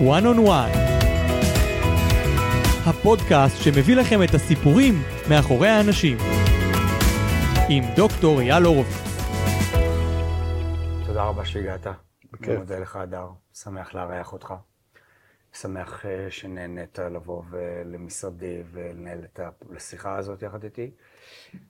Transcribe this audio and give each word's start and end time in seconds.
One 0.00 0.24
on 0.24 0.38
One. 0.38 0.76
הפודקאסט 2.86 3.56
שמביא 3.56 3.96
לכם 3.96 4.22
את 4.22 4.34
הסיפורים 4.34 4.94
מאחורי 5.30 5.68
האנשים. 5.68 6.16
עם 7.68 7.84
דוקטור 7.96 8.40
אייל 8.40 8.64
הורוביץ. 8.64 8.94
תודה 11.06 11.22
רבה 11.22 11.44
שהגעת. 11.44 11.86
בכיף. 12.32 12.48
אני 12.48 12.56
מודה 12.56 12.78
לך, 12.78 12.96
הדר. 12.96 13.28
שמח 13.54 13.94
לארח 13.94 14.32
אותך. 14.32 14.54
שמח 15.52 16.06
אה, 16.06 16.26
שנהנית 16.30 16.98
לבוא 16.98 17.42
למשרדי 17.84 18.62
ולנהל 18.72 19.18
את 19.24 19.40
השיחה 19.76 20.16
הזאת 20.16 20.42
יחד 20.42 20.64
איתי. 20.64 20.90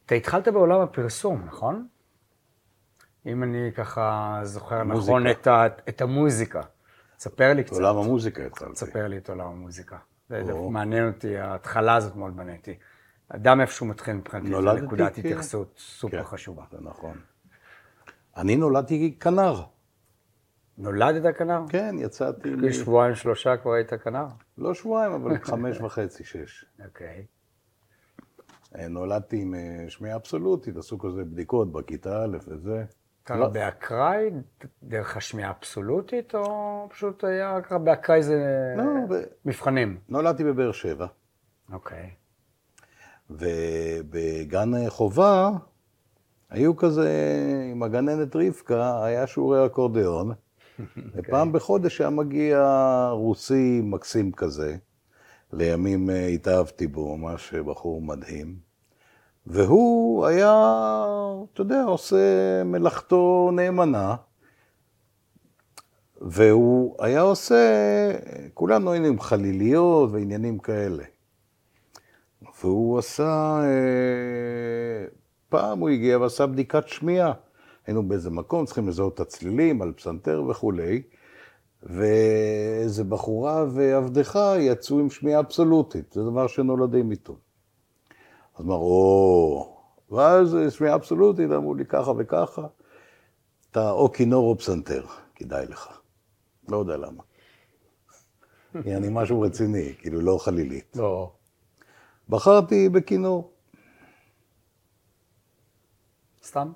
אתה 0.06 0.14
התחלת 0.14 0.48
בעולם 0.48 0.80
הפרסום, 0.80 1.42
נכון? 1.46 1.86
אם 3.26 3.42
אני 3.42 3.70
ככה 3.74 4.40
זוכר 4.42 4.84
מוזיקה. 4.84 5.02
נכון 5.02 5.30
את, 5.30 5.46
ה, 5.46 5.66
את 5.88 6.00
המוזיקה. 6.00 6.60
ספר 7.20 7.52
לי 7.52 7.64
קצת. 7.64 7.72
עולם 7.72 7.96
המוזיקה 7.96 8.46
התחלתי. 8.46 8.76
ספר 8.76 9.06
לי 9.08 9.18
את 9.18 9.28
עולם 9.28 9.46
המוזיקה. 9.46 9.98
זה 10.28 10.52
מעניין 10.70 11.06
אותי, 11.06 11.36
ההתחלה 11.38 11.96
הזאת 11.96 12.16
מאוד 12.16 12.36
מעניין 12.36 12.56
אותי. 12.56 12.74
אדם 13.28 13.60
איפשהו 13.60 13.86
מתחיל 13.86 14.14
מבחינתי, 14.14 14.50
זו 14.50 14.72
נקודת 14.72 15.18
התייחסות 15.18 15.74
סופר 15.78 16.16
כן, 16.16 16.24
חשובה. 16.24 16.64
זה 16.70 16.78
נכון. 16.80 17.18
אני 18.36 18.56
נולדתי 18.56 19.16
כנר. 19.20 19.62
נולדת 20.78 21.36
כנר? 21.36 21.62
כן, 21.68 21.94
יצאתי... 21.98 22.50
מ- 22.50 22.72
שבועיים 22.72 23.14
שלושה 23.14 23.56
כבר 23.56 23.72
היית 23.72 23.94
כנר? 23.94 24.26
לא 24.58 24.74
שבועיים, 24.74 25.12
אבל 25.12 25.38
חמש 25.50 25.80
וחצי, 25.80 26.24
שש. 26.24 26.64
אוקיי. 26.84 27.26
אה, 28.76 28.88
נולדתי 28.88 29.42
עם 29.42 29.54
אה, 29.54 29.84
שמיעה 29.88 30.16
אבסולוטית, 30.16 30.76
עשו 30.76 30.98
כזה 30.98 31.24
בדיקות 31.24 31.72
בכיתה 31.72 32.24
א' 32.24 32.38
וזה. 32.46 32.84
אתה 33.30 33.38
לא. 33.38 33.48
באקראי 33.48 34.30
דרך 34.82 35.16
השמיעה 35.16 35.52
אבסולוטית, 35.58 36.34
או 36.34 36.88
פשוט 36.90 37.24
היה 37.24 37.60
ככה 37.62 37.78
באקראי 37.78 38.22
זה 38.22 38.34
לא, 38.76 38.84
מבחנים? 39.44 39.98
נולדתי 40.08 40.44
בבאר 40.44 40.72
שבע, 40.72 41.06
אוקיי. 41.72 42.10
ובגן 43.30 44.88
חובה 44.88 45.50
היו 46.50 46.76
כזה, 46.76 47.10
עם 47.70 47.82
הגננת 47.82 48.36
רבקה, 48.36 49.04
היה 49.04 49.26
שיעורי 49.26 49.66
אקורדיאון, 49.66 50.32
ופעם 51.14 51.52
בחודש 51.52 52.00
היה 52.00 52.10
מגיע 52.10 52.58
רוסי 53.12 53.80
מקסים 53.84 54.32
כזה, 54.32 54.76
לימים 55.52 56.10
אה, 56.10 56.26
התאהבתי 56.26 56.86
בו, 56.86 57.16
ממש 57.16 57.54
בחור 57.54 58.02
מדהים, 58.02 58.69
והוא 59.46 60.26
היה, 60.26 60.74
אתה 61.52 61.60
יודע, 61.60 61.82
עושה 61.82 62.16
מלאכתו 62.64 63.50
נאמנה, 63.52 64.16
והוא 66.20 66.96
היה 66.98 67.20
עושה, 67.20 67.56
כולנו 68.54 68.92
היינו 68.92 69.06
עם 69.06 69.20
חליליות 69.20 70.10
ועניינים 70.12 70.58
כאלה. 70.58 71.04
והוא 72.62 72.98
עשה, 72.98 73.60
אה, 73.62 75.06
פעם 75.48 75.78
הוא 75.78 75.88
הגיע 75.88 76.18
ועשה 76.18 76.46
בדיקת 76.46 76.88
שמיעה. 76.88 77.32
היינו 77.86 78.08
באיזה 78.08 78.30
מקום, 78.30 78.66
צריכים 78.66 78.88
לזהות 78.88 79.14
את 79.14 79.20
הצלילים 79.20 79.82
על 79.82 79.92
פסנתר 79.92 80.42
וכולי, 80.48 81.02
ואיזה 81.82 83.04
בחורה 83.04 83.64
ועבדך 83.74 84.38
יצאו 84.58 84.98
עם 85.00 85.10
שמיעה 85.10 85.40
אבסולוטית, 85.40 86.12
זה 86.12 86.22
דבר 86.22 86.46
שנולדים 86.46 87.10
איתו. 87.10 87.36
אז 88.60 88.66
אמר, 88.66 88.74
או, 88.74 89.76
ואז 90.10 90.56
שמיעה 90.70 90.94
אבסולוטית, 90.94 91.50
אמרו 91.50 91.74
לי 91.74 91.86
ככה 91.86 92.12
וככה, 92.18 92.66
אתה 93.70 93.90
או 93.90 94.12
כינור 94.12 94.50
או 94.50 94.58
פסנתר, 94.58 95.04
כדאי 95.34 95.66
לך. 95.66 96.00
לא 96.68 96.76
יודע 96.76 96.96
למה. 96.96 97.22
יעני 98.86 99.08
משהו 99.10 99.40
רציני, 99.40 99.94
כאילו 99.98 100.20
לא 100.20 100.38
חלילית. 100.40 100.96
לא. 100.96 101.32
בחרתי 102.28 102.88
בכינור. 102.88 103.52
סתם? 106.44 106.72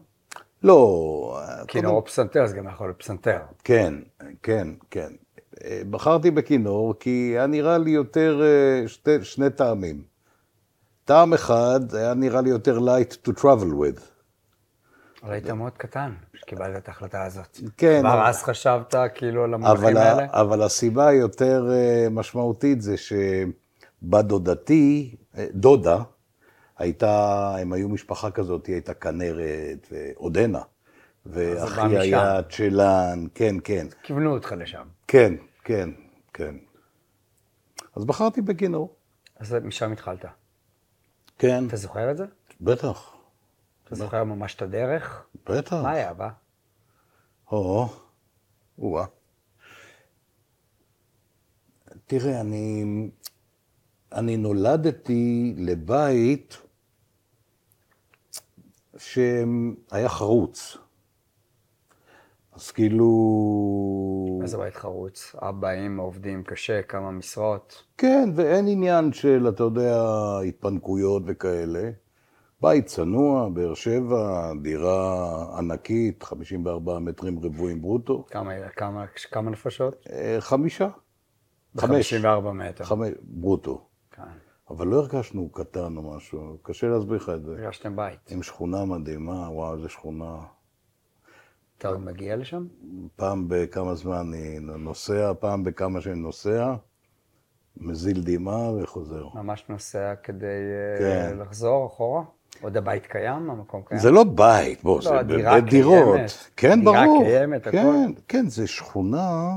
לא... 0.62 1.40
כינור 1.68 1.96
או 1.96 2.04
פסנתר, 2.04 2.46
זה 2.46 2.56
גם 2.56 2.68
יכול 2.68 2.86
להיות 2.86 2.98
פסנתר. 2.98 3.40
כן, 3.64 3.94
כן, 4.42 4.68
כן. 4.90 5.12
אה, 5.64 5.82
בחרתי 5.90 6.30
בכינור 6.30 6.94
כי 7.00 7.10
היה 7.10 7.46
נראה 7.46 7.78
לי 7.78 7.90
יותר, 7.90 8.42
אה, 8.42 8.88
שתי, 8.88 9.24
שני 9.24 9.50
טעמים. 9.50 10.13
טעם 11.04 11.34
אחד 11.34 11.80
היה 11.94 12.14
נראה 12.14 12.40
לי 12.40 12.50
יותר 12.50 12.78
light 12.78 13.28
to 13.28 13.40
travel 13.40 13.72
with. 13.72 14.00
אבל 15.22 15.32
היית 15.32 15.50
מאוד 15.50 15.72
קטן 15.78 16.12
כשקיבלת 16.32 16.76
את 16.76 16.88
ההחלטה 16.88 17.24
הזאת. 17.24 17.60
כן, 17.76 18.00
כבר 18.00 18.12
אבל- 18.14 18.26
אז 18.28 18.42
חשבת 18.42 18.94
כאילו 19.14 19.44
על 19.44 19.54
המונחים 19.54 19.96
האלה? 19.96 20.26
אבל 20.30 20.62
הסיבה 20.62 21.06
היותר 21.06 21.70
אה, 21.72 22.06
משמעותית 22.10 22.82
זה 22.82 22.94
שבת 22.96 24.24
דודתי, 24.24 25.16
אה, 25.38 25.46
דודה, 25.54 25.98
הייתה, 26.78 27.54
הם 27.60 27.72
היו 27.72 27.88
משפחה 27.88 28.30
כזאת, 28.30 28.66
היא 28.66 28.74
הייתה 28.74 28.94
כנרת 28.94 29.88
ועודנה. 29.92 30.60
ואחי. 31.26 31.98
היה 31.98 32.42
צ'לן, 32.42 33.24
כן, 33.34 33.56
כן. 33.64 33.86
כיוונו 34.02 34.32
אותך 34.34 34.54
לשם. 34.58 34.84
כן, 35.08 35.34
כן, 35.64 35.90
כן. 36.34 36.54
אז 37.96 38.04
בחרתי 38.04 38.40
בכינור. 38.40 38.94
אז 39.38 39.54
משם 39.64 39.92
התחלת. 39.92 40.24
כן, 41.38 41.66
אתה 41.66 41.76
זוכר 41.76 42.10
את 42.10 42.16
זה? 42.16 42.24
בטח, 42.60 43.12
אתה 43.84 43.94
זוכר 43.94 44.24
ממש 44.24 44.54
את 44.54 44.62
הדרך? 44.62 45.26
בטח. 45.46 45.72
מה 45.72 45.90
היה 45.90 46.14
בה? 46.14 46.30
או, 47.52 47.88
או-אה. 48.78 49.04
תראה, 52.06 52.40
אני, 52.40 52.84
אני 54.12 54.36
נולדתי 54.36 55.54
לבית 55.56 56.56
שהיה 58.96 60.08
חרוץ. 60.08 60.76
אז 62.54 62.70
כאילו... 62.70 63.08
איזה 64.42 64.58
בית 64.58 64.74
חרוץ. 64.74 65.34
אבא, 65.38 65.72
אמא, 65.72 66.02
עובדים 66.02 66.42
קשה, 66.42 66.82
כמה 66.82 67.10
משרות. 67.10 67.82
כן, 67.98 68.28
ואין 68.34 68.68
עניין 68.68 69.12
של, 69.12 69.48
אתה 69.48 69.62
יודע, 69.62 70.02
התפנקויות 70.48 71.22
וכאלה. 71.26 71.90
בית 72.60 72.86
צנוע, 72.86 73.48
באר 73.48 73.74
שבע, 73.74 74.52
דירה 74.62 75.58
ענקית, 75.58 76.22
54 76.22 76.98
מטרים 76.98 77.38
רבועים 77.38 77.82
ברוטו. 77.82 78.24
כמה, 78.30 78.52
כמה, 78.76 79.04
כמה 79.30 79.50
נפשות? 79.50 80.06
אה, 80.12 80.36
חמישה. 80.40 80.88
חמש. 81.78 81.90
54 81.90 82.52
מטר. 82.52 82.84
חמש, 82.84 83.10
ברוטו. 83.22 83.86
כן. 84.10 84.22
אבל 84.70 84.86
לא 84.86 84.96
הרגשנו 84.96 85.48
קטן 85.48 85.96
או 85.96 86.16
משהו, 86.16 86.58
קשה 86.62 86.86
להסביר 86.88 87.16
לך 87.16 87.28
את 87.34 87.44
זה. 87.44 87.52
הרגשתם 87.52 87.96
בית. 87.96 88.18
עם 88.30 88.42
שכונה 88.42 88.84
מדהימה, 88.84 89.50
וואו, 89.50 89.74
איזה 89.74 89.88
שכונה. 89.88 90.36
אתה 91.78 91.88
עוד 91.88 92.00
מגיע 92.00 92.36
לשם? 92.36 92.66
פעם 93.16 93.44
בכמה 93.48 93.94
זמן 93.94 94.14
אני 94.16 94.58
נוסע, 94.60 95.32
פעם 95.40 95.64
בכמה 95.64 96.00
שאני 96.00 96.20
נוסע, 96.20 96.74
מזיל 97.76 98.22
דמעה 98.24 98.72
וחוזר. 98.72 99.28
ממש 99.34 99.64
נוסע 99.68 100.14
כדי 100.22 100.46
אה, 100.46 100.98
כן. 100.98 101.38
לחזור 101.38 101.86
אחורה? 101.86 102.22
עוד 102.60 102.76
הבית 102.76 103.06
קיים? 103.06 103.50
המקום 103.50 103.82
קיים? 103.86 104.00
זה 104.00 104.10
לא 104.10 104.24
בית, 104.24 104.82
בוא, 104.82 104.96
לא, 104.96 105.02
זה 105.02 105.16
בדירות. 105.62 106.14
קיימת. 106.16 106.30
כן, 106.56 106.80
דירה 106.80 107.04
ברור. 107.04 107.24
קיימת, 107.24 107.66
הכל. 107.66 107.76
כן, 107.76 108.12
כן, 108.28 108.48
זה 108.48 108.66
שכונה, 108.66 109.56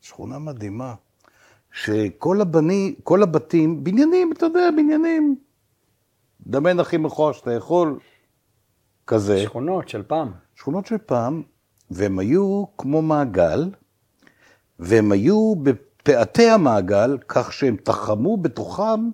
שכונה 0.00 0.38
מדהימה. 0.38 0.94
שכל 1.72 2.40
הבני, 2.40 2.94
כל 3.02 3.22
הבתים, 3.22 3.84
בניינים, 3.84 4.32
אתה 4.32 4.46
יודע, 4.46 4.70
בניינים. 4.76 5.36
דמיין 6.46 6.80
הכי 6.80 6.96
מכוער 6.96 7.32
שאתה 7.32 7.52
יכול, 7.52 7.98
כזה. 9.06 9.38
שכונות 9.38 9.88
של 9.88 10.02
פעם. 10.02 10.32
שכונות 10.62 10.86
של 10.86 10.98
פעם, 10.98 11.42
והם 11.90 12.18
היו 12.18 12.64
כמו 12.78 13.02
מעגל, 13.02 13.70
והם 14.78 15.12
היו 15.12 15.54
בפאתי 15.62 16.50
המעגל, 16.50 17.18
כך 17.28 17.52
שהם 17.52 17.76
תחמו 17.76 18.36
בתוכם 18.36 19.10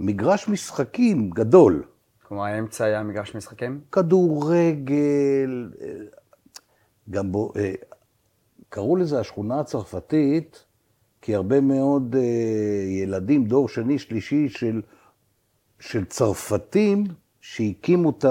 מגרש 0.00 0.48
משחקים 0.48 1.30
גדול. 1.30 1.84
כלומר, 2.22 2.44
האמצע 2.44 2.84
היה 2.84 3.02
מגרש 3.02 3.34
משחקים? 3.34 3.80
כדורגל, 3.92 5.70
גם 7.10 7.32
בו, 7.32 7.52
אה, 7.56 7.72
קראו 8.68 8.96
לזה 8.96 9.20
השכונה 9.20 9.60
הצרפתית, 9.60 10.64
כי 11.22 11.34
הרבה 11.34 11.60
מאוד 11.60 12.16
אה, 12.18 12.22
ילדים, 13.02 13.44
דור 13.44 13.68
שני, 13.68 13.98
שלישי 13.98 14.48
של, 14.48 14.82
של 15.80 16.04
צרפתים 16.04 17.04
שהקימו 17.40 18.10
את 18.10 18.24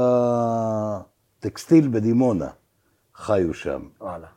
הטקסטיל 1.45 1.87
בדימונה, 1.87 2.49
חיו 3.15 3.53
שם. 3.53 3.89
וואלה. 4.01 4.27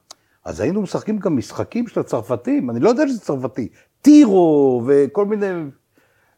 אז 0.44 0.60
היינו 0.60 0.82
משחקים 0.82 1.18
גם 1.18 1.36
משחקים 1.36 1.88
של 1.88 2.00
הצרפתים, 2.00 2.70
אני 2.70 2.80
לא 2.80 2.88
יודע 2.88 3.08
שזה 3.08 3.20
צרפתי, 3.20 3.68
טירו 4.02 4.82
וכל 4.86 5.26
מיני, 5.26 5.46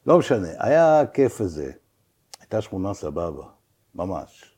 לא 0.07 0.19
משנה, 0.19 0.49
היה 0.59 1.07
כיף 1.07 1.41
לזה. 1.41 1.73
הייתה 2.41 2.61
שכונה 2.61 2.95
סבבה, 2.95 3.45
ממש. 3.95 4.57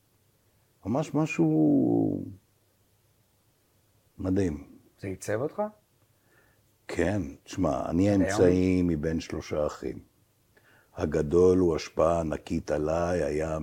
ממש 0.87 1.15
משהו 1.15 2.25
מדהים. 4.19 4.65
זה 5.01 5.09
עיצב 5.09 5.41
אותך? 5.41 5.62
כן, 6.89 7.23
תשמע, 7.45 7.91
אני 7.91 8.11
האמצעי 8.11 8.83
מבין 8.83 9.21
שלושה 9.21 9.67
אחים. 9.67 9.99
הגדול 10.97 11.59
הוא 11.59 11.77
השפעה 11.77 12.21
ענקית 12.21 12.71
עליי, 12.71 13.23
היה 13.23 13.59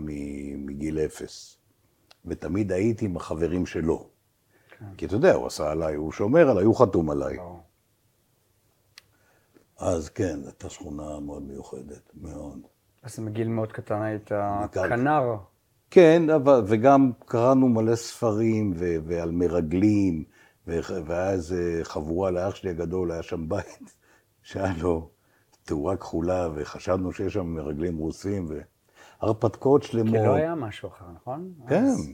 מגיל 0.57 0.99
אפס. 0.99 1.56
ותמיד 2.27 2.71
הייתי 2.71 3.05
עם 3.05 3.17
החברים 3.17 3.65
שלו. 3.65 4.09
כי 4.97 5.05
אתה 5.05 5.15
יודע, 5.15 5.33
הוא 5.33 5.47
עשה 5.47 5.71
עליי, 5.71 5.95
הוא 5.95 6.11
שומר 6.11 6.49
עליי, 6.49 6.63
הוא 6.63 6.75
חתום 6.75 7.09
עליי. 7.09 7.37
ברור. 7.37 7.61
אז 9.77 10.09
כן, 10.09 10.39
זו 10.41 10.47
הייתה 10.47 10.69
שכונה 10.69 11.19
מאוד 11.19 11.43
מיוחדת, 11.43 12.11
מאוד. 12.21 12.59
אז 13.03 13.19
מגיל 13.19 13.47
מאוד 13.47 13.71
קטן 13.71 14.01
היית 14.01 14.31
מכאן. 14.63 14.89
כנר. 14.89 15.35
כן, 15.91 16.29
אבל, 16.29 16.63
וגם 16.67 17.11
קראנו 17.25 17.69
מלא 17.69 17.95
ספרים 17.95 18.73
ו, 18.75 18.95
ועל 19.05 19.31
מרגלים, 19.31 20.23
ו, 20.67 20.79
והיה 21.05 21.31
איזה 21.31 21.79
חבורה 21.83 22.31
לאח 22.31 22.55
שלי 22.55 22.69
הגדול, 22.69 23.11
היה 23.11 23.23
שם 23.23 23.49
בית 23.49 23.95
שהיה 24.43 24.73
לו 24.81 25.09
תאורה 25.63 25.97
כחולה, 25.97 26.47
וחשבנו 26.55 27.11
שיש 27.11 27.33
שם 27.33 27.45
מרגלים 27.45 27.97
רוסים, 27.97 28.47
והרפתקאות 29.21 29.83
שלמות. 29.83 30.15
כי 30.15 30.25
לא 30.25 30.33
היה 30.33 30.55
משהו 30.55 30.89
אחר, 30.89 31.05
נכון? 31.15 31.53
כן, 31.67 31.83
אז 31.83 32.11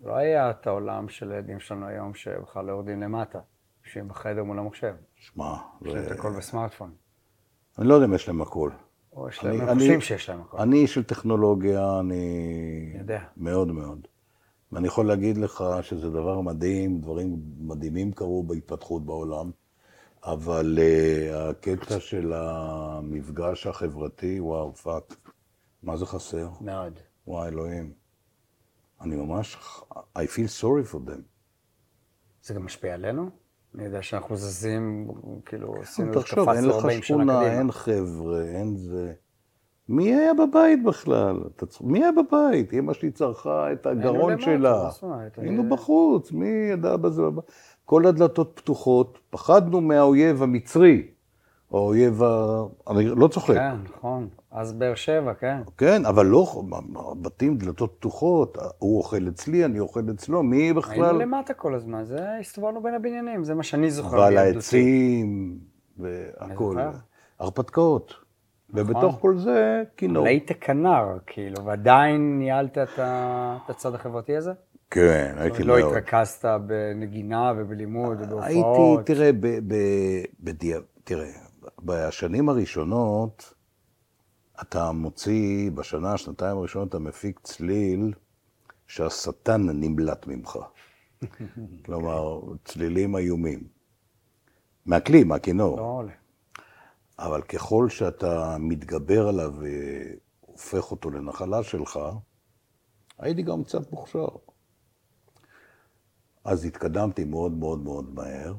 לא 0.00 0.16
היה 0.16 0.50
את 0.50 0.66
העולם 0.66 1.08
של 1.08 1.32
הילדים 1.32 1.60
שלנו 1.60 1.86
היום, 1.86 2.14
שבכלל 2.14 2.64
לא 2.64 2.72
יורדים 2.72 3.02
למטה. 3.02 3.38
יושבים 3.86 4.08
בחדר 4.08 4.44
מול 4.44 4.58
המחשב. 4.58 4.94
שמע, 5.16 5.54
יש 5.82 5.94
להם 5.94 6.02
את 6.02 6.08
זה- 6.08 6.14
הכל 6.14 6.32
בסמארטפון. 6.36 6.90
אני 7.78 7.88
לא 7.88 7.94
יודע 7.94 8.06
אם 8.06 8.14
יש 8.14 8.28
להם 8.28 8.42
הכל. 8.42 8.70
או 9.12 9.28
יש 9.28 9.44
להם, 9.44 9.60
הם 9.60 9.78
חושבים 9.78 10.00
שיש 10.00 10.28
להם 10.28 10.40
הכל. 10.40 10.58
אני 10.58 10.86
של 10.86 11.02
טכנולוגיה, 11.02 12.00
אני... 12.00 12.94
יודע. 12.98 13.20
מאוד 13.36 13.68
מאוד. 13.72 14.06
ואני 14.72 14.86
יכול 14.86 15.06
להגיד 15.06 15.36
לך 15.36 15.64
שזה 15.82 16.10
דבר 16.10 16.40
מדהים, 16.40 17.00
דברים 17.00 17.36
מדהימים 17.60 18.12
קרו 18.12 18.42
בהתפתחות 18.42 19.04
בעולם, 19.04 19.50
אבל 20.24 20.78
uh, 20.78 21.34
הקטע 21.36 22.00
של 22.00 22.32
המפגש 22.36 23.66
החברתי, 23.66 24.40
וואו, 24.40 24.74
fuck, 24.74 25.16
מה 25.82 25.96
זה 25.96 26.06
חסר? 26.06 26.48
מאוד. 26.60 26.92
וואי, 27.26 27.48
אלוהים. 27.48 27.92
אני 29.00 29.16
ממש, 29.16 29.56
I 30.18 30.20
feel 30.20 30.60
sorry 30.60 30.92
for 30.92 31.08
them. 31.08 31.20
זה 32.42 32.54
גם 32.54 32.64
משפיע 32.64 32.94
עלינו? 32.94 33.30
אני 33.74 33.84
יודע 33.84 34.02
שאנחנו 34.02 34.36
זזים, 34.36 35.08
כאילו, 35.46 35.74
עשינו, 35.82 36.12
תחשוב, 36.12 36.48
אין 36.48 36.56
קפצנו 36.56 36.68
לך 36.68 36.74
40 36.74 37.02
שנה 37.02 37.02
שכונה, 37.02 37.40
קדימה. 37.40 37.58
אין 37.58 37.70
חבר'ה, 37.70 38.42
אין 38.42 38.76
זה. 38.76 39.12
מי 39.88 40.14
היה 40.14 40.34
בבית 40.34 40.84
בכלל? 40.84 41.40
מי 41.80 41.98
היה 42.02 42.10
בבית? 42.12 42.72
אמא 42.72 42.92
שלי 42.92 43.10
צרכה 43.10 43.72
את 43.72 43.86
הגרון 43.86 44.40
שלה. 44.40 44.90
היינו 45.36 45.68
בחוץ, 45.68 46.32
מי 46.32 46.48
ידע 46.48 46.96
בזה? 46.96 47.22
כל 47.84 48.06
הדלתות 48.06 48.52
פתוחות, 48.54 49.18
פחדנו 49.30 49.80
מהאויב 49.80 50.42
המצרי, 50.42 51.06
או 51.70 51.78
האויב 51.78 52.22
ה... 52.22 52.62
אני 52.90 53.04
לא 53.04 53.28
צוחק. 53.28 53.54
כן, 53.54 53.76
נכון. 53.96 54.28
אז 54.52 54.72
באר 54.72 54.94
שבע, 54.94 55.34
כן. 55.34 55.56
כן, 55.78 56.06
אבל 56.06 56.26
לא, 56.26 56.62
בתים, 57.22 57.56
דלתות 57.56 57.94
פתוחות, 57.98 58.58
הוא 58.78 58.98
אוכל 58.98 59.28
אצלי, 59.28 59.64
אני 59.64 59.80
אוכל 59.80 60.00
אצלו, 60.14 60.42
מי 60.42 60.56
היינו 60.56 60.80
בכלל? 60.80 61.16
למטה 61.16 61.54
כל 61.54 61.74
הזמן, 61.74 62.04
זה 62.04 62.38
הסתובבנו 62.40 62.82
בין 62.82 62.94
הבניינים, 62.94 63.44
זה 63.44 63.54
מה 63.54 63.62
שאני 63.62 63.90
זוכר. 63.90 64.16
ועל. 64.16 64.36
העצים, 64.36 65.58
והכול. 65.98 66.78
הרפתקאות. 67.38 68.14
ובתוך 68.70 69.18
כל 69.20 69.36
זה, 69.36 69.82
כינור. 69.96 70.26
היית 70.26 70.50
כנר, 70.60 71.18
כאילו, 71.26 71.64
ועדיין 71.64 72.38
ניהלת 72.38 72.78
את 72.78 72.98
הצד 73.68 73.94
החברתי 73.94 74.36
הזה? 74.36 74.52
כן, 74.90 75.34
הייתי 75.38 75.62
לא 75.62 75.78
מאוד. 75.78 75.96
התרכזת 75.96 76.44
בנגינה 76.66 77.52
ובלימוד 77.56 78.18
הייתי, 78.18 78.34
ובהופעות. 78.34 79.06
תראה, 79.06 79.30
ב. 79.40 80.50
תראה, 81.04 81.28
בשנים 81.82 82.48
הראשונות, 82.48 83.54
אתה 84.60 84.92
מוציא, 84.92 85.70
בשנה, 85.70 86.16
שנתיים 86.18 86.56
הראשונות, 86.56 86.88
אתה 86.88 86.98
מפיק 86.98 87.40
צליל 87.42 88.12
שהשטן 88.86 89.62
נמלט 89.68 90.26
ממך. 90.26 90.58
כלומר, 91.84 92.40
צלילים 92.64 93.16
איומים. 93.16 93.68
מהכלי, 94.86 95.24
מהכינור. 95.24 95.76
לא 95.76 95.82
עולה. 95.82 96.12
אבל 97.18 97.42
ככל 97.42 97.88
שאתה 97.88 98.56
מתגבר 98.60 99.28
עליו 99.28 99.54
והופך 99.60 100.90
אותו 100.90 101.10
לנחלה 101.10 101.62
שלך, 101.62 101.98
הייתי 103.18 103.42
גם 103.42 103.64
קצת 103.64 103.92
מוכשר. 103.92 104.28
אז 106.44 106.64
התקדמתי 106.64 107.24
מאוד 107.24 107.52
מאוד 107.52 107.78
מאוד 107.78 108.14
מהר, 108.14 108.54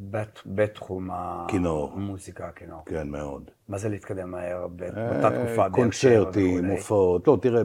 בת- 0.00 0.42
בתחום 0.46 1.10
כינור. 1.48 1.92
המוזיקה, 1.92 2.48
הכינור. 2.48 2.82
כן, 2.86 3.08
מאוד. 3.08 3.50
מה 3.68 3.78
זה 3.78 3.88
להתקדם 3.88 4.30
מהר 4.30 4.68
באותה 4.68 4.92
תקופה? 5.30 5.30
באר 5.30 5.54
שבע 5.54 5.64
אה, 5.64 5.70
קונצרטים, 5.70 6.56
וכולי? 6.58 6.72
הופעות. 6.72 7.28
לא, 7.28 7.38
תראה, 7.42 7.62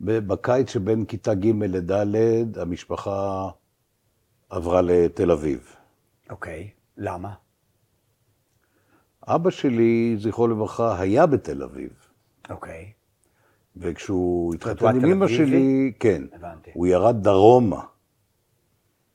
בקיץ 0.00 0.70
שבין 0.70 1.04
כיתה 1.04 1.34
ג' 1.34 1.46
לד', 1.64 2.58
המשפחה 2.58 3.48
עברה 4.50 4.82
לתל 4.82 5.30
אביב. 5.30 5.76
אוקיי, 6.30 6.70
למה? 6.96 7.34
אבא 9.28 9.50
שלי, 9.50 10.16
זכרו 10.18 10.48
לברכה, 10.48 11.00
היה 11.00 11.26
בתל 11.26 11.62
אביב. 11.62 11.90
אוקיי, 12.50 12.92
וכשהוא 13.76 14.44
הוא 14.46 14.54
התחתן 14.54 14.86
עם 15.04 15.04
אמא? 15.04 15.28
שלי, 15.28 15.92
כן, 16.00 16.22
הבנתי. 16.32 16.70
הוא 16.74 16.86
ירד 16.86 17.22
דרומה. 17.22 17.82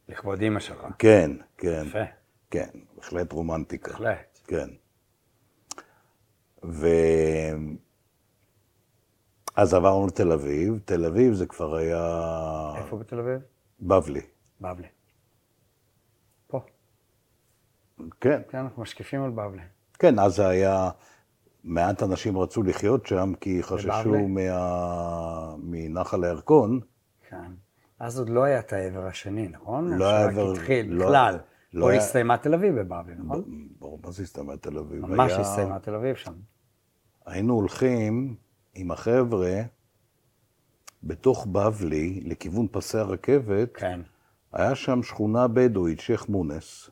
לכבוד 0.10 0.42
אימא 0.42 0.60
שלך. 0.60 0.86
כן, 1.00 1.32
כן, 1.58 1.84
יפה, 1.88 2.00
כן, 2.54 2.70
בהחלט 2.96 3.32
רומנטיקה. 3.32 3.92
בהחלט. 3.92 4.40
כן. 4.48 4.70
ו... 6.66 6.88
אז 9.56 9.74
עברנו 9.74 10.08
לתל 10.08 10.32
אביב, 10.32 10.80
תל 10.86 11.06
אביב 11.06 11.34
זה 11.34 11.46
כבר 11.46 11.76
היה 11.76 12.24
איפה 12.78 12.98
בתל 12.98 13.20
אביב? 13.20 13.40
בבלי. 13.82 14.22
בבלי. 14.62 14.88
פה. 16.48 16.62
כן, 18.22 18.42
כן, 18.50 18.58
אנחנו 18.58 18.82
משקיפים 18.82 19.24
על 19.24 19.32
בבלי. 19.32 19.62
כן, 20.00 20.20
אז 20.20 20.36
זה 20.36 20.48
היה, 20.48 20.90
מעט 21.64 22.04
אנשים 22.04 22.38
רצו 22.38 22.64
לחיות 22.64 23.06
שם 23.06 23.34
כי 23.42 23.64
חששו 23.64 23.90
בבלי? 24.10 24.26
מה... 24.28 25.56
מנחל 25.58 26.24
הירקון. 26.24 26.80
כן. 27.30 27.52
אז 28.00 28.20
עוד 28.20 28.30
לא 28.30 28.44
היה 28.44 28.60
את 28.60 28.74
העבר 28.74 29.06
השני, 29.06 29.48
נכון? 29.48 29.94
לא 29.98 30.06
היה 30.06 30.26
עבר- 30.30 30.52
התחיל, 30.52 30.94
לא- 30.94 31.06
בכלל. 31.06 31.38
לא 31.74 31.90
היה- 31.90 32.00
הסתיימה 32.02 32.38
תל 32.38 32.54
אביב 32.54 32.80
בבבלי, 32.80 33.14
נכון? 33.26 33.44
ברור, 33.80 34.00
מה 34.04 34.12
זה 34.12 34.24
הסתיימה 34.24 34.58
תל 34.58 34.78
אביב? 34.78 35.06
ממש 35.06 35.32
היה- 35.32 35.42
הסתיימה 35.42 35.80
תל 35.80 35.96
אביב 35.96 36.16
שם. 36.16 36.34
היינו 37.26 37.54
הולכים 37.54 38.36
עם 38.76 38.92
החבר'ה 38.92 39.62
בתוך 41.04 41.48
בבלי, 41.52 42.22
לכיוון 42.26 42.68
פסי 42.72 42.98
הרכבת, 42.98 43.76
כן. 43.78 44.00
היה 44.54 44.76
שם 44.76 45.04
שכונה 45.04 45.48
בדואית, 45.48 46.00
שייח' 46.00 46.30
מונס, 46.30 46.90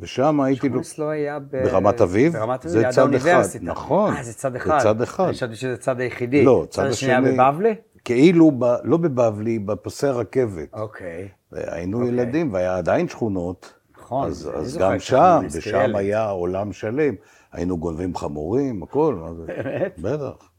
ושם 0.00 0.40
הייתי... 0.40 0.68
חומוס 0.70 0.98
לא 0.98 1.08
היה 1.10 1.38
ב... 1.38 1.44
ברמת 1.50 2.00
אביב? 2.00 2.32
ברמת 2.32 2.60
אביב, 2.60 2.72
זה 2.72 2.78
ליד 2.78 2.90
צד 2.90 3.14
אחד, 3.14 3.26
האוניברסיטה. 3.28 3.64
נכון. 3.64 4.14
אה, 4.16 4.22
זה 4.22 4.34
צד 4.34 4.52
זה 4.52 4.58
אחד. 4.58 4.78
צד 4.82 5.00
אחד. 5.02 5.30
חשבתי 5.30 5.56
שזה 5.56 5.74
הצד 5.74 6.00
היחידי. 6.00 6.44
לא, 6.44 6.66
צד 6.70 6.84
השני 6.86 7.08
היה 7.10 7.18
השני- 7.18 7.32
בבבלי? 7.36 7.74
כאילו, 8.04 8.50
ב, 8.50 8.64
לא 8.84 8.96
בבבלי, 8.96 9.58
בפסי 9.58 10.06
הרכבת. 10.06 10.68
אוקיי. 10.72 11.28
היינו 11.52 11.98
אוקיי. 11.98 12.12
ילדים, 12.14 12.52
והיה 12.52 12.76
עדיין 12.76 13.08
שכונות. 13.08 13.74
נכון, 13.98 14.28
אז, 14.28 14.50
אז 14.54 14.76
גם 14.76 14.98
שם, 14.98 15.40
ושם. 15.52 15.96
היה 15.96 16.28
עולם 16.28 16.72
שלם. 16.72 17.14
היינו 17.52 17.78
גונבים 17.78 18.16
חמורים, 18.16 18.82
הכל. 18.82 19.22
באמת? 19.46 19.98
בטח. 19.98 20.50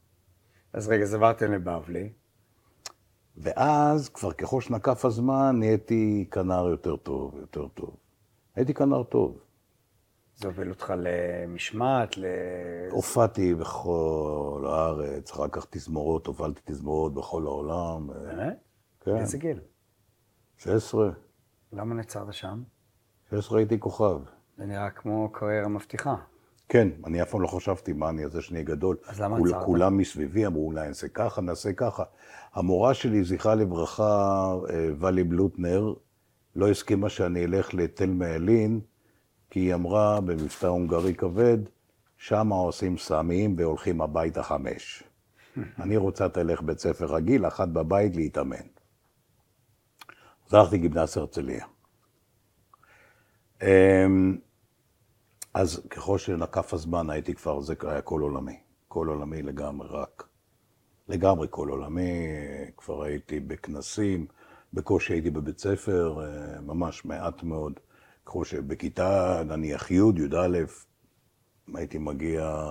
אז 0.72 0.88
רגע, 0.88 1.02
אז 1.02 1.14
עברתם 1.14 1.52
לבבלי. 1.52 2.08
ואז, 3.36 4.08
כבר 4.08 4.32
ככל 4.32 4.60
שנקף 4.60 5.04
הזמן, 5.04 5.56
נהייתי 5.58 6.28
כנר 6.30 6.68
יותר 6.68 6.96
טוב, 6.96 7.34
יותר 7.40 7.68
טוב. 7.68 7.96
הייתי 8.56 8.74
כנר 8.74 9.02
טוב. 9.02 9.38
זה 10.36 10.48
הוביל 10.48 10.70
אותך 10.70 10.94
למשמעת, 10.96 12.16
ל... 12.16 12.24
הופעתי 12.90 13.54
בכל 13.54 14.66
הארץ, 14.68 15.30
אחר 15.30 15.48
כך 15.48 15.66
תזמורות, 15.70 16.26
הובלתי 16.26 16.60
תזמורות 16.64 17.14
בכל 17.14 17.42
העולם. 17.46 18.06
באמת? 18.06 18.58
כן, 19.00 19.16
איזה 19.16 19.38
גיל? 19.38 19.60
16, 20.64 21.10
למה 21.72 21.94
נעצרת 21.94 22.34
שם? 22.34 22.62
16 23.30 23.58
הייתי 23.58 23.80
כוכב. 23.80 24.18
זה 24.58 24.66
נראה 24.66 24.90
כמו 24.90 25.28
קריירה 25.32 25.68
מבטיחה. 25.68 26.14
כן, 26.68 26.88
אני 27.06 27.22
אף 27.22 27.30
פעם 27.30 27.40
לא 27.40 27.46
חשבתי 27.46 27.92
מה 27.92 28.08
אני 28.08 28.24
הזה 28.24 28.42
שאני 28.42 28.64
גדול. 28.64 28.96
אז 29.06 29.20
למה 29.20 29.36
עצרת? 29.36 29.64
כולם 29.64 29.96
מסביבי 29.96 30.46
אמרו, 30.46 30.66
אולי 30.66 30.88
נעשה 30.88 31.08
ככה, 31.08 31.40
נעשה 31.40 31.72
ככה. 31.72 32.02
המורה 32.54 32.94
שלי, 32.94 33.24
זכרה 33.24 33.54
לברכה, 33.54 34.52
אה, 34.70 34.88
ואלי 34.98 35.24
בלוטנר, 35.24 35.94
לא 36.56 36.68
הסכימה 36.68 37.08
שאני 37.08 37.44
אלך 37.44 37.74
לתל 37.74 38.10
מעלין, 38.10 38.80
כי 39.50 39.60
היא 39.60 39.74
אמרה, 39.74 40.20
במבטא 40.20 40.66
הונגרי 40.66 41.14
כבד, 41.14 41.58
שמה 42.16 42.54
עושים 42.54 42.98
סמים 42.98 43.54
והולכים 43.58 44.00
הביתה 44.00 44.42
חמש. 44.42 45.02
אני 45.82 45.96
רוצה 45.96 46.28
תלך 46.28 46.62
בית 46.62 46.78
ספר 46.78 47.14
רגיל, 47.14 47.46
אחת 47.46 47.68
בבית 47.68 48.16
להתאמן. 48.16 48.79
הלכתי 50.52 50.78
גימנסיה 50.78 51.16
הרצליה. 51.16 51.66
אמ, 53.62 54.38
אז 55.54 55.82
ככל 55.90 56.18
שנקף 56.18 56.74
הזמן 56.74 57.10
הייתי 57.10 57.34
כבר, 57.34 57.60
זה 57.60 57.74
היה 57.82 58.02
כל 58.02 58.22
עולמי. 58.22 58.58
כל 58.88 59.08
עולמי 59.08 59.42
לגמרי, 59.42 59.88
רק. 59.90 60.28
לגמרי 61.08 61.48
כל 61.48 61.68
עולמי, 61.70 62.26
כבר 62.76 63.02
הייתי 63.02 63.40
בכנסים, 63.40 64.26
בקושי 64.72 65.12
הייתי 65.12 65.30
בבית 65.30 65.58
ספר, 65.58 66.20
אה, 66.22 66.60
ממש 66.60 67.04
מעט 67.04 67.42
מאוד. 67.42 67.80
ככל 68.24 68.44
שבכיתה, 68.44 69.42
נניח 69.46 69.90
י', 69.90 69.94
י"א, 69.94 70.58
הייתי 71.74 71.98
מגיע 71.98 72.70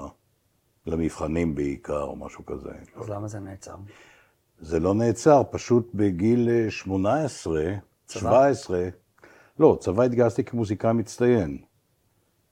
למבחנים 0.85 1.55
בעיקר, 1.55 2.01
או 2.01 2.15
משהו 2.15 2.45
כזה. 2.45 2.69
אז 2.95 3.09
למה 3.09 3.27
זה 3.27 3.39
נעצר? 3.39 3.75
זה 4.61 4.79
לא 4.79 4.93
נעצר, 4.93 5.41
פשוט 5.51 5.89
בגיל 5.93 6.69
18, 6.69 7.63
17, 8.07 8.89
לא, 9.59 9.77
צבא 9.81 10.03
התגייסתי 10.03 10.43
כמוזיקאי 10.43 10.93
מצטיין. 10.93 11.57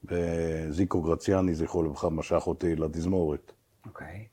וזיקו 0.04 1.02
גרציאני, 1.02 1.56
זכרו 1.56 1.84
לברכה, 1.84 2.10
משך 2.10 2.48
אותי 2.48 2.76
לתזמורת. 2.76 3.52
אוקיי. 3.86 4.26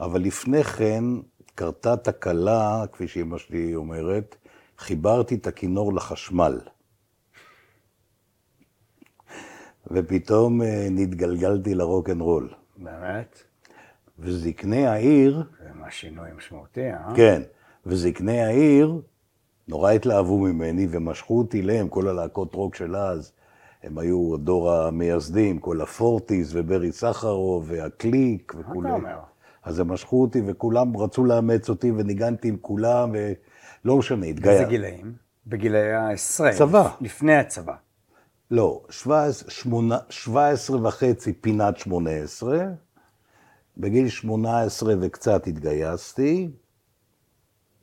אבל 0.00 0.20
לפני 0.20 0.64
כן 0.64 1.04
קרתה 1.54 1.96
תקלה, 1.96 2.84
כפי 2.92 3.08
שאמא 3.08 3.38
שלי 3.38 3.74
אומרת, 3.74 4.36
חיברתי 4.78 5.34
את 5.34 5.46
הכינור 5.46 5.94
לחשמל. 5.94 6.60
ופתאום 9.90 10.62
אה, 10.62 10.86
נתגלגלתי 10.90 11.74
לרוקנרול. 11.74 12.54
באמת? 12.76 13.42
וזקני 14.18 14.86
העיר, 14.86 15.42
ממש 15.74 16.00
שינוי 16.00 16.28
משמעותי, 16.36 16.90
אה? 16.90 17.12
כן, 17.16 17.42
וזקני 17.86 18.40
העיר 18.42 19.00
נורא 19.68 19.90
התלהבו 19.92 20.38
ממני 20.38 20.86
ומשכו 20.90 21.38
אותי 21.38 21.60
אליהם, 21.60 21.88
כל 21.88 22.08
הלהקות 22.08 22.54
רוק 22.54 22.74
של 22.74 22.96
אז. 22.96 23.32
הם 23.82 23.98
היו 23.98 24.36
דור 24.36 24.72
המייסדים, 24.72 25.58
כל 25.58 25.80
הפורטיס 25.80 26.50
וברי 26.52 26.92
סחרוב 26.92 27.64
והקליק 27.68 28.52
וכולי. 28.58 28.90
מה 28.90 28.96
אתה 28.96 29.04
אומר? 29.06 29.18
אז 29.64 29.78
הם 29.78 29.88
משכו 29.88 30.22
אותי 30.22 30.42
וכולם 30.46 30.96
רצו 30.96 31.24
לאמץ 31.24 31.68
אותי 31.68 31.90
וניגנתי 31.90 32.48
עם 32.48 32.56
כולם 32.60 33.12
ולא 33.84 33.96
משנה, 33.96 34.20
באיזה 34.20 34.34
התגייר. 34.50 34.68
גילאים? 34.68 35.12
בגילאי 35.46 35.92
העשרה. 35.92 36.52
צבא. 36.52 36.88
לפני 37.00 37.36
הצבא. 37.36 37.74
לא, 38.50 38.82
17, 38.90 39.50
שמונה- 39.50 39.98
17 40.10 40.86
וחצי 40.88 41.32
פינת 41.32 41.76
18, 41.76 42.64
בגיל 43.76 44.08
18 44.08 44.94
וקצת 45.00 45.46
התגייסתי, 45.46 46.50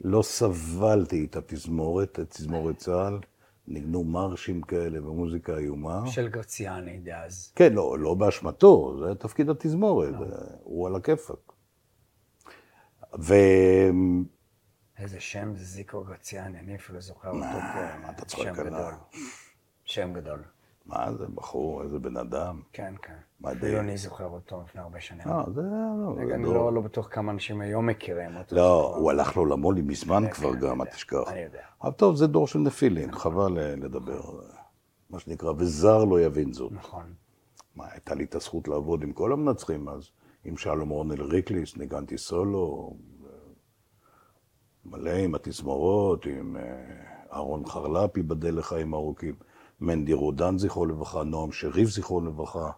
לא 0.01 0.22
סבלתי 0.22 1.25
את 1.25 1.36
התזמורת, 1.36 2.19
את 2.19 2.29
תזמורת 2.29 2.77
צה"ל, 2.77 3.19
ניגנו 3.67 4.03
מרשים 4.03 4.62
כאלה 4.62 5.10
ומוזיקה 5.10 5.58
איומה. 5.58 6.08
של 6.08 6.27
גרציאני 6.27 7.00
דאז. 7.00 7.51
כן, 7.55 7.74
לא, 7.74 8.00
לא 8.00 8.13
באשמתו, 8.13 9.00
זה 9.00 9.15
תפקיד 9.15 9.50
התזמורת, 9.50 10.15
הוא 10.63 10.88
על 10.88 10.96
הכיפאק. 10.96 11.53
ו... 13.19 13.34
איזה 14.98 15.19
שם 15.19 15.55
זה 15.55 15.65
זיקו 15.65 16.03
גרציאני, 16.03 16.60
אני 16.60 16.75
אפילו 16.75 17.01
זוכר 17.01 17.29
אותו 17.29 17.39
מה 18.01 18.10
אתה 18.10 18.25
צוחק 18.25 18.60
עליו? 18.60 18.93
שם 19.84 20.13
גדול. 20.13 20.43
מה 20.89 21.13
זה 21.13 21.25
בחור, 21.36 21.84
איזה 21.84 22.00
בן 22.00 22.17
אדם. 22.17 22.62
כן, 22.74 22.93
כן. 23.01 23.13
מדהים. 23.41 23.58
אפילו 23.58 23.79
אני 23.79 23.98
זוכר 23.98 24.25
אותו 24.25 24.62
לפני 24.65 24.81
הרבה 24.81 25.00
שנים. 25.00 25.27
אה, 25.27 25.43
זה... 25.53 25.62
לא, 25.62 26.15
זה 26.15 26.36
אני 26.36 26.43
דור. 26.43 26.53
לא 26.53 26.74
לא 26.74 26.81
בטוח 26.81 27.08
כמה 27.12 27.31
אנשים 27.31 27.62
היום 27.62 27.86
מכירים 27.86 28.38
אותו. 28.38 28.55
לא, 28.55 28.96
הוא 28.98 29.12
הלך 29.12 29.38
לעולמו 29.38 29.72
לי 29.72 29.81
מזמן 29.81 30.29
כבר 30.29 30.55
גם, 30.55 30.81
אל. 30.81 30.88
תשכח. 30.88 31.17
אני 31.27 31.39
יודע. 31.39 31.62
אבל 31.84 31.91
טוב, 31.91 32.15
זה 32.15 32.27
דור 32.27 32.48
של 32.48 32.60
נפילים, 32.60 33.12
חבל 33.12 33.60
אה, 33.60 33.75
לדבר. 33.75 34.22
מה 35.10 35.19
שנקרא, 35.19 35.51
וזר 35.58 36.03
לא 36.05 36.22
יבין 36.22 36.53
זאת. 36.53 36.72
נכון. 36.72 37.13
מה, 37.75 37.86
הייתה 37.91 38.15
לי 38.15 38.24
את 38.24 38.36
הזכות 38.36 38.67
לעבוד 38.67 39.03
עם 39.03 39.12
כל 39.12 39.34
המנצחים 39.34 39.89
אז, 39.89 40.10
עם 40.43 40.58
שלום 40.58 40.89
רונל 40.89 41.22
ריקליס, 41.22 41.77
ניגנתי 41.77 42.17
סולו, 42.17 42.93
מלא 44.86 45.12
עם 45.12 45.36
התזמורות, 45.36 46.25
עם 46.25 46.58
אה, 46.58 46.63
אהרון 47.34 47.65
חרל"פ, 47.65 48.17
ייבדל 48.17 48.58
לחיים 48.58 48.93
ארוכים, 48.93 49.36
מנדי 49.81 50.13
רודן, 50.13 50.57
זכרו 50.57 50.86
לברכה, 50.86 51.24
נועם 51.24 51.51
שריף, 51.51 51.89
זכרו 51.89 52.21
לברכה. 52.21 52.71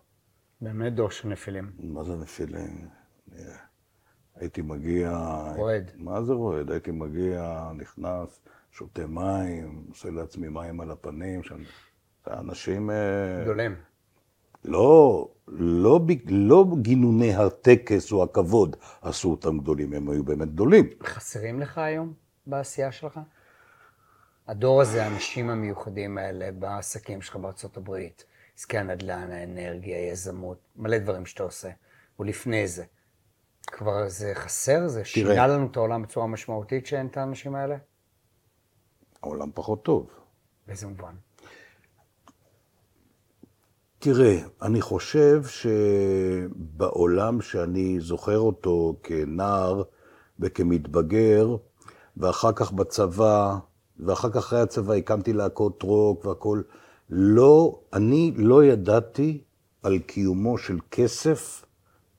באמת 0.62 0.93
דור 0.96 1.10
של 1.10 1.27
נפילים. 1.27 1.72
מה 1.79 2.03
זה 2.03 2.15
נפילים? 2.15 2.88
הייתי 4.36 4.62
מגיע... 4.62 5.12
רועד. 5.55 5.91
מה 5.96 6.24
זה 6.24 6.34
רועד? 6.34 6.72
הייתי 6.72 6.91
מגיע, 6.91 7.70
נכנס, 7.77 8.41
שותה 8.72 9.08
מים, 9.08 9.86
עושה 9.89 10.10
לעצמי 10.10 10.48
מים 10.48 10.81
על 10.81 10.91
הפנים, 10.91 11.43
שם... 11.43 11.62
אנשים... 12.27 12.89
אה, 12.89 13.41
גדולים. 13.43 13.75
לא, 14.65 15.27
לא, 15.48 16.00
לא 16.29 16.65
גינוני 16.81 17.36
הטקס 17.36 18.12
או 18.12 18.24
הכבוד 18.24 18.75
עשו 19.01 19.31
אותם 19.31 19.58
גדולים, 19.58 19.93
הם 19.93 20.10
היו 20.10 20.24
באמת 20.24 20.53
גדולים. 20.53 20.89
חסרים 21.03 21.60
לך 21.60 21.77
היום 21.77 22.13
בעשייה 22.48 22.91
שלך? 22.91 23.20
הדור 24.48 24.82
הזה, 24.82 25.06
האנשים 25.06 25.50
המיוחדים 25.50 26.18
האלה 26.18 26.52
בעסקים 26.52 27.22
שלך 27.22 27.36
בארצות 27.36 27.78
הברית, 27.78 28.26
עסקי 28.58 28.78
הנדל"ן, 28.78 29.32
האנרגיה, 29.32 29.98
היזמות, 29.98 30.58
מלא 30.76 30.98
דברים 30.98 31.26
שאתה 31.26 31.44
עושה, 31.44 31.70
ולפני 32.20 32.68
זה. 32.68 32.84
כבר 33.68 34.10
זה 34.10 34.32
חסר? 34.36 34.88
זה 34.88 35.06
שינה 35.06 35.48
לנו 35.48 35.68
את 35.72 35.78
העולם 35.78 36.02
בצורה 36.02 36.28
משמעותית 36.28 36.86
שאין 36.86 37.08
את 37.08 37.18
האנשים 37.18 37.56
האלה? 37.56 37.78
העולם 39.24 39.50
פחות 39.54 39.84
טוב. 39.84 40.10
באיזה 40.68 40.88
מובן? 40.88 41.14
תראה, 44.00 44.38
אני 44.62 44.82
חושב 44.82 45.44
שבעולם 46.68 47.42
שאני 47.42 48.00
זוכר 48.00 48.38
אותו 48.38 48.96
כנער 49.04 49.84
וכמתבגר, 50.40 51.56
ואחר 52.18 52.52
כך 52.52 52.72
בצבא, 52.72 53.58
ואחר 54.01 54.29
כך 54.29 54.38
אחרי 54.38 54.60
הצבא 54.60 54.93
הקמתי 54.93 55.34
להקות 55.34 55.84
רוק 55.84 56.25
והכול, 56.25 56.63
לא, 57.10 57.79
אני 57.93 58.34
לא 58.36 58.63
ידעתי 58.63 59.43
על 59.84 60.00
קיומו 60.00 60.58
של 60.58 60.77
כסף 60.91 61.65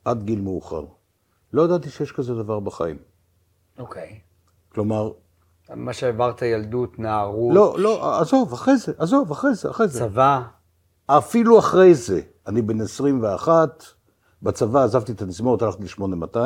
עד 0.05 0.23
גיל 0.23 0.41
מאוחר. 0.41 0.85
לא 1.53 1.63
ידעתי 1.63 1.91
שיש 1.91 2.13
כזה 2.13 2.35
דבר 2.35 2.61
בחיים. 2.61 2.97
אוקיי. 3.79 4.21
כלומר, 4.69 5.13
מה 5.75 5.93
שהעברת 5.93 6.43
ילדות, 6.43 6.99
נערות, 6.99 7.55
לא, 7.55 7.75
לא, 7.79 8.21
עזוב, 8.21 8.53
אחרי 8.53 8.77
זה, 8.77 8.93
עזוב, 8.99 9.31
אחרי 9.31 9.55
זה, 9.55 9.71
אחרי 9.71 9.89
זה. 9.89 9.99
צבא, 9.99 10.43
אפילו 11.07 11.59
אחרי 11.59 11.95
זה, 11.95 12.21
אני 12.47 12.63
בן 12.63 12.81
21, 12.81 13.85
בצבא 14.43 14.83
עזבתי 14.83 15.13
את 15.13 15.23
התזמורת, 15.23 15.63
הלכתי 15.63 15.83
ל-8200, 15.83 16.37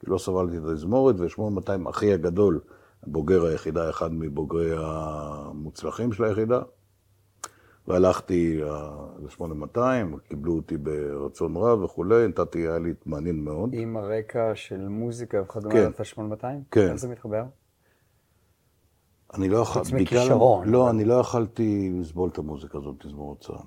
כי 0.00 0.06
לא 0.06 0.18
סבלתי 0.18 0.58
את 0.58 0.62
התזמורת, 0.64 1.16
ו-8200, 1.18 1.90
אחי 1.90 2.12
הגדול, 2.12 2.60
בוגר 3.06 3.44
היחידה, 3.44 3.90
אחד 3.90 4.12
מבוגרי 4.12 4.72
המוצלחים 4.76 6.12
של 6.12 6.24
היחידה, 6.24 6.62
והלכתי 7.88 8.60
ל-8200, 9.18 9.78
קיבלו 10.28 10.56
אותי 10.56 10.76
ברצון 10.76 11.56
רב 11.56 11.82
וכולי, 11.82 12.28
נתתי, 12.28 12.58
היה 12.58 12.78
לי 12.78 12.92
מעניין 13.06 13.44
מאוד. 13.44 13.70
עם 13.72 13.96
הרקע 13.96 14.50
של 14.54 14.88
מוזיקה 14.88 15.42
וכדומה, 15.42 15.74
כן. 15.74 15.88
נתת 15.88 16.04
8200? 16.04 16.62
כן. 16.70 16.88
איך 16.88 16.96
זה 16.96 17.08
מתחבר? 17.08 17.44
אני 19.34 19.48
לא 19.48 19.58
יכולתי, 19.58 19.88
חוץ 19.88 20.00
מכישרון, 20.00 20.68
לא, 20.68 20.90
אני 20.90 21.04
לא 21.04 21.14
יכולתי 21.14 21.92
לסבול 22.00 22.30
את 22.32 22.38
המוזיקה 22.38 22.78
הזאת, 22.78 22.94
תזמורת 22.98 23.40
צה"ל. 23.40 23.66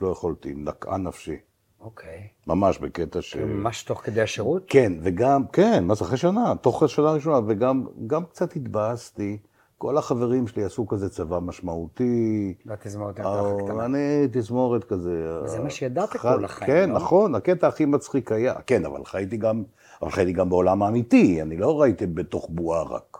לא 0.00 0.08
יכולתי, 0.08 0.54
נקעה 0.54 0.96
נפשי. 0.96 1.36
אוקיי. 1.82 2.28
ממש 2.46 2.78
בקטע 2.78 3.22
ש... 3.22 3.36
ממש 3.36 3.82
תוך 3.82 4.00
כדי 4.04 4.20
השירות? 4.22 4.64
כן, 4.66 4.92
וגם, 5.02 5.46
כן, 5.46 5.84
מה 5.84 5.94
זה 5.94 6.04
אחרי 6.04 6.16
שנה, 6.16 6.54
תוך 6.60 6.82
השנה 6.82 7.08
הראשונה, 7.08 7.40
וגם 7.46 7.86
גם 8.06 8.24
קצת 8.24 8.56
התבאסתי. 8.56 9.38
כל 9.78 9.98
החברים 9.98 10.46
שלי 10.46 10.64
עשו 10.64 10.86
כזה 10.86 11.08
צבא 11.10 11.38
משמעותי. 11.38 12.54
והתזמורת 12.66 13.16
הייתה 13.16 13.28
אה, 13.30 13.40
הכי 13.54 13.64
קטנה. 13.64 13.84
אני 13.84 13.98
תזמורת 14.32 14.84
כזה. 14.84 15.46
זה 15.46 15.58
אה, 15.58 15.62
מה 15.64 15.70
שידעת 15.70 16.08
ח- 16.16 16.22
כל 16.22 16.44
החיים, 16.44 16.70
כן, 16.72 16.90
לא? 16.90 16.94
נכון, 16.96 17.34
הקטע 17.34 17.68
הכי 17.68 17.84
מצחיק 17.84 18.32
היה. 18.32 18.54
כן, 18.66 18.84
אבל 18.84 19.04
חייתי 19.04 19.36
גם, 19.36 19.62
אבל 20.02 20.10
חייתי 20.10 20.32
גם 20.32 20.48
בעולם 20.50 20.82
האמיתי, 20.82 21.42
אני 21.42 21.56
לא 21.56 21.80
ראיתי 21.80 22.06
בתוך 22.06 22.46
בועה 22.50 22.82
רק. 22.82 23.18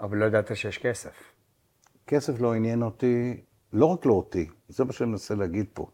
אבל 0.00 0.18
לא 0.18 0.24
ידעת 0.24 0.56
שיש 0.56 0.78
כסף. 0.78 1.12
כסף 2.06 2.40
לא 2.40 2.54
עניין 2.54 2.82
אותי, 2.82 3.36
לא 3.72 3.86
רק 3.86 4.06
לא 4.06 4.12
אותי, 4.12 4.46
זה 4.68 4.84
מה 4.84 4.92
שאני 4.92 5.10
מנסה 5.10 5.34
להגיד 5.34 5.66
פה. 5.72 5.86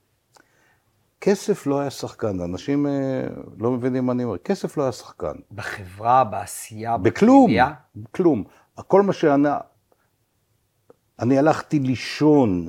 כסף 1.20 1.66
לא 1.66 1.80
היה 1.80 1.90
שחקן, 1.90 2.40
אנשים 2.40 2.86
אה, 2.86 3.26
לא 3.58 3.70
מבינים 3.70 4.06
מה 4.06 4.12
אני 4.12 4.24
אומר, 4.24 4.38
כסף 4.38 4.76
לא 4.76 4.82
היה 4.82 4.92
שחקן. 4.92 5.32
בחברה, 5.52 6.24
בעשייה, 6.24 6.98
בכלום, 6.98 7.44
בקהילה? 7.44 7.72
כלום. 8.10 8.44
כל 8.86 9.02
מה 9.02 9.12
שאני... 9.12 9.48
אני 11.18 11.38
הלכתי 11.38 11.78
לישון 11.78 12.68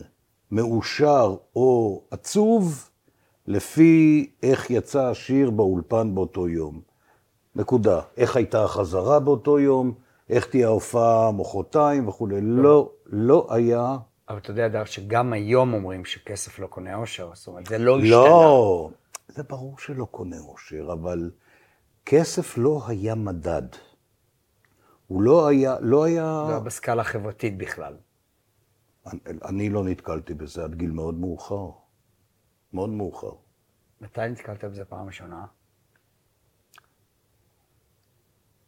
מאושר 0.52 1.36
או 1.56 2.02
עצוב 2.12 2.90
לפי 3.48 4.30
איך 4.44 4.70
יצא 4.70 5.04
השיר 5.08 5.50
באולפן 5.50 6.16
באותו 6.16 6.50
יום. 6.50 6.82
נקודה. 7.56 8.02
איך 8.18 8.36
הייתה 8.36 8.64
החזרה 8.64 9.20
באותו 9.20 9.60
יום, 9.60 9.94
איך 10.30 10.46
תהיה 10.46 10.68
ההופעה 10.68 11.32
מחרתיים 11.32 12.08
וכולי. 12.08 12.42
לא, 12.42 12.92
לא 13.06 13.48
היה 13.50 13.98
אבל 14.32 14.40
אתה 14.40 14.52
יודע, 14.52 14.68
דרך 14.68 14.88
שגם 14.88 15.34
היום 15.34 15.74
אומרים 15.74 16.06
שכסף 16.06 16.60
לא 16.60 16.68
קונה 16.68 16.96
אושר, 16.96 17.32
זאת 17.34 17.48
אומרת, 17.48 17.66
זה 17.66 17.78
לא 17.78 18.00
השתנה. 18.00 18.10
לא, 18.10 18.92
זה 19.28 19.44
ברור 19.44 19.78
שלא 19.78 20.06
קונה 20.06 20.40
אושר, 20.40 20.90
אבל 20.94 21.32
כסף 22.06 22.58
לא 22.58 22.82
היה 22.88 23.16
מדד. 23.16 23.68
הוא 25.08 25.22
לא 25.22 25.48
היה, 25.48 25.76
לא 25.82 26.04
היה... 26.04 26.44
זה 26.48 26.52
היה 26.52 26.60
בסקאלה 26.60 27.02
החברתית 27.02 27.58
בכלל. 27.58 27.98
אני, 29.08 29.20
אני 29.46 29.70
לא 29.70 29.84
נתקלתי 29.84 30.34
בזה 30.34 30.64
עד 30.64 30.76
גיל 30.76 30.92
מאוד 30.92 31.16
מאוחר. 31.16 31.70
מאוד 32.74 32.90
מאוחר. 32.90 33.34
מתי 34.02 34.22
נתקלת 34.30 34.64
בזה 34.64 34.86
פעם 34.86 35.08
ראשונה? 35.08 35.46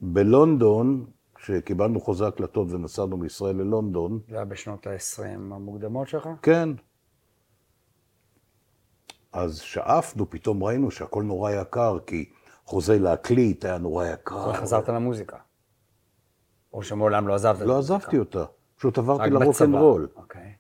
בלונדון, 0.02 1.06
כשקיבלנו 1.44 2.00
חוזה 2.00 2.28
הקלטות 2.28 2.72
ונסענו 2.72 3.18
מישראל 3.18 3.56
ללונדון, 3.56 4.20
זה 4.30 4.36
היה 4.36 4.46
בשנות 4.46 4.88
ה-20 4.88 5.24
המוקדמות 5.24 6.08
שלך? 6.08 6.30
כן. 6.42 6.70
אז 9.34 9.58
שאפנו, 9.58 10.30
פתאום 10.30 10.64
ראינו 10.64 10.92
שהכל 10.92 11.24
נורא 11.24 11.52
יקר, 11.52 11.98
כי 12.08 12.30
חוזה 12.66 13.00
להקליט 13.00 13.66
היה 13.66 13.78
נורא 13.78 14.06
יקר. 14.06 14.50
וחזרת 14.50 14.90
למוזיקה. 14.90 15.38
או 16.74 16.84
שמעולם 16.84 17.28
לא 17.28 17.34
עזבת 17.34 17.62
את 17.62 17.66
לא 17.66 17.74
המוזיקה. 17.74 17.96
עזבתי 17.96 18.20
אותה, 18.20 18.46
פשוט 18.76 18.98
עברתי 18.98 19.30
לרוקנרול. 19.30 20.08
אוקיי. 20.16 20.54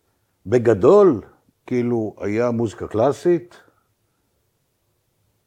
בגדול, 0.46 1.22
כאילו, 1.66 2.16
היה 2.20 2.52
מוזיקה 2.52 2.88
קלאסית, 2.88 3.62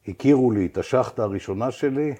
הכירו 0.09 0.51
לי 0.51 0.67
את 0.67 0.79
השחטה 0.79 1.23
הראשונה 1.23 1.71
שלי, 1.71 2.15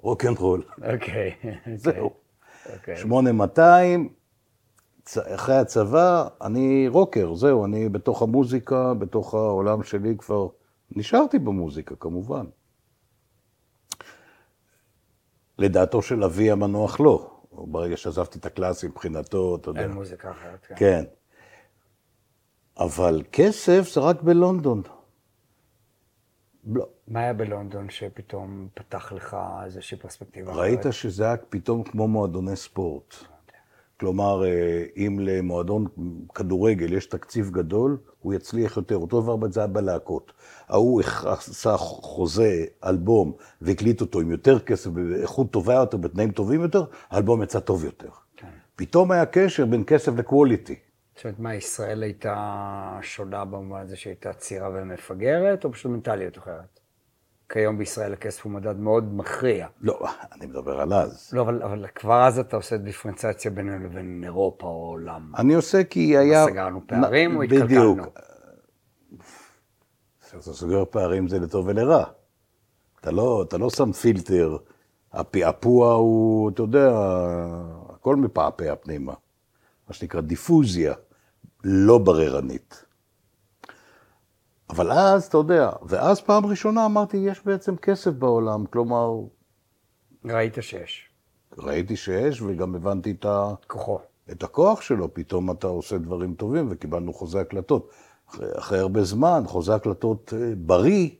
רוקנרול. 0.00 0.62
אוקיי. 0.92 1.34
זהו. 1.76 2.10
אוקיי. 2.72 2.96
8200, 2.96 4.08
צ- 5.04 5.18
אחרי 5.18 5.56
הצבא, 5.56 6.28
אני 6.42 6.88
רוקר, 6.88 7.34
זהו, 7.34 7.64
אני 7.64 7.88
בתוך 7.88 8.22
המוזיקה, 8.22 8.94
בתוך 8.94 9.34
העולם 9.34 9.82
שלי 9.82 10.16
כבר, 10.18 10.48
נשארתי 10.90 11.38
במוזיקה 11.38 11.96
כמובן. 11.96 12.46
לדעתו 15.58 16.02
של 16.02 16.24
אבי 16.24 16.50
המנוח 16.50 17.00
לא, 17.00 17.40
ברגע 17.52 17.96
שעזבתי 17.96 18.38
את 18.38 18.46
הקלאסי 18.46 18.86
מבחינתו, 18.86 19.56
אתה 19.56 19.70
יודע. 19.70 19.80
אין 19.82 19.90
מוזיקה 19.92 20.30
אחרת. 20.30 20.66
כן. 20.66 20.74
כן. 20.76 21.04
אבל 22.78 23.22
כסף 23.32 23.88
זה 23.94 24.00
רק 24.00 24.22
בלונדון. 24.22 24.82
לא. 26.66 26.86
מה 27.08 27.20
היה 27.20 27.32
בלונדון 27.32 27.90
שפתאום 27.90 28.68
פתח 28.74 29.12
לך 29.12 29.36
איזושהי 29.64 29.98
פרספקטיבה 29.98 30.52
ראית 30.52 30.80
אחרת? 30.80 30.92
שזה 30.92 31.24
היה 31.24 31.36
פתאום 31.36 31.82
כמו 31.82 32.08
מועדוני 32.08 32.56
ספורט. 32.56 33.14
כלומר, 34.00 34.44
אה, 34.44 34.84
אם 34.96 35.18
למועדון 35.20 35.86
כדורגל 36.34 36.92
יש 36.92 37.06
תקציב 37.06 37.50
גדול, 37.50 37.98
הוא 38.20 38.34
יצליח 38.34 38.76
יותר. 38.76 38.96
אותו 38.96 39.20
דבר 39.22 39.50
זה 39.50 39.60
היה 39.60 39.66
בלהקות. 39.66 40.32
ההוא 40.68 41.02
עשה 41.24 41.76
חוזה, 41.76 42.64
אלבום, 42.84 43.32
והקליט 43.62 44.00
אותו 44.00 44.20
עם 44.20 44.30
יותר 44.30 44.58
כסף, 44.58 44.90
באיכות 44.90 45.50
טובה 45.50 45.74
יותר, 45.74 45.96
בתנאים 45.96 46.30
טובים 46.30 46.62
יותר, 46.62 46.84
האלבום 47.10 47.42
יצא 47.42 47.60
טוב 47.60 47.84
יותר. 47.84 48.08
כן. 48.36 48.48
פתאום 48.76 49.10
היה 49.10 49.26
קשר 49.26 49.66
בין 49.66 49.84
כסף 49.86 50.12
לקווליטי. 50.16 50.74
זאת 51.18 51.24
אומרת, 51.24 51.38
מה, 51.38 51.54
ישראל 51.54 52.02
הייתה 52.02 52.98
שונה 53.02 53.44
במובן 53.44 53.80
הזה 53.80 53.96
שהייתה 53.96 54.32
צעירה 54.32 54.70
ומפגרת, 54.74 55.64
או 55.64 55.72
פשוט 55.72 55.92
מנטליות 55.92 56.38
אחרת? 56.38 56.80
כיום 57.48 57.78
בישראל 57.78 58.12
הכסף 58.12 58.44
הוא 58.44 58.52
מדד 58.52 58.76
מאוד 58.76 59.14
מכריע. 59.14 59.66
לא, 59.80 60.00
אני 60.32 60.46
מדבר 60.46 60.80
על 60.80 60.92
אז. 60.92 61.30
לא, 61.32 61.42
אבל, 61.42 61.62
אבל 61.62 61.86
כבר 61.94 62.26
אז 62.26 62.38
אתה 62.38 62.56
עושה 62.56 62.76
דיפרנציאציה 62.76 63.50
בינינו 63.50 63.84
לבין 63.84 64.20
אירופה 64.24 64.66
או 64.66 64.88
עולם. 64.88 65.32
אני 65.38 65.54
עושה 65.54 65.84
כי 65.84 66.16
היה... 66.16 66.46
סגרנו 66.46 66.80
פערים 66.86 67.36
או 67.36 67.40
בדיוק. 67.40 67.62
התקלקלנו? 67.62 68.02
אתה 70.28 70.40
סוגר 70.40 70.84
פערים 70.90 71.28
זה 71.28 71.38
לטוב 71.38 71.66
ולרע. 71.66 72.04
אתה 73.00 73.10
לא, 73.10 73.44
אתה 73.48 73.58
לא 73.58 73.70
שם 73.70 73.92
פילטר, 73.92 74.56
הפעפוע 75.12 75.92
הוא, 75.92 76.50
אתה 76.50 76.62
יודע, 76.62 76.90
הכל 77.88 78.16
מפעפע 78.16 78.74
פנימה. 78.76 79.14
מה 79.88 79.94
שנקרא 79.94 80.20
דיפוזיה, 80.20 80.94
לא 81.64 81.98
בררנית. 81.98 82.84
אבל 84.70 84.92
אז, 84.92 85.24
אתה 85.24 85.36
יודע, 85.36 85.70
ואז 85.82 86.20
פעם 86.20 86.46
ראשונה 86.46 86.86
אמרתי, 86.86 87.16
יש 87.16 87.44
בעצם 87.44 87.76
כסף 87.76 88.10
בעולם, 88.10 88.66
כלומר, 88.66 89.10
ראית 90.24 90.54
שיש. 90.60 91.08
ראיתי 91.58 91.96
שיש 91.96 92.42
וגם 92.42 92.74
הבנתי 92.74 93.10
את 93.10 93.24
ה... 93.24 93.54
כוחו. 93.66 93.98
את 94.30 94.42
הכוח 94.42 94.80
שלו, 94.80 95.14
פתאום 95.14 95.50
אתה 95.50 95.66
עושה 95.66 95.98
דברים 95.98 96.34
טובים, 96.34 96.68
וקיבלנו 96.70 97.12
חוזה 97.12 97.40
הקלטות. 97.40 97.90
אחרי, 98.30 98.48
אחרי 98.58 98.78
הרבה 98.78 99.04
זמן, 99.04 99.42
חוזה 99.46 99.74
הקלטות 99.74 100.32
אה, 100.36 100.52
בריא, 100.56 101.10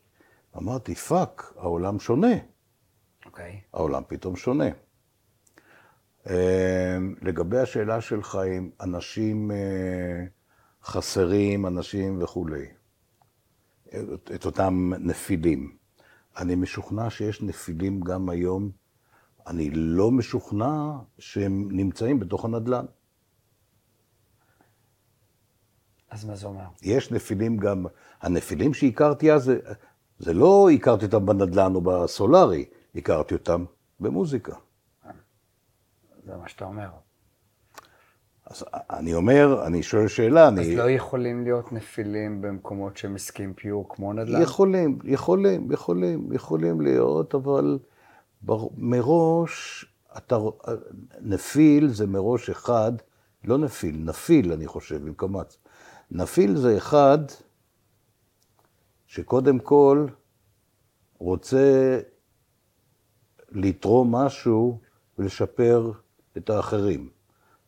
אמרתי, 0.57 0.94
fuck, 0.94 1.53
העולם 1.57 2.01
שונה. 2.01 2.37
אוקיי. 3.27 3.61
העולם 3.74 4.03
פתאום 4.09 4.37
שונה. 4.37 4.68
אה, 6.26 6.98
לגבי 7.22 7.59
השאלה 7.59 8.00
שלך 8.00 8.38
אם 8.59 8.70
אנשים 8.81 9.50
אה, 9.50 10.24
חסרים, 10.85 11.66
אנשים 11.66 12.22
וכולי, 12.22 12.66
את, 13.88 14.31
את 14.35 14.46
אותם 14.46 14.92
נפילים. 14.98 15.76
אני 16.37 16.54
משוכנע 16.54 17.11
שיש 17.11 17.42
נפילים 17.42 18.00
גם 18.00 18.28
היום. 18.28 18.70
אני 19.46 19.70
לא 19.70 20.11
משוכנע 20.11 20.92
שהם 21.18 21.68
נמצאים 21.70 22.20
בתוך 22.20 22.44
הנדל"ן. 22.44 22.85
אז 26.11 26.24
מה 26.24 26.35
זה 26.35 26.46
אומר? 26.46 26.64
יש 26.83 27.12
נפילים 27.12 27.57
גם, 27.57 27.87
הנפילים 28.20 28.74
שהכרתי 28.74 29.33
אז, 29.33 29.44
זה, 29.44 29.59
זה 30.18 30.35
לא 30.35 30.68
הכרתי 30.74 31.04
אותם 31.04 31.26
בנדל"ן 31.26 31.74
או 31.74 31.81
בסולארי, 31.81 32.64
הכרתי 32.94 33.35
אותם 33.35 33.64
במוזיקה. 34.00 34.57
זה 36.29 36.37
מה 36.37 36.49
שאתה 36.49 36.64
אומר. 36.64 36.88
אז 38.47 38.64
אני 38.91 39.14
אומר, 39.14 39.67
אני 39.67 39.83
שואל 39.83 40.09
שאלה, 40.09 40.49
אז 40.49 40.53
אני... 40.53 40.77
לא 40.77 40.91
יכולים 40.91 41.45
להיות 41.45 41.73
נפילים 41.73 42.41
במקומות 42.41 42.97
שהם 42.97 43.14
עסקים 43.14 43.55
פיור 43.55 43.88
כמו 43.88 44.12
נדל"ן? 44.12 44.43
יכולים, 44.43 44.99
יכולים, 45.05 45.73
יכולים, 45.73 46.33
יכולים 46.33 46.81
להיות, 46.81 47.35
אבל 47.35 47.79
בר... 48.43 48.67
מראש, 48.77 49.85
אתה... 50.17 50.38
נפיל 51.21 51.88
זה 51.88 52.07
מראש 52.07 52.51
אחד, 52.51 52.93
לא 53.45 53.59
נפיל, 53.59 53.97
נפיל, 54.05 54.53
אני 54.53 54.67
חושב, 54.67 55.07
עם 55.07 55.14
קמץ. 55.17 55.59
נפיל 56.11 56.57
זה 56.57 56.77
אחד 56.77 57.19
שקודם 59.07 59.59
כל 59.59 60.07
רוצה 61.19 62.01
לתרום 63.51 64.14
משהו 64.14 64.81
ולשפר 65.19 65.93
את 66.37 66.51
האחרים, 66.51 67.09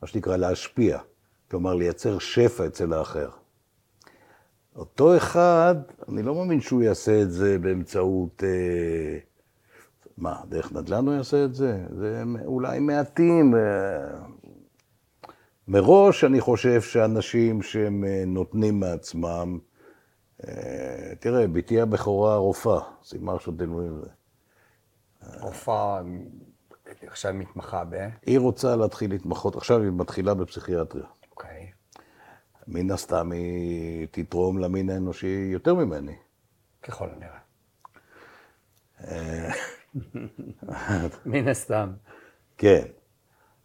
מה 0.03 0.09
שנקרא 0.09 0.37
להשפיע, 0.37 0.99
כלומר 1.51 1.75
לייצר 1.75 2.19
שפע 2.19 2.67
אצל 2.67 2.93
האחר. 2.93 3.31
אותו 4.77 5.17
אחד, 5.17 5.75
אני 6.09 6.23
לא 6.23 6.35
מאמין 6.35 6.61
שהוא 6.61 6.83
יעשה 6.83 7.23
את 7.23 7.31
זה 7.31 7.59
באמצעות... 7.59 8.45
אה, 8.45 9.19
מה, 10.21 10.41
דרך 10.49 10.73
נדל"ן 10.73 11.07
הוא 11.07 11.15
יעשה 11.15 11.45
את 11.45 11.55
זה? 11.55 11.85
זה 11.99 12.23
אולי 12.45 12.79
מעטים. 12.79 13.55
אה, 13.55 13.61
מראש 15.69 16.25
אני 16.25 16.41
חושב 16.41 16.81
שאנשים 16.81 17.63
שהם 17.63 18.05
אה, 18.05 18.25
נותנים 18.27 18.81
מעצמם, 18.81 19.59
אה, 20.49 21.13
תראה, 21.21 21.47
בתי 21.47 21.81
הבכורה 21.81 22.37
רופאה, 22.37 22.81
סיימה 23.05 23.35
עכשיו 23.35 23.55
תלמודים 23.55 23.99
לזה. 23.99 24.11
רופאה 25.41 26.01
עכשיו 27.07 27.35
מתמחה 27.35 27.85
ב... 27.85 28.09
היא 28.27 28.39
רוצה 28.39 28.77
להתחיל 28.77 29.11
להתמחות, 29.11 29.57
עכשיו 29.57 29.83
היא 29.83 29.91
מתחילה 29.93 30.35
בפסיכיאטריה. 30.35 31.07
אוקיי. 31.31 31.71
מן 32.69 32.91
הסתם 32.91 33.33
היא 33.33 34.07
תתרום 34.11 34.59
למין 34.59 34.91
האנושי 34.91 35.49
יותר 35.53 35.75
ממני. 35.75 36.17
ככל 36.83 37.09
הנראה. 37.11 37.41
מן 41.27 41.49
הסתם. 41.49 41.93
כן. 42.59 42.85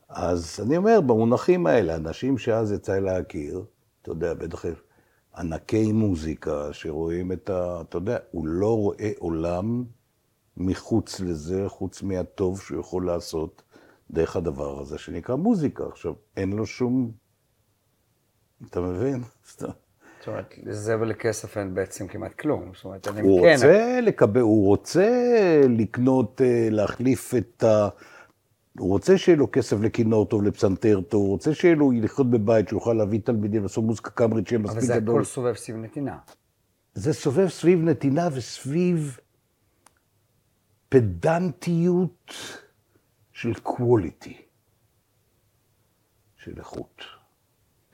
אז 0.10 0.60
אני 0.66 0.78
אומר, 0.78 1.02
במונחים 1.02 1.68
האלה, 1.68 1.96
אנשים 1.96 2.38
שאז 2.38 2.72
יצא 2.72 3.00
להכיר, 3.00 3.66
אתה 4.02 4.12
יודע, 4.12 4.34
בטח 4.34 4.66
ענקי 5.38 5.92
מוזיקה 5.92 6.74
שרואים 6.74 7.32
את 7.32 7.50
ה... 7.50 7.82
אתה 7.82 7.98
יודע, 7.98 8.18
הוא 8.32 8.48
לא 8.48 8.78
רואה 8.78 9.12
עולם 9.18 9.84
מחוץ 10.58 11.20
לזה, 11.20 11.64
חוץ 11.68 12.04
מהטוב 12.04 12.62
שהוא 12.62 12.80
יכול 12.80 13.06
לעשות 13.06 13.62
דרך 14.12 14.36
הדבר 14.36 14.80
הזה 14.80 14.98
שנקרא 14.98 15.36
מוזיקה. 15.36 15.84
עכשיו, 15.92 16.14
אין 16.38 16.54
לו 16.54 16.66
שום... 16.66 17.12
אתה 18.70 18.82
מבין? 18.82 19.22
זאת 19.46 19.64
אומרת, 20.28 20.54
לזה 20.64 21.00
ולכסף 21.00 21.58
אין 21.58 21.74
בעצם 21.74 22.08
כמעט 22.08 22.34
כלום. 22.34 22.72
זאת 22.76 22.86
אומרת, 22.86 23.08
אני 23.08 23.22
הוא 23.22 23.42
כן, 23.42 23.54
רוצה 23.54 24.00
לקבל, 24.02 24.42
הוא 24.42 24.66
רוצה 24.66 25.12
לקנות, 25.70 26.42
אה, 26.42 26.68
להחליף 26.72 27.34
את 27.36 27.64
הוא 28.80 28.90
רוצה 28.90 29.18
שיהיה 29.18 29.38
לו 29.38 29.52
כסף 29.52 29.78
לכינור 29.82 30.26
טוב, 30.26 30.44
לפסנתר 30.44 31.02
טוב, 31.10 31.22
הוא 31.22 31.30
רוצה 31.30 31.54
שיהיה 31.54 31.76
לו 31.76 31.92
לחיות 31.92 32.30
בבית, 32.30 32.68
שהוא 32.68 32.78
יוכל 32.78 32.94
להביא 32.94 33.20
תלמידים, 33.24 33.64
לעשות 33.64 33.84
מוזיקה 33.84 34.10
קאמרית 34.10 34.48
שיהיה 34.48 34.60
אבל 34.60 34.70
מספיק 34.70 34.84
זה 34.84 34.96
גדול. 34.96 35.16
הכל 35.16 35.24
סובב 35.24 35.54
סביב 35.54 35.76
נתינה. 35.76 36.18
זה 36.94 37.14
סובב 37.14 37.48
סביב 37.48 37.84
נתינה 37.84 38.30
וסביב 38.34 39.18
פדנטיות 40.96 42.34
של 43.34 43.54
קווליטי, 43.54 44.42
של 46.38 46.54
איכות. 46.58 47.02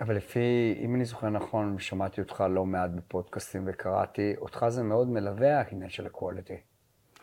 אבל 0.01 0.15
לפי, 0.15 0.39
אם 0.79 0.95
אני 0.95 1.05
זוכר 1.05 1.29
נכון, 1.29 1.79
שמעתי 1.79 2.21
אותך 2.21 2.43
לא 2.49 2.65
מעט 2.65 2.89
בפודקאסטים 2.95 3.63
וקראתי, 3.67 4.33
אותך 4.37 4.65
זה 4.69 4.83
מאוד 4.83 5.09
מלווה 5.09 5.61
העניין 5.61 5.89
של 5.89 6.05
הקואליטי. 6.05 6.57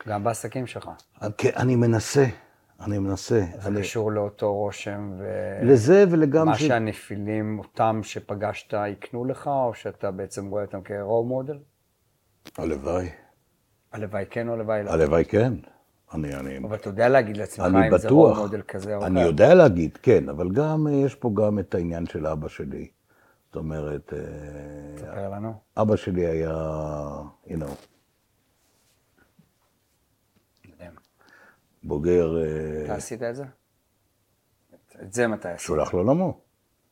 גם 0.07 0.23
בעסקים 0.23 0.67
שלך. 0.67 0.89
כן, 1.37 1.49
אני 1.55 1.75
מנסה, 1.75 2.25
אני 2.79 2.97
מנסה. 2.97 3.45
זה 3.59 3.69
אני... 3.69 3.79
קשור 3.79 4.11
לאותו 4.11 4.53
רושם, 4.53 5.13
ו... 5.19 5.25
לזה 5.63 6.05
ולגם... 6.11 6.45
מה 6.45 6.57
ש- 6.57 6.63
שהנפילים, 6.63 7.59
אותם 7.59 7.99
שפגשת, 8.03 8.73
יקנו 8.87 9.25
לך, 9.25 9.47
או 9.47 9.73
שאתה 9.73 10.11
בעצם 10.11 10.49
רואה 10.49 10.63
אותם 10.63 10.81
כרוב 10.81 11.27
מודל? 11.27 11.59
הלוואי, 12.57 13.09
הלוואי 13.91 14.25
כן 14.29 14.47
או 14.47 14.53
הלוואי 14.53 14.83
לא. 14.83 14.91
הלוואי 14.91 15.25
כן. 15.25 15.53
אני, 16.13 16.35
אני, 16.35 16.57
אבל 16.57 16.75
אתה 16.75 16.89
יודע 16.89 17.09
להגיד 17.09 17.37
לעצמך 17.37 17.65
אני 17.65 17.87
אם 17.87 17.97
זה 17.97 18.09
רוב 18.09 18.29
בטוח. 18.29 18.39
מודל 18.39 18.61
כזה 18.61 18.95
או 18.95 19.05
אני 19.05 19.19
אחר. 19.19 19.27
יודע 19.27 19.53
להגיד, 19.53 19.97
כן, 20.01 20.29
אבל 20.29 20.51
גם, 20.51 20.87
אה, 20.87 20.93
יש 20.93 21.15
פה 21.15 21.31
גם 21.33 21.59
את 21.59 21.75
העניין 21.75 22.05
של 22.05 22.27
אבא 22.27 22.47
שלי. 22.47 22.87
זאת 23.45 23.55
אומרת, 23.55 24.13
אה, 24.13 24.19
תספר 24.95 25.29
לנו. 25.29 25.53
אבא 25.77 25.95
שלי 25.95 26.25
היה, 26.25 26.53
you 27.47 27.51
know, 27.51 27.71
מדהים. 30.73 30.91
בוגר, 31.83 32.37
אה, 32.43 32.85
אתה 32.85 32.95
עשית 32.95 33.23
את 33.23 33.35
זה? 33.35 33.43
את 35.01 35.13
זה 35.13 35.27
מתי 35.27 35.47
עשית? 35.47 35.59
שולח 35.67 35.93
לעולמו, 35.93 36.39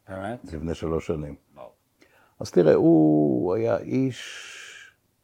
באמת? 0.09 0.39
לפני 0.53 0.73
שלוש 0.73 1.07
שנים. 1.07 1.35
אז 2.39 2.51
תראה, 2.51 2.73
הוא 2.73 3.53
היה 3.55 3.77
איש, 3.77 4.53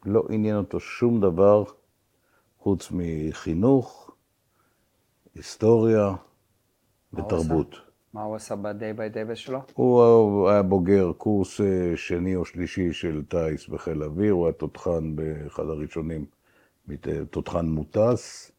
לא 0.06 0.24
עניין 0.30 0.56
אותו 0.56 0.80
שום 0.80 1.20
דבר 1.20 1.64
חוץ 2.58 2.88
מחינוך, 2.92 4.10
היסטוריה 5.34 6.14
ותרבות. 7.12 7.74
מה 8.12 8.22
הוא 8.22 8.36
עשה 8.36 8.56
ב-day 8.56 8.96
by 8.98 9.32
day 9.32 9.34
שלו? 9.34 9.58
הוא 9.74 10.48
היה 10.48 10.62
בוגר 10.62 11.12
קורס 11.18 11.60
אה, 11.60 11.92
שני 11.96 12.36
או 12.36 12.44
שלישי 12.44 12.92
של 12.92 13.22
טיס 13.28 13.68
בחיל 13.68 14.02
האוויר, 14.02 14.32
הוא 14.32 14.46
היה 14.46 14.52
תותחן 14.52 15.16
באחד 15.16 15.62
הראשונים, 15.62 16.26
מת- 16.88 17.08
תותחן 17.30 17.66
מוטס. 17.66 18.52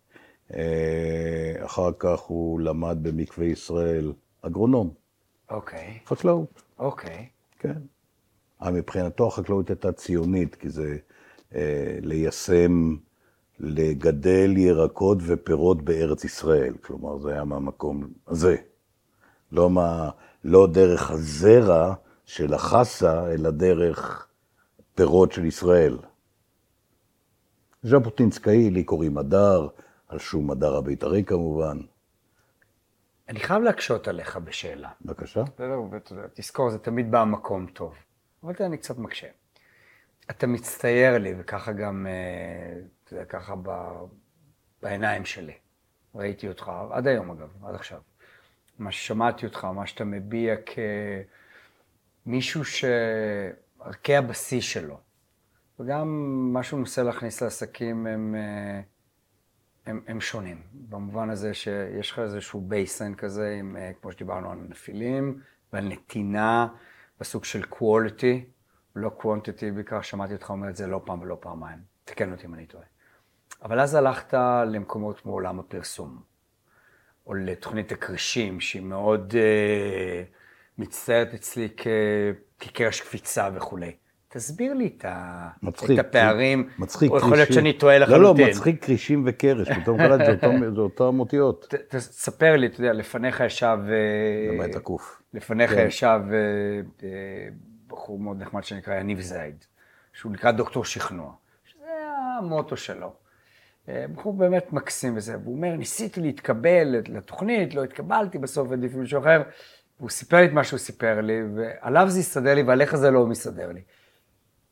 אה, 0.54 1.66
אחר 1.66 1.90
כך 2.00 2.20
הוא 2.20 2.60
למד 2.60 2.98
במקווה 3.02 3.46
ישראל, 3.46 4.14
אגרונום, 4.42 4.94
אוקיי, 5.50 6.00
חקלאות. 6.06 6.62
אוקיי. 6.80 7.28
כן. 7.60 7.82
אבל 8.62 8.72
מבחינתו 8.74 9.28
החקלאות 9.28 9.70
הייתה 9.70 9.92
ציונית, 9.92 10.56
כי 10.56 10.70
זה 10.70 10.84
אה, 10.92 10.98
ליישם, 12.02 12.96
לגדל 13.60 14.58
ירקות 14.58 15.18
ופירות 15.22 15.82
בארץ 15.82 16.24
ישראל. 16.24 16.74
כלומר, 16.82 17.18
זה 17.18 17.34
היה 17.34 17.44
מהמקום 17.44 18.08
הזה. 18.28 18.56
לא, 19.52 19.70
מה, 19.70 20.10
לא 20.44 20.68
דרך 20.68 21.12
הזרע 21.12 21.94
של 22.26 22.54
החסה, 22.54 23.34
אלא 23.34 23.50
דרך 23.50 24.28
פירות 24.96 25.32
של 25.32 25.46
ישראל. 25.46 25.98
ז'בוטינסקאי, 27.84 28.70
לי 28.70 28.84
קוראים 28.84 29.18
הדר, 29.18 29.68
על 30.08 30.20
שום 30.20 30.52
הדר 30.52 30.76
הבית"רי 30.76 31.24
כמובן. 31.24 31.78
אני 33.30 33.40
חייב 33.40 33.62
להקשות 33.64 34.08
עליך 34.08 34.38
בשאלה. 34.38 34.90
בבקשה. 35.02 35.44
בסדר, 35.44 35.80
תזכור, 36.34 36.70
זה 36.70 36.80
תמיד 36.80 37.12
בא 37.12 37.24
ממקום 37.24 37.68
טוב. 37.74 37.96
אבל 38.44 38.54
תראה, 38.54 38.68
אני 38.68 38.78
קצת 38.78 38.98
מקשה. 38.98 39.28
אתה 40.30 40.48
מצטייר 40.48 41.18
לי, 41.18 41.34
וככה 41.38 41.72
גם, 41.72 42.08
אה, 42.10 42.82
יודע, 43.12 43.26
ככה 43.26 43.56
ב... 43.64 43.70
בעיניים 44.82 45.26
שלי. 45.26 45.54
ראיתי 46.16 46.48
אותך, 46.48 46.72
עד 46.92 47.08
היום 47.08 47.32
אגב, 47.32 47.66
עד 47.66 47.76
עכשיו. 47.76 48.02
מה 48.80 48.92
ששמעתי 48.92 49.46
אותך, 49.46 49.66
מה 49.66 49.88
שאתה 49.88 50.04
מביע 50.04 50.56
כמישהו 52.26 52.62
שערכי 52.66 54.16
הבסיס 54.16 54.64
שלו, 54.64 55.00
וגם 55.80 56.08
מה 56.54 56.64
שהוא 56.64 56.80
מנסה 56.80 57.04
להכניס 57.04 57.42
לעסקים 57.42 58.08
הם, 58.08 58.36
אה, 58.36 58.82
הם, 59.86 60.02
הם 60.08 60.22
שונים. 60.22 60.62
במובן 60.74 61.30
הזה 61.30 61.54
שיש 61.54 62.12
לך 62.12 62.20
איזשהו 62.20 62.62
baseline 62.62 63.16
כזה, 63.16 63.56
עם, 63.60 63.78
אה, 63.78 63.92
כמו 64.02 64.12
שדיברנו 64.12 64.52
על 64.52 64.58
נפילים 64.70 65.42
ועל 65.74 65.88
נתינה 65.88 66.68
בסוג 67.20 67.46
של 67.46 67.64
quality, 67.64 68.55
לא 68.96 69.12
quantity, 69.20 69.74
בעיקר 69.74 70.02
שמעתי 70.02 70.34
אותך 70.34 70.50
אומר 70.50 70.70
את 70.70 70.76
זה 70.76 70.88
לא 70.88 71.02
פעם 71.06 71.22
ולא 71.22 71.38
פעמיים. 71.40 71.80
תקן 72.04 72.32
אותי 72.32 72.48
אם 72.48 72.54
אני 72.54 72.66
טועה. 72.66 72.84
אבל 73.64 73.80
אז 73.80 73.96
הלכת 73.96 74.34
למקומות 74.68 75.20
כמו 75.20 75.32
עולם 75.32 75.60
הפרסום, 75.60 76.22
או 77.28 77.34
לתוכנית 77.34 77.92
הכרישים, 77.92 78.60
שהיא 78.60 78.82
מאוד 78.82 79.34
אה, 79.38 80.24
מצטיירת 80.78 81.34
אצלי 81.34 81.70
כ... 81.78 81.88
כקרש 82.60 83.02
קפיצה 83.02 83.50
וכולי. 83.56 83.96
תסביר 84.28 84.74
לי 84.74 84.94
את, 84.98 85.06
ה... 85.06 85.48
מצחיק. 85.64 86.00
את 86.00 86.06
הפערים, 86.06 86.70
מצחיק 86.80 87.12
או 87.12 87.18
יכול 87.18 87.36
להיות. 87.36 87.54
שאני 87.54 87.74
טועה 87.74 88.00
לא, 88.00 88.08
לא, 88.08 88.14
לחלוטין. 88.14 88.50
מצחיק 88.50 88.86
קרישים 88.86 89.24
וקרש, 89.26 89.72
פתאום 89.72 89.98
קלט, 89.98 90.20
זה 90.76 90.82
אותם 90.82 91.20
אותיות. 91.20 91.74
תספר 91.88 92.56
לי, 92.56 92.68
אתה 92.68 92.80
יודע, 92.80 92.94
לפניך 92.94 93.40
ישב... 93.40 93.78
אה, 93.90 94.54
למעט 94.54 94.76
הקוף. 94.76 95.22
לפניך 95.34 95.72
כן. 95.72 95.86
ישב 95.88 96.22
אה, 96.32 96.38
אה, 97.04 97.48
בחור 97.96 98.20
מאוד 98.20 98.42
נחמד 98.42 98.64
שנקרא 98.64 98.96
יניב 98.96 99.22
זייד, 99.22 99.66
שהוא 100.14 100.32
נקרא 100.32 100.52
דוקטור 100.52 100.86
שכנוע, 100.86 101.34
שזה 101.66 101.86
המוטו 102.40 102.78
שלו. 102.78 103.14
אה, 103.90 104.06
בחור 104.16 104.34
באמת 104.34 104.74
מקסים 104.74 105.18
וזה, 105.18 105.38
והוא 105.44 105.56
אומר, 105.56 105.76
ניסיתי 105.76 106.22
להתקבל 106.22 106.96
לתוכנית, 107.08 107.76
לא 107.76 107.84
התקבלתי, 107.84 108.38
בסוף 108.38 108.72
העדיף 108.72 108.94
מישהו 108.94 109.22
אחר. 109.22 109.42
והוא 110.00 110.10
סיפר 110.10 110.38
לי 110.38 110.46
את 110.46 110.52
מה 110.52 110.64
שהוא 110.64 110.80
סיפר 110.80 111.22
לי, 111.22 111.42
ועליו 111.56 112.10
זה 112.10 112.20
הסתדר 112.20 112.54
לי 112.54 112.64
ועליך 112.64 112.96
זה 112.96 113.12
לא 113.12 113.26
מסתדר 113.26 113.72
לי. 113.72 113.82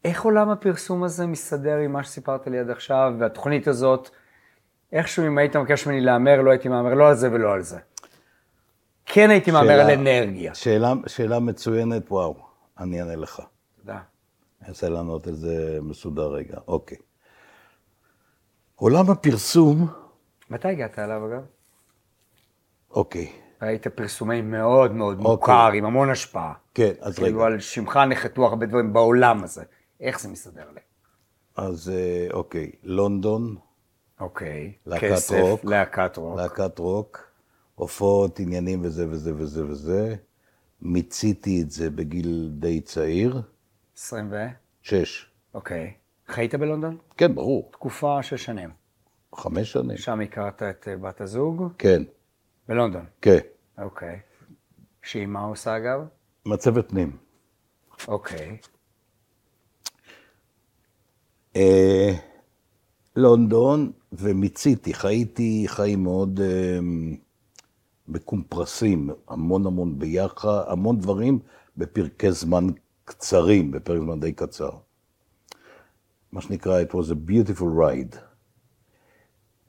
איך 0.06 0.24
עולם 0.24 0.50
הפרסום 0.50 1.04
הזה 1.04 1.28
מסתדר 1.28 1.78
עם 1.78 1.92
מה 1.92 2.04
שסיפרת 2.04 2.48
לי 2.48 2.60
עד 2.60 2.70
עכשיו, 2.70 3.14
והתוכנית 3.20 3.68
הזאת, 3.68 4.10
איכשהו 4.92 5.28
אם 5.28 5.38
היית 5.38 5.56
מבקש 5.56 5.88
ממני 5.88 6.02
להמר, 6.02 6.42
לא 6.42 6.52
הייתי 6.52 6.70
מהמר 6.70 6.94
לא 6.94 7.10
על 7.10 7.16
זה 7.16 7.32
ולא 7.32 7.54
על 7.54 7.62
זה. 7.62 7.78
כן 9.06 9.30
הייתי 9.30 9.52
מהמר 9.52 9.80
על 9.80 9.92
אנרגיה. 9.92 10.56
שאלה, 10.56 10.94
שאלה 11.08 11.40
מצוינת, 11.40 12.12
וואו, 12.12 12.36
אני 12.80 13.00
אענה 13.00 13.16
לך. 13.16 13.42
תודה. 13.80 14.00
אני 14.62 14.70
אנסה 14.70 14.90
לענות 14.90 15.28
על 15.28 15.36
זה 15.36 15.80
מסודר 15.82 16.28
רגע. 16.28 16.58
אוקיי. 16.68 16.98
עולם 18.76 19.10
הפרסום, 19.10 19.88
מתי 20.50 20.68
הגעת 20.68 21.00
אליו 21.00 21.28
אגב? 21.28 21.46
אוקיי, 22.92 23.32
ראית 23.62 23.88
פרסומי 23.88 24.42
מאוד 24.42 24.92
מאוד 24.92 25.18
אוקיי. 25.18 25.32
מוכר, 25.32 25.72
עם 25.72 25.86
המון 25.86 26.10
השפעה. 26.10 26.54
כן, 26.74 26.92
אז 27.02 27.16
כאילו 27.16 27.40
רגע. 27.40 27.48
על 27.48 27.60
שמך 27.60 27.98
נחתו 27.98 28.46
הרבה 28.46 28.66
דברים 28.66 28.94
בעולם 28.94 29.44
הזה. 29.44 29.64
איך 30.00 30.20
זה 30.20 30.30
מסתדר 30.30 30.70
לי? 30.74 30.80
אז 31.56 31.90
אה, 31.90 32.28
אוקיי, 32.34 32.72
לונדון, 32.84 33.56
אוקיי. 34.20 34.74
להקת 34.86 35.12
כסף, 35.12 35.40
רוק. 35.42 35.66
להקת 35.66 36.18
רוק. 36.18 36.38
להקת 36.38 36.80
רוק, 36.80 37.24
הופעות, 37.76 38.40
עניינים 38.40 38.82
וזה 38.84 39.10
וזה 39.10 39.34
וזה 39.36 39.66
וזה. 39.66 40.16
מיציתי 40.84 41.62
את 41.62 41.72
זה 41.72 41.90
בגיל 41.90 42.50
די 42.60 42.82
צעיר, 42.82 43.42
20 43.98 44.28
ו... 44.32 44.36
שש. 44.82 45.30
אוקיי. 45.54 45.94
חיית 46.28 46.56
בלונדון? 46.56 46.98
כן, 47.18 47.36
ברור, 47.36 47.70
תקופה 47.72 48.24
של 48.24 48.38
שנים. 48.38 48.70
חמש 49.36 49.72
שנים. 49.72 49.98
שם 49.98 50.20
הכרת 50.22 50.64
את 50.64 50.88
אה, 50.88 50.98
בת 50.98 51.22
הזוג? 51.22 51.74
כן, 51.78 52.04
בלונדון. 52.68 53.06
כן. 53.22 53.38
אוקיי. 53.78 54.20
שהיא 55.04 55.26
מה 55.26 55.42
עושה 55.42 55.78
אגב? 55.78 56.00
מצבת 56.46 56.90
פנים. 56.90 57.18
אוקיי. 58.08 58.58
אה, 61.56 62.14
לונדון, 63.16 63.92
ומיציתי, 64.12 64.94
חייתי 64.94 65.64
חיים 65.68 66.04
מאוד 66.04 66.40
אה, 66.44 66.80
מקומפרסים, 68.08 69.10
המון 69.28 69.66
המון 69.66 70.00
ביחד, 70.00 70.64
המון 70.68 71.00
דברים 71.00 71.40
בפרקי 71.78 72.32
זמן 72.32 72.68
קצרים, 73.06 73.72
בפרק 73.72 74.00
זמן 74.00 74.20
די 74.20 74.34
קצר. 74.34 74.70
מה 76.32 76.42
שנקרא, 76.42 76.82
it 76.82 76.92
was 76.92 77.12
a 77.12 77.30
beautiful 77.30 77.62
ride. 77.62 78.18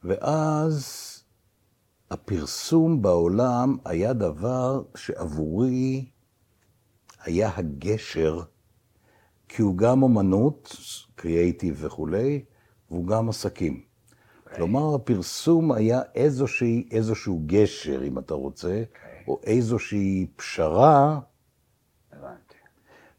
ואז 0.04 0.84
הפרסום 2.10 3.02
בעולם 3.02 3.76
היה 3.84 4.12
דבר 4.12 4.82
שעבורי 4.96 6.10
היה 7.24 7.50
הגשר 7.56 8.42
כי 9.48 9.62
הוא 9.62 9.76
גם 9.76 10.02
אומנות, 10.02 10.76
קריאייטיב 11.14 11.76
וכולי, 11.80 12.44
והוא 12.90 13.06
גם 13.06 13.28
עסקים. 13.28 13.93
כלומר, 14.56 14.94
הפרסום 14.94 15.72
היה 15.72 16.02
איזושהי, 16.14 16.88
איזשהו 16.90 17.42
גשר, 17.46 18.00
אם 18.06 18.18
אתה 18.18 18.34
רוצה, 18.34 18.82
או 19.28 19.40
איזושהי 19.44 20.26
פשרה 20.36 21.20
הבנתי. 22.12 22.54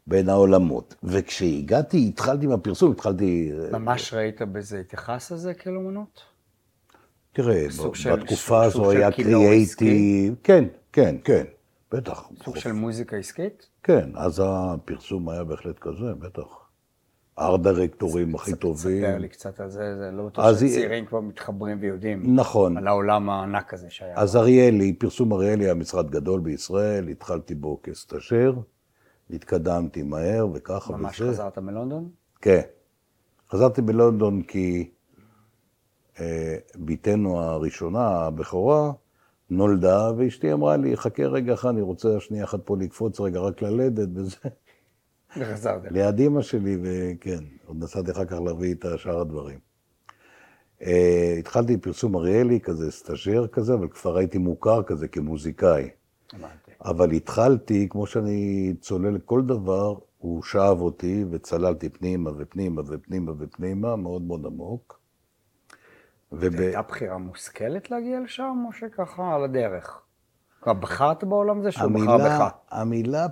בין 0.06 0.28
העולמות. 0.28 0.94
וכשהגעתי, 1.02 2.08
התחלתי 2.08 2.44
עם 2.44 2.52
הפרסום, 2.52 2.92
התחלתי... 2.92 3.52
ממש 3.72 4.14
ראית 4.14 4.42
בזה 4.42 4.80
התייחס 4.80 5.32
לזה 5.32 5.54
כאלומנות? 5.54 6.20
תראה, 7.32 7.66
סוג 7.70 7.92
ב- 7.92 7.96
של- 7.96 8.16
בתקופה 8.16 8.64
הזו 8.64 8.90
היה 8.90 9.12
כינור 9.12 9.42
קריאייטיב, 9.44 10.34
כן, 10.42 10.64
כן, 10.92 11.16
כן, 11.24 11.44
בטח. 11.92 12.28
סוג 12.44 12.56
של 12.56 12.72
מוזיקה 12.72 13.16
עסקית? 13.16 13.66
כן, 13.82 14.10
אז 14.14 14.42
הפרסום 14.44 15.28
היה 15.28 15.44
בהחלט 15.44 15.78
כזה, 15.78 16.14
בטח. 16.18 16.55
ארט 17.38 17.60
דירקטורים 17.60 18.34
הכי 18.34 18.54
טובים. 18.54 19.02
ספר 19.04 19.18
לי 19.18 19.28
קצת 19.28 19.60
על 19.60 19.70
זה, 19.70 19.96
זה 19.98 20.10
לא 20.10 20.26
בטוח 20.26 20.44
אז 20.44 20.62
היא- 20.62 20.70
שצעירים 20.70 21.06
כבר 21.06 21.20
מתחברים 21.20 21.78
ויודעים 21.80 22.36
נכון. 22.36 22.76
על 22.76 22.86
העולם 22.88 23.30
הענק 23.30 23.74
הזה 23.74 23.86
שהיה. 23.90 24.16
אז 24.16 24.36
אריאלי, 24.36 24.92
פרסום 24.92 25.32
אריאלי 25.32 25.64
היה 25.64 25.74
משרד 25.74 26.10
גדול 26.10 26.40
בישראל, 26.40 27.08
התחלתי 27.08 27.54
בו 27.54 27.80
כסטאז'ר, 27.82 28.52
התקדמתי 29.30 30.02
מהר 30.02 30.46
וככה 30.54 30.92
וזה. 30.92 31.02
ממש 31.02 31.22
חזרת 31.22 31.58
מלונדון? 31.58 32.08
כן. 32.40 32.60
חזרתי 33.50 33.82
בלונדון 33.82 34.42
כי 34.42 34.90
אה, 36.20 36.56
בתנו 36.76 37.40
הראשונה, 37.40 38.08
הבכורה, 38.08 38.92
נולדה, 39.50 40.10
ואשתי 40.16 40.52
אמרה 40.52 40.76
לי, 40.76 40.96
חכה 40.96 41.22
רגע 41.22 41.54
אחד, 41.54 41.68
אני 41.68 41.80
רוצה 41.82 42.20
שנייה 42.20 42.44
אחת 42.44 42.60
פה 42.64 42.76
לקפוץ 42.80 43.20
רגע 43.20 43.40
רק 43.40 43.62
ללדת 43.62 44.08
וזה. 44.14 44.36
וחזרת. 45.38 45.92
ליד 45.92 46.18
אימא 46.18 46.42
שלי, 46.42 46.78
וכן, 46.82 47.44
עוד 47.66 47.76
נסעתי 47.84 48.10
אחר 48.10 48.24
כך 48.24 48.38
להביא 48.46 48.74
את 48.74 48.84
שאר 48.96 49.20
הדברים. 49.20 49.58
Uh, 50.80 50.86
התחלתי 51.38 51.72
עם 51.72 51.80
פרסום 51.80 52.16
אריאלי, 52.16 52.60
כזה 52.60 52.90
סטאז'ר 52.90 53.46
כזה, 53.46 53.74
אבל 53.74 53.88
כבר 53.88 54.16
הייתי 54.16 54.38
מוכר 54.38 54.82
כזה 54.82 55.08
כמוזיקאי. 55.08 55.88
הבנתי. 56.32 56.70
אבל 56.84 57.10
התחלתי, 57.10 57.88
כמו 57.90 58.06
שאני 58.06 58.74
צולל 58.80 59.14
לכל 59.14 59.42
דבר, 59.42 59.94
הוא 60.18 60.42
שאב 60.42 60.80
אותי 60.80 61.24
וצללתי 61.30 61.88
פנימה 61.88 62.30
ופנימה 62.36 62.82
ופנימה 62.86 63.32
ופנימה, 63.38 63.96
מאוד 63.96 64.22
מאוד 64.22 64.46
עמוק. 64.46 65.00
וב... 66.32 66.60
הייתה 66.60 66.82
בחירה 66.82 67.18
מושכלת 67.18 67.90
להגיע 67.90 68.20
לשם, 68.20 68.64
או 68.66 68.72
שככה 68.72 69.34
על 69.34 69.44
הדרך? 69.44 70.02
בחרת 70.66 71.24
בעולם 71.24 71.60
הזה 71.60 71.72
שהוא 71.72 71.92
בחר 71.92 72.18
בך? 72.18 72.48
המילה, 72.70 73.26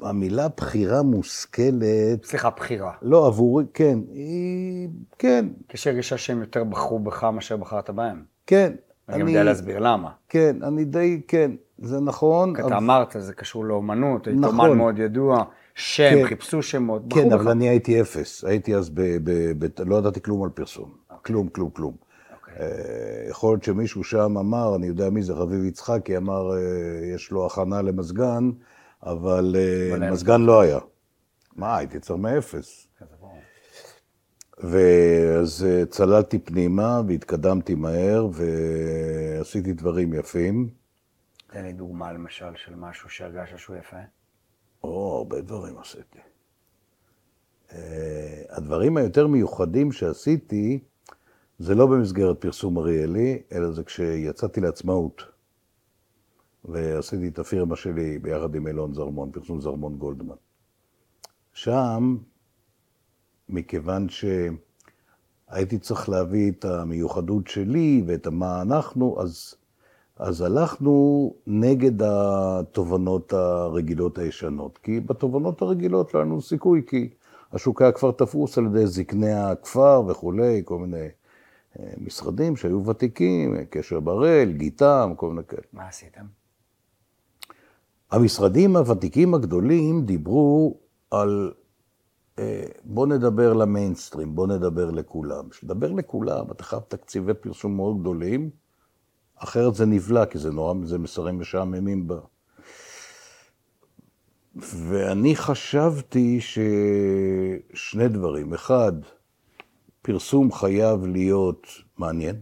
המילה 0.00 0.48
בחירה 0.56 1.02
מושכלת, 1.02 2.24
סליחה, 2.24 2.50
בחירה. 2.50 2.92
לא 3.02 3.26
עבורי, 3.26 3.64
כן, 3.74 3.98
היא, 4.12 4.88
כן, 5.18 5.46
יש 5.74 5.86
הרגשה 5.86 6.18
שהם 6.18 6.40
יותר 6.40 6.64
בחרו 6.64 6.98
בך 6.98 7.24
מאשר 7.24 7.56
בחרת 7.56 7.90
בהם. 7.90 8.22
כן. 8.46 8.72
אני 9.08 9.20
גם 9.20 9.28
יודע 9.28 9.44
להסביר 9.44 9.78
למה. 9.78 10.10
כן, 10.28 10.56
אני 10.62 10.84
די, 10.84 11.20
כן, 11.28 11.50
זה 11.78 12.00
נכון. 12.00 12.54
כי 12.54 12.60
אבל- 12.62 12.68
אתה 12.68 12.76
אמרת, 12.76 13.16
זה 13.18 13.32
קשור 13.34 13.64
לאומנות, 13.64 14.26
היית 14.26 14.38
נכון. 14.40 14.60
אומן 14.60 14.76
מאוד 14.76 14.98
ידוע, 14.98 15.44
שם, 15.74 16.10
כן. 16.10 16.26
חיפשו 16.26 16.62
שמות, 16.62 17.08
בחרו 17.08 17.22
כן, 17.22 17.28
בך. 17.28 17.34
אבל 17.34 17.50
אני 17.50 17.68
הייתי 17.68 18.00
אפס. 18.00 18.44
הייתי 18.44 18.74
אז 18.74 18.90
ב... 18.90 19.00
ב, 19.00 19.30
ב 19.58 19.66
לא 19.86 19.96
ידעתי 19.96 20.22
כלום 20.22 20.42
על 20.44 20.50
פרסום. 20.50 20.90
כלום, 21.22 21.48
כלום, 21.48 21.70
כלום. 21.70 21.94
אוקיי. 22.40 22.54
אה, 22.60 23.30
יכול 23.30 23.52
להיות 23.52 23.62
שמישהו 23.64 24.04
שם 24.04 24.38
אמר, 24.38 24.76
אני 24.76 24.86
יודע 24.86 25.10
מי 25.10 25.22
זה, 25.22 25.32
רביב 25.32 25.64
יצחקי, 25.64 26.16
אמר, 26.16 26.52
אה, 26.56 26.58
יש 27.14 27.30
לו 27.30 27.46
הכנה 27.46 27.82
למזגן, 27.82 28.50
אבל 29.02 29.56
אה. 29.58 30.10
מזגן 30.10 30.40
לא 30.40 30.60
היה. 30.60 30.78
מה, 31.56 31.76
הייתי 31.76 32.00
צריך 32.00 32.18
מאפס. 32.20 32.86
ואז 34.58 35.66
אה, 35.68 35.86
צללתי 35.86 36.38
פנימה 36.38 37.00
והתקדמתי 37.08 37.74
מהר 37.74 38.28
ועשיתי 38.32 39.72
דברים 39.72 40.12
יפים. 40.12 40.70
תן 41.46 41.64
לי 41.64 41.72
דוגמה 41.72 42.12
למשל 42.12 42.56
של 42.56 42.74
משהו 42.74 43.10
שהרגשת 43.10 43.58
שהוא 43.58 43.76
יפה. 43.76 43.96
או, 44.84 45.16
הרבה 45.18 45.40
דברים 45.40 45.78
עשיתי. 45.78 46.18
אה, 47.72 48.42
הדברים 48.50 48.96
היותר 48.96 49.26
מיוחדים 49.26 49.92
שעשיתי, 49.92 50.78
זה 51.58 51.74
לא 51.74 51.86
במסגרת 51.86 52.40
פרסום 52.40 52.78
אריאלי, 52.78 53.42
אלא 53.52 53.70
זה 53.70 53.84
כשיצאתי 53.84 54.60
לעצמאות. 54.60 55.35
ועשיתי 56.68 57.28
את 57.28 57.38
הפירמה 57.38 57.76
שלי 57.76 58.18
ביחד 58.18 58.54
עם 58.54 58.66
אילון 58.66 58.94
זרמון, 58.94 59.30
פרסום 59.30 59.60
זרמון 59.60 59.96
גולדמן. 59.96 60.34
שם, 61.52 62.16
מכיוון 63.48 64.06
שהייתי 64.08 65.78
צריך 65.78 66.08
להביא 66.08 66.50
את 66.50 66.64
המיוחדות 66.64 67.46
שלי 67.46 68.02
ואת 68.06 68.26
מה 68.26 68.62
אנחנו, 68.62 69.20
אז, 69.20 69.54
אז 70.16 70.40
הלכנו 70.40 71.34
נגד 71.46 72.02
התובנות 72.02 73.32
הרגילות 73.32 74.18
הישנות. 74.18 74.78
כי 74.78 75.00
בתובנות 75.00 75.62
הרגילות 75.62 76.14
לא 76.14 76.18
היה 76.18 76.26
לנו 76.26 76.42
סיכוי, 76.42 76.82
כי 76.86 77.08
השוק 77.52 77.82
היה 77.82 77.92
כבר 77.92 78.12
תפוס 78.12 78.58
על 78.58 78.66
ידי 78.66 78.86
זקני 78.86 79.32
הכפר 79.32 80.02
וכולי, 80.08 80.62
כל 80.64 80.78
מיני 80.78 81.08
אה, 81.78 81.84
משרדים 81.98 82.56
שהיו 82.56 82.86
ותיקים, 82.86 83.56
קשר 83.70 84.00
בראל, 84.00 84.52
גיטם, 84.52 85.12
כל 85.16 85.28
מיני 85.28 85.44
כאלה. 85.48 85.62
מה 85.72 85.88
עשיתם? 85.88 86.24
המשרדים 88.10 88.76
הוותיקים 88.76 89.34
הגדולים 89.34 90.04
דיברו 90.04 90.76
על 91.10 91.52
אה, 92.38 92.66
בוא 92.84 93.06
נדבר 93.06 93.52
למיינסטרים, 93.52 94.34
בוא 94.34 94.46
נדבר 94.46 94.90
לכולם. 94.90 95.48
כשנדבר 95.48 95.92
לכולם, 95.92 96.50
אתה 96.50 96.64
חייב 96.64 96.82
תקציבי 96.88 97.34
פרסום 97.34 97.76
מאוד 97.76 98.00
גדולים, 98.00 98.50
אחרת 99.36 99.74
זה 99.74 99.86
נבלע, 99.86 100.26
כי 100.26 100.38
זה 100.38 100.50
נורא, 100.50 100.74
זה 100.84 100.98
מסרים 100.98 101.40
משעממים 101.40 102.08
בה. 102.08 102.18
ואני 104.56 105.36
חשבתי 105.36 106.40
ששני 106.40 108.08
דברים. 108.08 108.54
אחד, 108.54 108.92
פרסום 110.02 110.52
חייב 110.52 111.06
להיות 111.06 111.66
מעניין. 111.98 112.36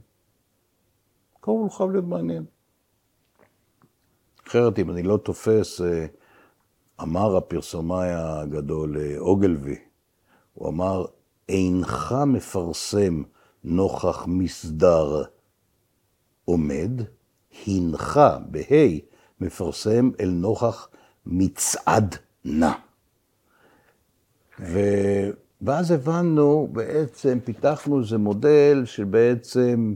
קודם 1.41 1.59
כל 1.59 1.63
הוא 1.63 1.71
חייב 1.71 1.91
להיות 1.91 2.05
מעניין. 2.05 2.45
אחרת, 4.49 4.79
אם 4.79 4.91
אני 4.91 5.03
לא 5.03 5.17
תופס, 5.17 5.81
אה, 5.81 6.07
אמר 7.03 7.37
הפרסומאי 7.37 8.09
הגדול 8.11 8.97
אה, 8.99 9.19
אוגלבי, 9.19 9.77
הוא 10.55 10.69
אמר, 10.69 11.05
אינך 11.49 12.15
מפרסם 12.27 13.23
נוכח 13.65 14.25
מסדר 14.27 15.23
עומד, 16.45 16.91
הנך, 17.67 18.21
בה', 18.51 18.99
מפרסם 19.41 20.11
אל 20.21 20.31
נוכח 20.31 20.89
מצעד 21.27 22.17
נע. 22.45 22.73
ו... 24.61 24.79
ואז 25.63 25.91
הבנו, 25.91 26.69
בעצם 26.73 27.39
פיתחנו 27.45 28.01
איזה 28.01 28.19
מודל 28.19 28.83
שבעצם 28.85 29.95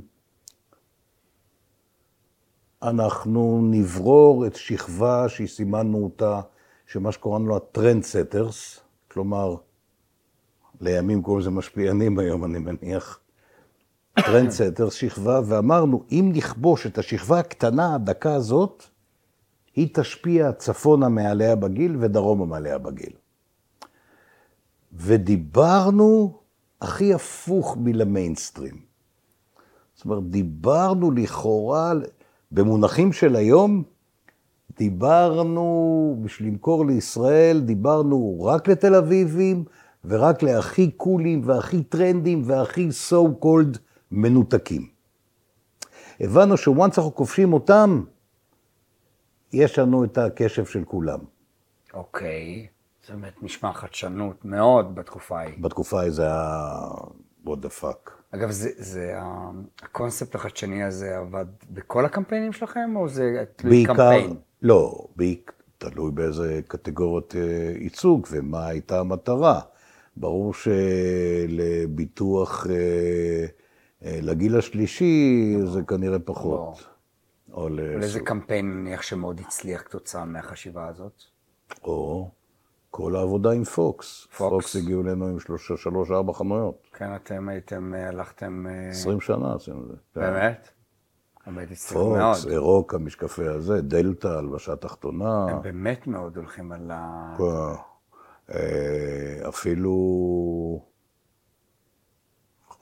אנחנו 2.83 3.61
נברור 3.63 4.47
את 4.47 4.57
שכבה 4.57 5.29
שסימנו 5.29 6.05
אותה, 6.05 6.41
שמה 6.87 7.13
שקוראנו 7.13 7.47
לו 7.47 7.57
הטרנדסטרס, 7.57 8.81
כלומר, 9.09 9.55
לימים 10.81 11.23
קוראים 11.23 11.41
לזה 11.41 11.51
משפיענים 11.51 12.19
היום, 12.19 12.45
אני 12.45 12.59
מניח, 12.59 13.21
trendsetters, 14.15 14.95
שכבה, 14.95 15.41
ואמרנו, 15.47 16.05
אם 16.11 16.31
נכבוש 16.35 16.87
את 16.87 16.99
השכבה 16.99 17.39
הקטנה, 17.39 17.95
הדקה 17.95 18.35
הזאת, 18.35 18.83
היא 19.77 19.89
תשפיע 19.95 20.53
צפונה 20.53 21.09
מעליה 21.09 21.57
בגיל 21.57 21.97
ודרומה 22.01 22.47
מעליה 22.47 22.79
בגיל. 22.79 23.13
ודיברנו 24.93 26.39
הכי 26.81 27.15
הפוך 27.15 27.77
מלמיינסטרים. 27.81 28.81
זאת 29.95 30.05
אומרת, 30.05 30.31
דיברנו 30.31 31.11
לכאורה, 31.11 31.93
במונחים 32.51 33.13
של 33.13 33.37
היום, 33.37 33.83
דיברנו, 34.79 36.17
בשביל 36.23 36.49
למכור 36.49 36.87
לישראל, 36.87 37.61
דיברנו 37.61 38.45
רק 38.45 38.69
לתל 38.69 38.95
אביבים, 38.95 39.65
ורק 40.05 40.43
להכי 40.43 40.91
קולים 40.91 41.41
והכי 41.45 41.83
טרנדים 41.83 42.43
והכי 42.45 42.89
so 43.09 43.45
called 43.45 43.79
מנותקים. 44.11 44.89
הבנו 46.21 46.57
שוואנס 46.57 46.99
אנחנו 46.99 47.15
כובשים 47.15 47.53
אותם, 47.53 48.05
יש 49.53 49.79
לנו 49.79 50.05
את 50.05 50.19
הקשב 50.19 50.65
של 50.65 50.85
כולם. 50.85 51.19
אוקיי. 51.95 52.67
זה 53.07 53.13
באמת 53.15 53.43
נשמע 53.43 53.73
חדשנות 53.73 54.45
מאוד 54.45 54.95
בתקופה 54.95 55.39
ההיא. 55.41 55.55
בתקופה 55.61 56.01
ההיא 56.01 56.11
זה 56.11 56.23
היה 56.23 56.81
what 57.47 57.59
the 57.63 57.83
fuck. 57.83 58.18
אגב, 58.31 58.51
זה, 58.51 58.71
זה 58.77 59.13
ה- 59.21 59.51
הקונספט 59.83 60.35
החדשני 60.35 60.83
הזה 60.83 61.17
עבד 61.19 61.47
בכל 61.71 62.05
הקמפיינים 62.05 62.53
שלכם, 62.53 62.93
או 62.97 63.09
זה 63.09 63.23
תלוי 63.57 63.71
בעיקר, 63.77 63.93
קמפיין? 63.93 64.37
לא, 64.63 65.07
בעיק, 65.17 65.53
תלוי 65.79 66.11
באיזה 66.11 66.61
קטגוריות 66.69 67.35
אה, 67.39 67.43
ייצוג 67.81 68.27
ומה 68.31 68.67
הייתה 68.67 69.01
המטרה. 69.01 69.61
ברור 70.17 70.53
שלביטוח 71.59 72.67
אה, 72.71 72.75
אה, 74.05 74.19
לגיל 74.23 74.57
השלישי 74.59 75.55
זה 75.65 75.83
כנראה 75.83 76.19
פחות. 76.19 76.87
או 77.53 77.67
על 77.67 77.81
איזה 77.81 78.19
לס- 78.19 78.25
קמפיין 78.27 78.71
נניח 78.81 79.03
שמאוד 79.03 79.41
הצליח 79.41 79.83
כתוצאה 79.83 80.25
מהחשיבה 80.25 80.87
הזאת? 80.89 81.23
או 81.85 82.31
כל 82.91 83.17
העבודה 83.17 83.51
עם 83.51 83.65
פוקס. 83.65 84.27
פוקס. 84.27 84.39
פוקס 84.39 84.77
הגיעו 84.77 85.03
אלינו 85.03 85.27
עם 85.27 85.41
שלושה, 85.41 85.77
שלוש, 85.77 86.11
ארבע 86.11 86.33
חנויות. 86.33 86.87
כן, 86.93 87.15
אתם 87.17 87.49
הייתם, 87.49 87.95
אה, 87.95 88.09
הלכתם... 88.09 88.67
אה, 88.67 88.89
20 88.89 89.21
שנה 89.21 89.55
עשינו 89.55 89.83
את 89.83 89.89
זה. 89.89 89.95
כן. 90.15 90.21
באמת? 90.21 90.69
באמת 91.47 91.71
הצליחו 91.71 92.17
מאוד. 92.17 92.35
פוקס, 92.35 92.47
אירוק, 92.47 92.95
המשקפי 92.95 93.47
הזה, 93.49 93.81
דלתא, 93.81 94.29
הלבשה 94.29 94.77
תחתונה. 94.77 95.47
הם 95.51 95.63
באמת 95.63 96.07
מאוד 96.07 96.37
הולכים 96.37 96.73
על 96.73 96.91
ה... 96.91 97.37
אה, 98.55 99.49
אפילו, 99.49 99.93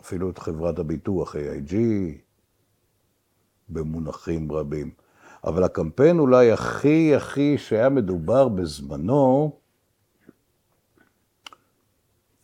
אפילו 0.01 0.31
את 0.31 0.39
חברת 0.39 0.79
הביטוח 0.79 1.37
AIG, 1.37 1.75
במונחים 3.69 4.53
רבים. 4.53 4.91
אבל 5.45 5.65
הקמפיין 5.65 6.19
אולי 6.19 6.53
הכי 6.53 7.15
הכי 7.15 7.59
שהיה 7.59 7.89
מדובר 7.89 8.49
בזמנו, 8.49 9.53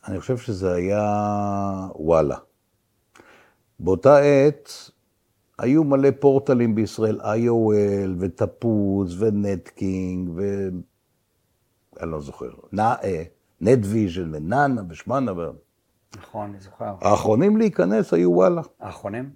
אני 0.08 0.20
חושב 0.20 0.36
שזה 0.38 0.74
היה 0.74 1.88
וואלה. 1.94 2.36
באותה 3.80 4.18
עת 4.18 4.90
היו 5.58 5.84
מלא 5.84 6.08
פורטלים 6.20 6.74
בישראל, 6.74 7.20
IOL 7.20 8.10
ותפוז 8.18 9.22
ונטקינג 9.22 10.30
ו... 10.36 10.68
אני 12.00 12.10
לא 12.10 12.20
זוכר, 12.20 12.50
נאה, 12.72 13.22
נטוויז'ן 13.60 14.34
ונאנה 14.34 14.82
ושמנה. 14.88 15.32
ו... 15.32 15.50
נכון, 16.16 16.50
אני 16.50 16.60
זוכר. 16.60 16.94
האחרונים 17.00 17.56
להיכנס 17.56 18.14
היו 18.14 18.32
וואלה. 18.32 18.62
האחרונים? 18.80 19.30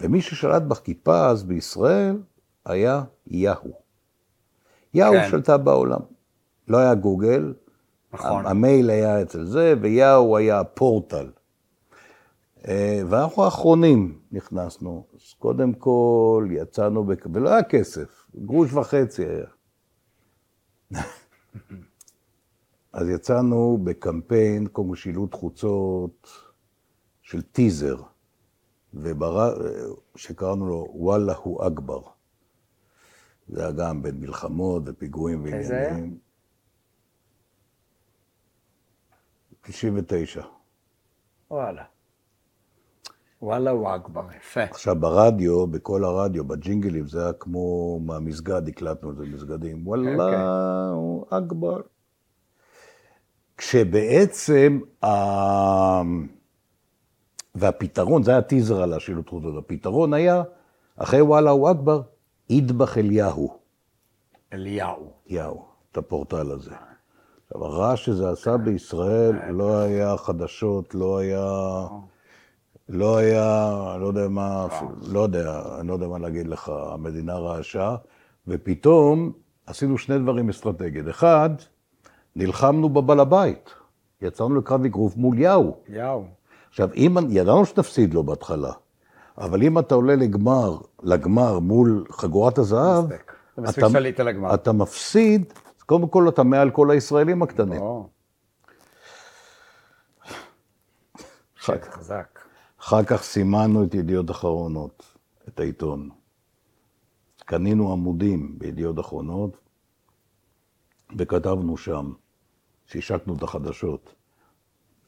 ומי 0.00 0.20
ששלט 0.20 0.62
בכיפה 0.62 1.26
אז 1.28 1.44
בישראל 1.44 2.22
היה 2.64 3.04
יאהו. 3.26 3.72
יאהו 4.94 5.12
כן. 5.12 5.28
שלטה 5.30 5.56
בעולם. 5.56 6.00
לא 6.68 6.78
היה 6.78 6.94
גוגל, 6.94 7.54
נכון. 8.12 8.46
המייל 8.46 8.90
היה 8.90 9.22
אצל 9.22 9.44
זה, 9.44 9.74
ויאהו 9.80 10.36
היה 10.36 10.64
פורטל. 10.64 11.30
אה, 12.68 13.02
ואנחנו 13.08 13.44
האחרונים 13.44 14.18
נכנסנו. 14.32 15.06
אז 15.14 15.32
קודם 15.38 15.72
כל 15.72 16.48
יצאנו, 16.50 17.04
בק... 17.04 17.26
ולא 17.32 17.50
היה 17.50 17.62
כסף, 17.62 18.26
גרוש 18.36 18.72
וחצי 18.72 19.24
היה. 19.26 19.46
אז 22.92 23.08
יצאנו 23.08 23.78
בקמפיין, 23.84 24.66
קודם 24.66 24.88
כל 24.88 24.96
שילוט 24.96 25.34
חוצות 25.34 26.28
של 27.22 27.42
טיזר, 27.42 27.96
ובר... 28.94 29.54
שקראנו 30.16 30.68
לו 30.68 30.88
וואלה 30.94 31.34
הוא 31.42 31.66
אכבר. 31.66 32.00
זה 33.48 33.60
היה 33.62 33.72
גם 33.72 34.02
בין 34.02 34.20
מלחמות 34.20 34.82
ופיגועים 34.86 35.46
איזה? 35.46 35.74
ועניינים. 35.74 36.18
99. 39.62 40.42
וואלה. 41.50 41.82
וואלה 43.42 43.70
הוא 43.70 43.96
אכבר, 43.96 44.22
יפה. 44.36 44.62
עכשיו 44.62 44.96
ברדיו, 45.00 45.66
בכל 45.66 46.04
הרדיו, 46.04 46.44
בג'ינגלים, 46.44 47.06
זה 47.06 47.22
היה 47.22 47.32
כמו 47.32 47.98
מהמסגד, 48.00 48.68
הקלטנו 48.68 49.10
את 49.10 49.16
זה 49.16 49.22
במסגדים. 49.24 49.86
וואלה, 49.86 50.10
אוקיי. 50.12 50.42
הוא 50.92 51.26
אכבר. 51.30 51.80
כשבעצם, 53.56 54.80
ה... 55.04 55.08
והפתרון, 57.54 58.22
זה 58.22 58.30
היה 58.30 58.42
טיזר 58.42 58.82
על 58.82 58.92
השילוט 58.92 59.28
חוצות, 59.28 59.64
הפתרון 59.64 60.14
היה, 60.14 60.42
אחרי 60.96 61.22
וואלה 61.22 61.50
הוא 61.50 61.70
אכבר, 61.70 62.02
ידבח 62.50 62.98
אליהו. 62.98 63.58
אליהו. 64.52 65.12
יאו, 65.26 65.64
את 65.92 65.96
הפורטל 65.96 66.50
הזה. 66.50 66.74
הרעש 67.54 68.04
שזה 68.04 68.30
עשה 68.30 68.56
בישראל 68.56 69.36
לא 69.50 69.78
היה 69.78 70.16
חדשות, 70.16 70.94
לא 70.94 71.18
היה... 71.18 71.86
לא 72.88 73.16
היה, 73.16 73.70
לא 74.00 74.06
יודע 74.06 74.28
מה, 74.28 74.66
אפילו- 74.66 74.90
לא 75.12 75.20
יודע, 75.20 75.62
אני 75.80 75.88
לא 75.88 75.92
יודע 75.92 76.06
מה 76.06 76.18
להגיד 76.18 76.46
לך, 76.46 76.72
המדינה 76.92 77.34
רעשה, 77.38 77.96
ופתאום 78.48 79.32
עשינו 79.66 79.98
שני 79.98 80.18
דברים 80.18 80.48
אסטרטגיים. 80.48 81.08
אחד, 81.08 81.50
נלחמנו 82.36 82.88
בבעל 82.88 83.20
הבית. 83.20 83.70
יצאנו 84.22 84.54
לקרב 84.54 84.84
אגרוף 84.84 85.16
מול 85.16 85.38
יאו. 85.38 85.76
יאו. 85.88 86.24
עכשיו, 86.70 86.88
אם, 86.96 87.16
ידענו 87.30 87.66
שתפסיד 87.66 88.14
לו 88.14 88.22
בהתחלה, 88.22 88.72
אבל 89.38 89.62
אם 89.62 89.78
אתה 89.78 89.94
עולה 89.94 90.16
לגמר, 90.16 90.78
לגמר 91.02 91.58
מול 91.58 92.04
חגורת 92.10 92.58
הזהב, 92.58 93.04
אתה-. 93.12 93.86
אתה 94.54 94.72
מפסיד, 94.72 95.52
קודם 95.92 96.08
כל 96.08 96.28
אתה 96.28 96.42
מעל 96.42 96.70
כל 96.70 96.90
הישראלים 96.90 97.42
הקטנים. 97.42 97.82
אחר 101.60 101.80
חזק. 101.82 102.38
אחר 102.80 103.04
כך 103.04 103.22
סימנו 103.22 103.84
את 103.84 103.94
ידיעות 103.94 104.30
אחרונות, 104.30 105.16
את 105.48 105.60
העיתון. 105.60 106.10
קנינו 107.44 107.92
עמודים 107.92 108.58
בידיעות 108.58 109.00
אחרונות, 109.00 109.56
וכתבנו 111.18 111.76
שם, 111.76 112.12
שהשקנו 112.86 113.36
את 113.36 113.42
החדשות. 113.42 114.14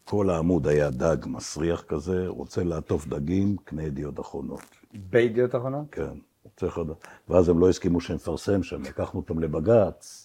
כל 0.05 0.31
העמוד 0.31 0.66
היה 0.66 0.90
דג 0.90 1.16
מסריח 1.27 1.83
כזה, 1.83 2.25
רוצה 2.29 2.64
לעטוף 2.64 3.07
דגים, 3.07 3.57
קנה 3.57 3.83
ידיעות 3.83 4.20
אחרונות. 4.20 4.62
בידיעות 5.11 5.55
אחרונות? 5.55 5.87
כן, 5.92 6.18
רוצה 6.44 6.70
חדש. 6.70 6.97
ואז 7.29 7.49
הם 7.49 7.59
לא 7.59 7.68
הסכימו 7.68 8.01
שנפרסם 8.01 8.62
שם, 8.62 8.83
לקחנו 8.83 9.20
אותם 9.20 9.38
לבג"ץ. 9.38 10.23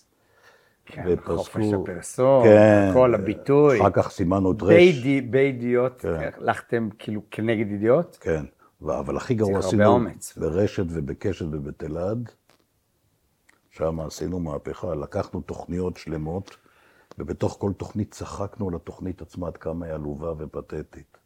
כן, 0.91 1.03
ופסקו- 1.07 1.35
חופש 1.37 1.65
הפרסום, 1.73 2.43
כן. 2.43 2.89
כל 2.93 3.15
הביטוי. 3.15 3.81
אחר 3.81 3.89
כך 3.93 4.09
סימנו 4.11 4.51
את 4.51 4.61
רש. 4.61 4.69
בידי- 4.69 5.21
בידיעות, 5.21 6.01
כן. 6.01 6.29
הלכתם 6.37 6.89
כאילו 6.99 7.21
כנגד 7.31 7.71
ידיעות? 7.71 8.17
כן, 8.21 8.45
אבל 8.89 9.17
הכי 9.17 9.33
גרוע 9.33 9.59
עשינו. 9.59 9.99
ברשת 10.37 10.85
ובקשת 10.89 11.45
ובתלעד, 11.51 12.29
שם 13.69 13.99
עשינו 13.99 14.39
מהפכה, 14.39 14.95
לקחנו 14.95 15.41
תוכניות 15.41 15.97
שלמות, 15.97 16.57
ובתוך 17.19 17.57
כל 17.59 17.71
תוכנית 17.77 18.11
צחקנו 18.11 18.69
על 18.69 18.75
התוכנית 18.75 19.21
עצמה 19.21 19.47
עד 19.47 19.57
כמה 19.57 19.85
היא 19.85 19.93
עלובה 19.93 20.33
ופתטית. 20.37 21.17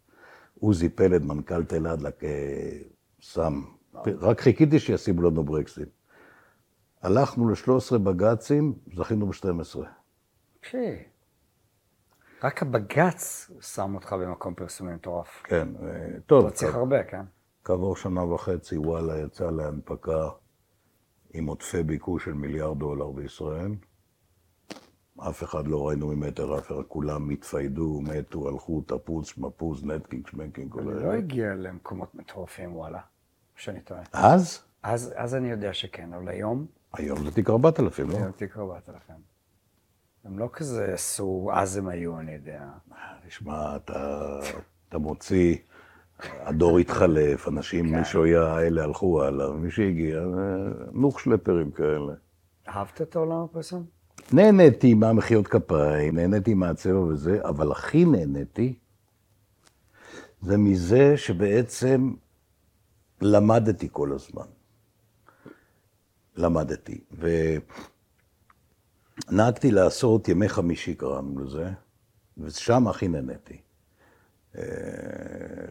עוזי 0.59 0.89
פלד, 0.89 1.25
מנכ"ל 1.25 1.63
תלעד, 1.63 2.01
לק- 2.01 2.23
אה, 2.23 2.77
שם, 3.19 3.61
רק 4.21 4.41
חיכיתי 4.41 4.79
שישימו 4.79 5.21
לנו 5.21 5.43
ברקסים. 5.43 5.85
הלכנו 7.03 7.49
ל-13 7.49 7.97
בג"צים, 7.97 8.73
זכינו 8.95 9.27
ב-12. 9.27 9.79
פשי. 10.61 11.03
רק 12.43 12.61
הבג"ץ 12.61 13.51
שם 13.61 13.95
אותך 13.95 14.13
במקום 14.13 14.53
פרסומי 14.53 14.93
מטורף. 14.93 15.43
כן, 15.43 15.67
אה, 15.83 16.19
טוב, 16.25 16.45
לא 16.45 16.49
צריך 16.49 16.75
הרבה, 16.75 17.03
כן? 17.03 17.21
כעבור 17.63 17.95
שנה 17.95 18.23
וחצי, 18.23 18.77
וואלה 18.77 19.19
יצא 19.19 19.51
להנפקה 19.51 20.29
עם 21.33 21.45
עודפי 21.45 21.83
ביקוש 21.83 22.25
של 22.25 22.33
מיליארד 22.33 22.79
דולר 22.79 23.11
בישראל. 23.11 23.71
אף 25.29 25.43
אחד 25.43 25.67
לא 25.67 25.87
ראינו 25.87 26.07
ממטר, 26.07 26.59
אף 26.59 26.67
אחד, 26.67 26.83
כולם 26.87 27.29
התפיידו, 27.29 28.01
מתו, 28.01 28.47
הלכו, 28.47 28.81
תפוז, 28.81 29.27
שמפוז, 29.27 29.85
נטקינג, 29.85 30.27
שמקינג, 30.27 30.71
כל 30.71 30.79
אלה. 30.79 31.05
לא 31.05 31.11
הגיע 31.11 31.53
למקומות 31.53 32.15
מטורפים, 32.15 32.75
וואלה. 32.75 32.99
שאני 33.55 33.81
טועה. 33.81 34.01
אז, 34.13 34.63
אז, 34.83 35.13
אז 35.15 35.35
אני 35.35 35.51
יודע 35.51 35.73
שכן, 35.73 36.13
אבל 36.13 36.27
היום, 36.27 36.65
היום 36.93 37.23
זה 37.23 37.31
תיק 37.31 37.49
4,000, 37.49 38.09
לא? 38.09 38.17
היום 38.17 38.31
תיק 38.31 38.57
4,000. 38.57 39.15
הם 40.25 40.39
לא 40.39 40.49
כזה 40.53 40.93
עשו, 40.93 41.49
אז 41.53 41.77
הם 41.77 41.87
היו, 41.87 42.19
אני 42.19 42.31
יודע. 42.31 42.63
תשמע, 43.27 43.75
אתה, 43.75 44.39
אתה 44.89 44.97
מוציא, 44.97 45.55
הדור 46.29 46.79
התחלף, 46.79 47.47
אנשים 47.47 47.89
כן. 47.89 47.99
משויה, 47.99 48.59
אלה 48.59 48.83
הלכו 48.83 49.23
הלאה, 49.23 49.51
ומי 49.51 49.71
שהגיע, 49.71 50.17
אה, 50.17 50.23
נוחשלפרים 50.91 51.71
כאלה. 51.71 52.13
אהבת 52.67 53.01
את 53.01 53.15
העולם 53.15 53.43
הפרסום? 53.43 53.85
נהניתי 54.33 54.93
מהמחיאות 54.93 55.47
כפיים, 55.47 56.15
נהניתי 56.15 56.53
מהצבע 56.53 56.99
וזה, 56.99 57.39
אבל 57.43 57.71
הכי 57.71 58.05
נהניתי 58.05 58.75
זה 60.41 60.57
מזה 60.57 61.17
שבעצם 61.17 62.13
למדתי 63.21 63.87
כל 63.91 64.11
הזמן. 64.11 64.45
למדתי. 66.35 67.01
ונהגתי 69.29 69.71
לעשות 69.71 70.27
ימי 70.27 70.49
חמישי, 70.49 70.95
קראנו 70.95 71.39
לזה, 71.43 71.69
ושם 72.37 72.87
הכי 72.87 73.07
נהניתי. 73.07 73.61
אה, 74.57 74.63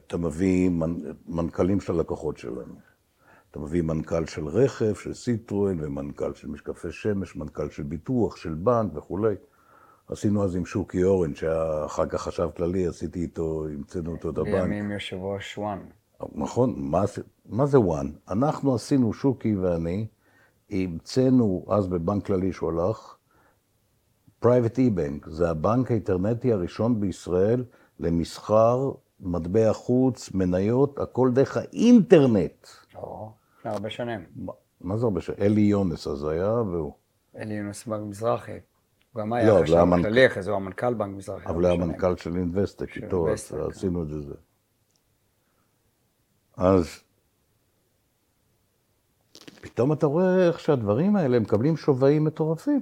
אתה 0.06 0.16
מביא 0.16 0.70
מנ- 0.70 1.12
מנכ"לים 1.28 1.80
של 1.80 1.92
הלקוחות 1.92 2.38
שלנו. 2.38 2.74
אתה 3.50 3.60
מביא 3.60 3.82
מנכ"ל 3.82 4.26
של 4.26 4.46
רכב, 4.48 4.94
של 4.94 5.14
סיטרואן, 5.14 5.76
ומנכ"ל 5.80 6.34
של 6.34 6.48
משקפי 6.48 6.92
שמש, 6.92 7.36
מנכ"ל 7.36 7.70
של 7.70 7.82
ביטוח, 7.82 8.36
של 8.36 8.54
בנק 8.54 8.96
וכולי. 8.96 9.34
עשינו 10.08 10.44
אז 10.44 10.56
עם 10.56 10.66
שוקי 10.66 11.04
אורן, 11.04 11.34
שהיה 11.34 11.84
אחר 11.86 12.06
כך 12.06 12.22
חשב 12.22 12.48
כללי, 12.56 12.86
עשיתי 12.86 13.20
איתו, 13.22 13.66
המצאנו 13.68 14.12
איתו 14.12 14.30
את 14.30 14.38
הבנק. 14.38 14.54
לימים 14.54 14.90
יושב 14.90 15.16
ראש 15.16 15.58
וואן. 15.58 15.78
נכון, 16.34 16.74
מה, 16.76 17.02
מה 17.46 17.66
זה 17.66 17.80
וואן? 17.80 18.12
אנחנו 18.28 18.74
עשינו, 18.74 19.12
שוקי 19.12 19.56
ואני, 19.56 20.06
המצאנו 20.72 21.66
אז 21.68 21.86
בבנק 21.88 22.26
כללי 22.26 22.52
שהוא 22.52 22.70
הלך, 22.70 23.16
private 24.40 24.78
e-bank, 24.78 25.28
זה 25.28 25.50
הבנק 25.50 25.90
האינטרנטי 25.90 26.52
הראשון 26.52 27.00
בישראל 27.00 27.64
למסחר, 28.00 28.90
מטבע 29.20 29.72
חוץ, 29.72 30.30
מניות, 30.34 30.98
הכל 30.98 31.30
דרך 31.32 31.56
האינטרנט. 31.56 32.66
או, 32.94 33.32
לפני 33.58 33.70
הרבה 33.72 33.90
שנים. 33.90 34.24
מה- 34.36 34.52
מה 34.80 34.96
זה 34.96 35.06
הרבה 35.06 35.20
שנים? 35.20 35.38
אלי 35.42 35.60
יונס 35.60 36.06
אז 36.06 36.24
היה, 36.24 36.52
והוא. 36.52 36.92
אלי 37.36 37.54
יונס 37.54 37.86
בנק 37.86 38.00
מזרחי. 38.08 38.52
הוא 39.12 39.20
גם 39.22 39.30
לא, 39.30 39.36
היה 39.36 39.52
אבל 39.52 39.62
חשב 39.66 40.02
כללי, 40.02 40.26
אחרי 40.26 40.42
זה 40.42 40.50
הוא 40.50 40.56
המנכ"ל 40.56 40.94
בנק 40.94 41.16
מזרחי. 41.16 41.46
אבל 41.46 41.64
הוא 41.66 41.66
היה. 41.66 41.76
מנכ"ל 41.76 42.16
של 42.16 42.36
אינבסטק 42.36 42.96
איתו, 42.96 43.26
כן. 43.50 43.56
עשינו 43.68 44.02
את 44.02 44.08
זה. 44.08 44.34
אז 46.56 46.86
פתאום 49.74 49.92
אתה 49.92 50.06
רואה 50.06 50.46
איך 50.46 50.60
שהדברים 50.60 51.16
האלה 51.16 51.40
מקבלים 51.40 51.76
שווים 51.76 52.24
מטורפים. 52.24 52.80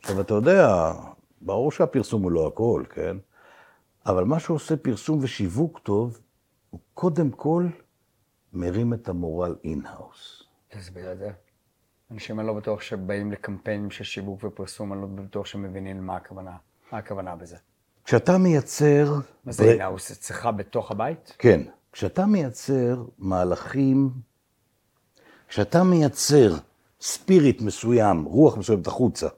עכשיו, 0.00 0.20
אתה 0.20 0.34
יודע, 0.34 0.92
ברור 1.40 1.72
שהפרסום 1.72 2.22
הוא 2.22 2.32
לא 2.32 2.46
הכל, 2.46 2.84
כן? 2.90 3.16
אבל 4.06 4.24
מה 4.24 4.40
שעושה 4.40 4.76
פרסום 4.76 5.18
ושיווק 5.22 5.78
טוב, 5.78 6.20
הוא 6.70 6.80
קודם 6.94 7.30
כל 7.30 7.66
מרים 8.52 8.94
את 8.94 9.08
המורל 9.08 9.56
in-house. 9.64 10.42
תסביר 10.68 11.12
את 11.12 11.18
זה. 11.18 11.30
אנשים 12.10 12.40
אני 12.40 12.46
לא 12.46 12.54
בטוח 12.54 12.80
שבאים 12.80 13.32
לקמפיינים 13.32 13.90
של 13.90 14.04
שיווק 14.04 14.44
ופרסום, 14.44 14.92
אני 14.92 15.00
לא 15.00 15.06
בטוח 15.06 15.46
שמבינים 15.46 16.06
מה 16.06 16.16
הכוונה. 16.16 16.56
מה 16.92 16.98
הכוונה 16.98 17.36
בזה? 17.36 17.56
כשאתה 18.04 18.38
מייצר... 18.38 19.14
מה 19.44 19.52
זה 19.52 19.64
אינהאוס? 19.64 20.10
אצלך 20.10 20.48
בתוך 20.56 20.90
הבית? 20.90 21.36
כן. 21.38 21.60
כשאתה 21.92 22.26
מייצר 22.26 23.04
מהלכים, 23.18 24.10
כשאתה 25.48 25.84
מייצר 25.84 26.56
ספיריט 27.00 27.60
מסוים, 27.60 28.24
רוח 28.24 28.56
מסוימת 28.56 28.86
החוצה, 28.86 29.28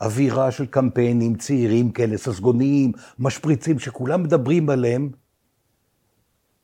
אווירה 0.00 0.50
של 0.50 0.66
קמפיינים 0.66 1.36
צעירים 1.36 1.92
כאלה, 1.92 2.18
ססגוניים, 2.18 2.92
משפריצים, 3.18 3.78
שכולם 3.78 4.22
מדברים 4.22 4.70
עליהם, 4.70 5.10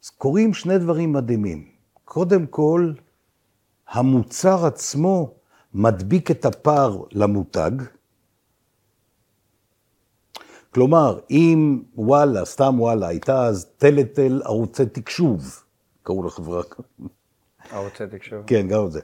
אז 0.04 0.10
קורים 0.10 0.54
שני 0.54 0.78
דברים 0.78 1.12
מדהימים. 1.12 1.68
קודם 2.04 2.46
כל, 2.46 2.92
המוצר 3.88 4.66
עצמו 4.66 5.34
מדביק 5.74 6.30
את 6.30 6.44
הפער 6.44 7.02
למותג, 7.12 7.70
כלומר, 10.70 11.18
אם 11.30 11.82
וואלה, 11.94 12.44
סתם 12.44 12.80
וואלה, 12.80 13.08
הייתה 13.08 13.46
אז 13.46 13.66
טלטל 13.78 14.42
ערוצי 14.44 14.86
תקשוב, 14.86 15.62
קראו 16.02 16.26
לחברה, 16.26 16.62
ערוצי 17.70 18.04
תקשוב. 18.10 18.42
כן, 18.46 18.68
גם 18.68 18.90
זה. 18.90 19.00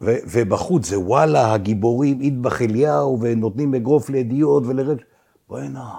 ו- 0.00 0.16
ובחוץ 0.32 0.86
זה 0.86 0.98
וואלה, 0.98 1.52
הגיבורים, 1.52 2.20
אטבח 2.26 2.62
אליהו, 2.62 3.18
ונותנים 3.20 3.74
אגרוף 3.74 4.10
לידיעות 4.10 4.62
ולרש... 4.66 5.00
בוא'נה, 5.48 5.94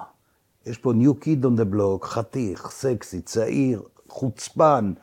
יש 0.65 0.77
פה 0.77 0.93
ניו 0.93 1.15
קיד 1.15 1.45
און 1.45 1.55
דה 1.55 1.65
בלוק, 1.65 2.05
חתיך, 2.05 2.69
סקסי, 2.71 3.21
צעיר, 3.21 3.83
חוצפן, 4.09 4.93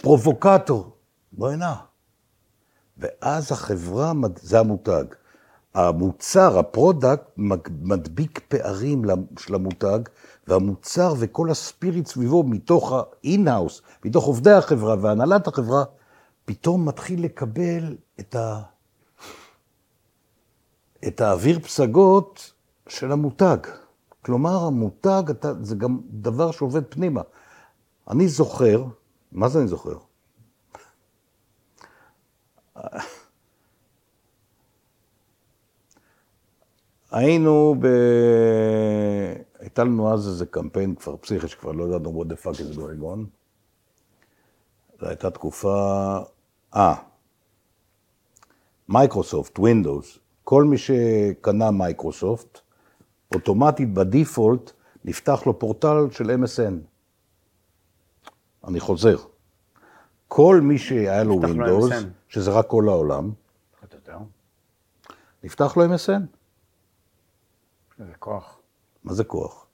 פרובוקטור. 0.00 0.96
בוא'נה. 1.32 1.74
ואז 2.98 3.52
החברה, 3.52 4.12
זה 4.36 4.60
המותג. 4.60 5.04
המוצר, 5.74 6.58
ה 6.58 6.65
product, 6.65 7.22
מדביק 7.82 8.40
פערים 8.48 9.04
של 9.38 9.54
המותג, 9.54 9.98
והמוצר 10.48 11.14
וכל 11.18 11.50
ה 11.50 11.58
spirit 11.58 12.06
סביבו, 12.06 12.42
מתוך 12.42 12.92
ה-in-house, 12.92 13.82
מתוך 14.04 14.24
עובדי 14.24 14.50
החברה 14.52 14.96
והנהלת 15.00 15.46
החברה, 15.46 15.84
פתאום 16.50 16.88
מתחיל 16.88 17.24
לקבל 17.24 17.96
את, 18.20 18.34
ה... 18.34 18.62
את 21.08 21.20
האוויר 21.20 21.60
פסגות 21.60 22.52
של 22.88 23.12
המותג. 23.12 23.56
כלומר, 24.22 24.64
המותג 24.66 25.22
אתה, 25.30 25.52
זה 25.62 25.74
גם 25.74 26.00
דבר 26.10 26.50
שעובד 26.50 26.82
פנימה. 26.88 27.22
אני 28.10 28.28
זוכר, 28.28 28.84
מה 29.32 29.48
זה 29.48 29.58
אני 29.58 29.68
זוכר? 29.68 29.98
היינו 37.10 37.74
ב... 37.80 37.86
הייתה 39.58 39.84
לנו 39.84 40.14
אז 40.14 40.28
איזה 40.28 40.46
קמפיין 40.46 40.94
כבר 40.94 41.16
פסיכי, 41.16 41.48
שכבר 41.48 41.72
לא 41.72 41.84
ידענו 41.84 42.22
what 42.22 42.26
the 42.26 42.36
fuck 42.44 42.56
is 42.56 42.76
going 42.76 43.02
on. 43.02 43.18
זו 45.00 45.06
הייתה 45.06 45.30
תקופה... 45.30 46.18
אה, 46.76 46.94
מייקרוסופט, 48.88 49.58
ווינדוס, 49.58 50.18
כל 50.44 50.64
מי 50.64 50.78
שקנה 50.78 51.70
מייקרוסופט, 51.70 52.58
אוטומטית 53.34 53.94
ב 53.94 54.04
default 54.04 54.72
נפתח 55.04 55.46
לו 55.46 55.58
פורטל 55.58 56.10
של 56.10 56.30
MSN. 56.30 56.74
אני 58.68 58.80
חוזר. 58.80 59.16
כל 60.28 60.60
מי 60.62 60.78
שהיה 60.78 61.24
לו 61.24 61.40
ווינדוס. 61.40 61.92
שזה 62.28 62.50
רק 62.50 62.66
כל 62.66 62.88
העולם, 62.88 63.32
נפתח 65.44 65.76
לו 65.76 65.84
MSN. 65.94 66.22
זה 67.98 68.12
כוח. 68.18 68.58
מה 69.04 69.12
זה 69.14 69.24
כוח? 69.24 69.66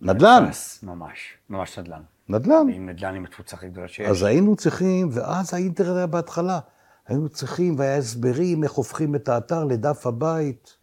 נדל"ן, 0.00 0.44
ממש, 0.82 1.34
ממש 1.48 1.78
נדל"ן. 1.78 2.02
נדל"ן. 2.28 2.68
עם 2.72 2.88
נדל"ן 2.88 3.14
עם 3.14 3.24
התפוצה 3.24 3.56
הכי 3.56 3.68
גדולה 3.68 3.88
שיש. 3.88 4.08
אז 4.08 4.22
היינו 4.22 4.56
צריכים, 4.56 5.08
ואז 5.12 5.54
האינטרנט 5.54 5.96
היה 5.96 6.06
בהתחלה, 6.06 6.60
היינו 7.06 7.28
צריכים, 7.28 7.78
והיה 7.78 7.96
הסברים 7.96 8.64
איך 8.64 8.72
הופכים 8.72 9.14
את 9.14 9.28
האתר 9.28 9.64
לדף 9.64 10.06
הבית. 10.06 10.76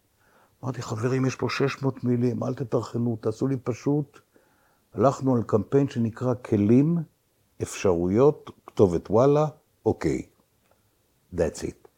אמרתי, 0.64 0.82
חברים, 0.82 1.26
יש 1.26 1.36
פה 1.36 1.46
600 1.50 2.04
מילים, 2.04 2.44
אל 2.44 2.54
תטרחנו, 2.54 3.16
תעשו 3.20 3.46
לי 3.46 3.56
פשוט. 3.56 4.18
הלכנו 4.94 5.36
על 5.36 5.42
קמפיין 5.42 5.88
שנקרא 5.88 6.34
כלים, 6.34 6.98
אפשרויות, 7.62 8.50
כתובת 8.66 9.10
וואלה, 9.10 9.46
אוקיי. 9.86 10.22
That's 11.34 11.62
it. 11.62 11.88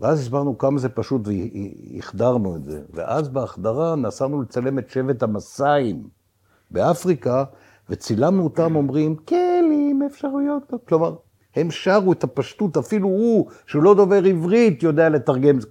ואז 0.00 0.20
הסברנו 0.20 0.58
כמה 0.58 0.78
זה 0.78 0.88
פשוט 0.88 1.22
והחדרנו 1.94 2.56
את 2.56 2.64
זה. 2.64 2.82
ואז 2.90 3.28
בהחדרה 3.28 3.96
נסענו 3.96 4.42
לצלם 4.42 4.78
את 4.78 4.90
שבט 4.90 5.22
המסאים 5.22 6.08
באפריקה, 6.70 7.44
וצילמנו 7.88 8.44
אותם 8.44 8.76
אומרים, 8.76 9.16
כלים, 9.16 10.02
אפשרויות. 10.06 10.72
כלומר, 10.88 11.16
הם 11.56 11.70
שרו 11.70 12.12
את 12.12 12.24
הפשטות, 12.24 12.76
אפילו 12.76 13.08
הוא, 13.08 13.50
שהוא 13.66 13.82
לא 13.82 13.94
דובר 13.94 14.24
עברית, 14.24 14.82
יודע 14.82 15.08
לתרגם 15.08 15.60
זה. 15.60 15.68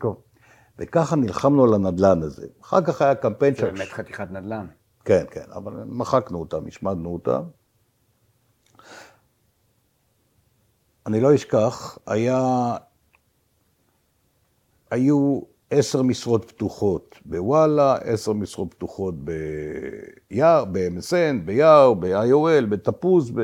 וככה 0.80 1.16
נלחמנו 1.16 1.64
על 1.64 1.74
הנדלן 1.74 2.22
הזה. 2.22 2.48
אחר 2.62 2.82
כך 2.82 3.02
היה 3.02 3.16
קמפיין 3.16 3.54
זה 3.54 3.60
של... 3.60 3.72
באמת 3.72 3.88
חתיכת 3.90 4.28
נדל"ן. 4.32 4.66
כן, 5.06 5.24
כן, 5.32 5.46
אבל 5.56 5.74
מחקנו 5.86 6.40
אותם, 6.40 6.68
השמדנו 6.68 7.14
אותם. 7.14 7.42
אני 11.06 11.22
לא 11.22 11.36
אשכח, 11.36 11.98
היה... 12.08 12.76
היו 14.92 15.42
עשר 15.76 16.02
משרות 16.02 16.46
פתוחות 16.46 17.16
בוואלה, 17.26 17.96
עשר 17.96 18.34
משרות 18.34 18.74
פתוחות 18.74 19.16
ביער, 20.30 20.66
ב-MSN, 20.66 21.46
ביער, 21.46 21.94
ב-IOL, 21.94 22.66
בתפוז, 22.70 23.32
ב... 23.32 23.40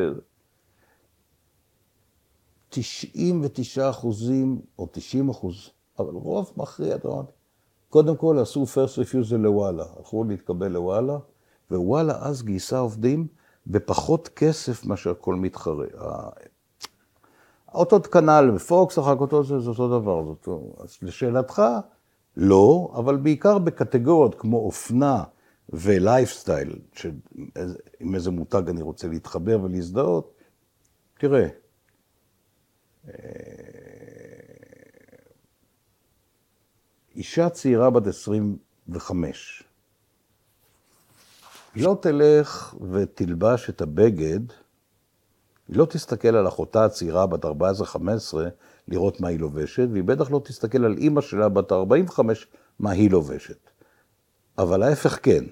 99 2.70 3.90
אחוזים 3.90 4.62
או 4.80 4.88
90 4.92 5.30
אחוז, 5.30 5.70
אבל 6.00 6.14
רוב 6.14 6.54
מכריע, 6.58 6.96
אתה 6.96 7.08
אומר, 7.08 7.24
קודם 7.90 8.16
כל 8.16 8.40
עשו 8.42 8.64
first 8.64 8.98
refusal 8.98 9.38
לוואלה, 9.38 9.86
הלכו 9.98 10.24
להתקבל 10.24 10.68
לוואלה, 10.68 11.18
ווואלה 11.72 12.14
אז 12.22 12.44
גייסה 12.44 12.80
עובדים 12.80 13.28
בפחות 13.68 14.28
כסף 14.28 14.86
מאשר 14.86 15.14
כל 15.20 15.36
מתחרה. 15.36 15.86
אותו 17.74 18.02
כנ"ל 18.02 18.52
בפוקס, 18.56 19.00
אחר 19.00 19.16
כך 19.16 19.22
אותו 19.22 19.44
זה, 19.44 19.60
זה 19.60 19.70
אותו 19.70 20.00
דבר. 20.00 20.24
זאת, 20.26 20.48
אז 20.80 20.98
לשאלתך, 21.02 21.62
לא, 22.42 22.94
אבל 22.96 23.18
בעיקר 23.18 23.58
בקטגוריות 23.58 24.36
כמו 24.36 24.58
אופנה 24.58 25.24
ולייפסטייל, 25.70 26.80
שעם 26.94 28.16
איזה 28.16 28.32
מותג 28.32 28.70
אני 28.70 28.82
רוצה 28.82 29.08
להתחבר 29.08 29.60
ולהזדהות, 29.64 30.34
תראה, 31.18 31.48
אה, 33.08 33.14
אישה 37.16 37.50
צעירה 37.50 37.90
בת 37.90 38.08
25, 38.08 39.64
היא 41.76 41.84
לא 41.84 41.98
תלך 42.02 42.76
ותלבש 42.92 43.70
את 43.70 43.82
הבגד, 43.82 44.40
היא 45.68 45.78
לא 45.78 45.86
תסתכל 45.86 46.36
על 46.36 46.48
אחותה 46.48 46.86
הצעירה 46.86 47.28
בת 47.28 47.46
14-15 47.46 47.48
לראות 48.90 49.22
מה 49.22 49.28
היא 49.28 49.40
לובשת, 49.40 49.88
והיא 49.92 50.04
בטח 50.04 50.32
לא 50.32 50.42
תסתכל 50.46 50.86
על 50.86 50.98
אימא 50.98 51.22
שלה 51.22 51.50
בת 51.50 51.72
45 51.72 52.48
מה 52.80 52.92
היא 52.92 53.12
לובשת. 53.12 53.70
אבל 54.58 54.84
ההפך 54.84 55.20
כן. 55.24 55.44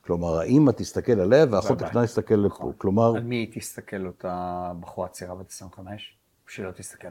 כלומר, 0.00 0.38
האמא 0.38 0.70
תסתכל 0.70 1.20
עליה 1.20 1.46
והאחות. 1.50 1.82
הקטנה 1.82 2.06
תסתכל 2.06 2.34
לפה. 2.34 2.72
כלומר, 2.78 3.16
על 3.16 3.22
מי 3.22 3.36
היא 3.36 3.48
תסתכל 3.54 4.06
אותה 4.06 4.72
בחורה 4.80 5.08
צעירה 5.08 5.34
בת 5.34 5.50
25? 5.50 6.16
שלא 6.46 6.70
תסתכל. 6.70 7.08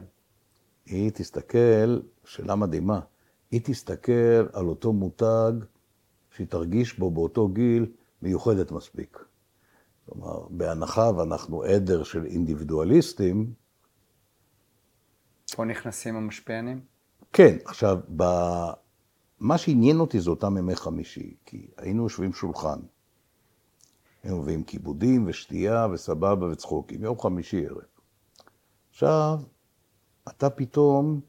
היא 0.86 1.10
תסתכל, 1.10 2.00
שאלה 2.24 2.54
מדהימה, 2.54 3.00
היא 3.50 3.60
תסתכל 3.64 4.46
על 4.52 4.66
אותו 4.66 4.92
מותג 4.92 5.52
שהיא 6.30 6.46
תרגיש 6.46 6.98
בו 6.98 7.10
באותו 7.10 7.48
גיל 7.48 7.86
מיוחדת 8.22 8.72
מספיק. 8.72 9.24
כלומר, 10.06 10.46
בהנחה 10.50 11.10
ואנחנו 11.16 11.62
עדר 11.62 12.02
של 12.02 12.24
אינדיבידואליסטים, 12.24 13.52
פה 15.54 15.64
נכנסים 15.64 16.16
המשפיענים? 16.16 16.80
כן, 17.32 17.56
עכשיו, 17.64 17.98
ב... 18.16 18.24
מה 19.40 19.58
שעניין 19.58 20.00
אותי 20.00 20.20
זה 20.20 20.30
אותם 20.30 20.56
ימי 20.56 20.76
חמישי, 20.76 21.34
כי 21.46 21.66
היינו 21.76 22.02
יושבים 22.02 22.32
שולחן. 22.32 22.78
היינו 24.22 24.42
מביאים 24.42 24.62
כיבודים 24.62 25.24
ושתייה 25.26 25.86
וסבבה 25.92 26.46
וצחוקים, 26.46 27.04
יום 27.04 27.18
חמישי 27.18 27.66
ערב. 27.66 27.78
עכשיו, 28.90 29.38
אתה 30.28 30.50
פתאום, 30.50 31.20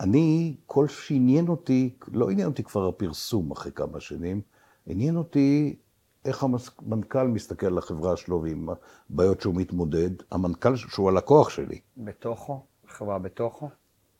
אני, 0.00 0.56
כל 0.66 0.88
שעניין 0.88 1.48
אותי, 1.48 1.94
לא 2.08 2.30
עניין 2.30 2.48
אותי 2.48 2.62
כבר 2.62 2.88
הפרסום 2.88 3.50
אחרי 3.50 3.72
כמה 3.72 4.00
שנים, 4.00 4.40
עניין 4.86 5.16
אותי 5.16 5.76
איך 6.24 6.42
המנכ"ל 6.42 7.26
מסתכל 7.26 7.66
על 7.66 7.78
החברה 7.78 8.16
שלו 8.16 8.42
ועם 8.42 8.68
הבעיות 9.10 9.40
שהוא 9.40 9.54
מתמודד, 9.54 10.10
המנכ"ל 10.30 10.76
שהוא 10.76 11.08
הלקוח 11.08 11.48
שלי. 11.48 11.80
בתוכו? 11.96 12.66
חברה 12.92 13.18
בתוכו? 13.18 13.70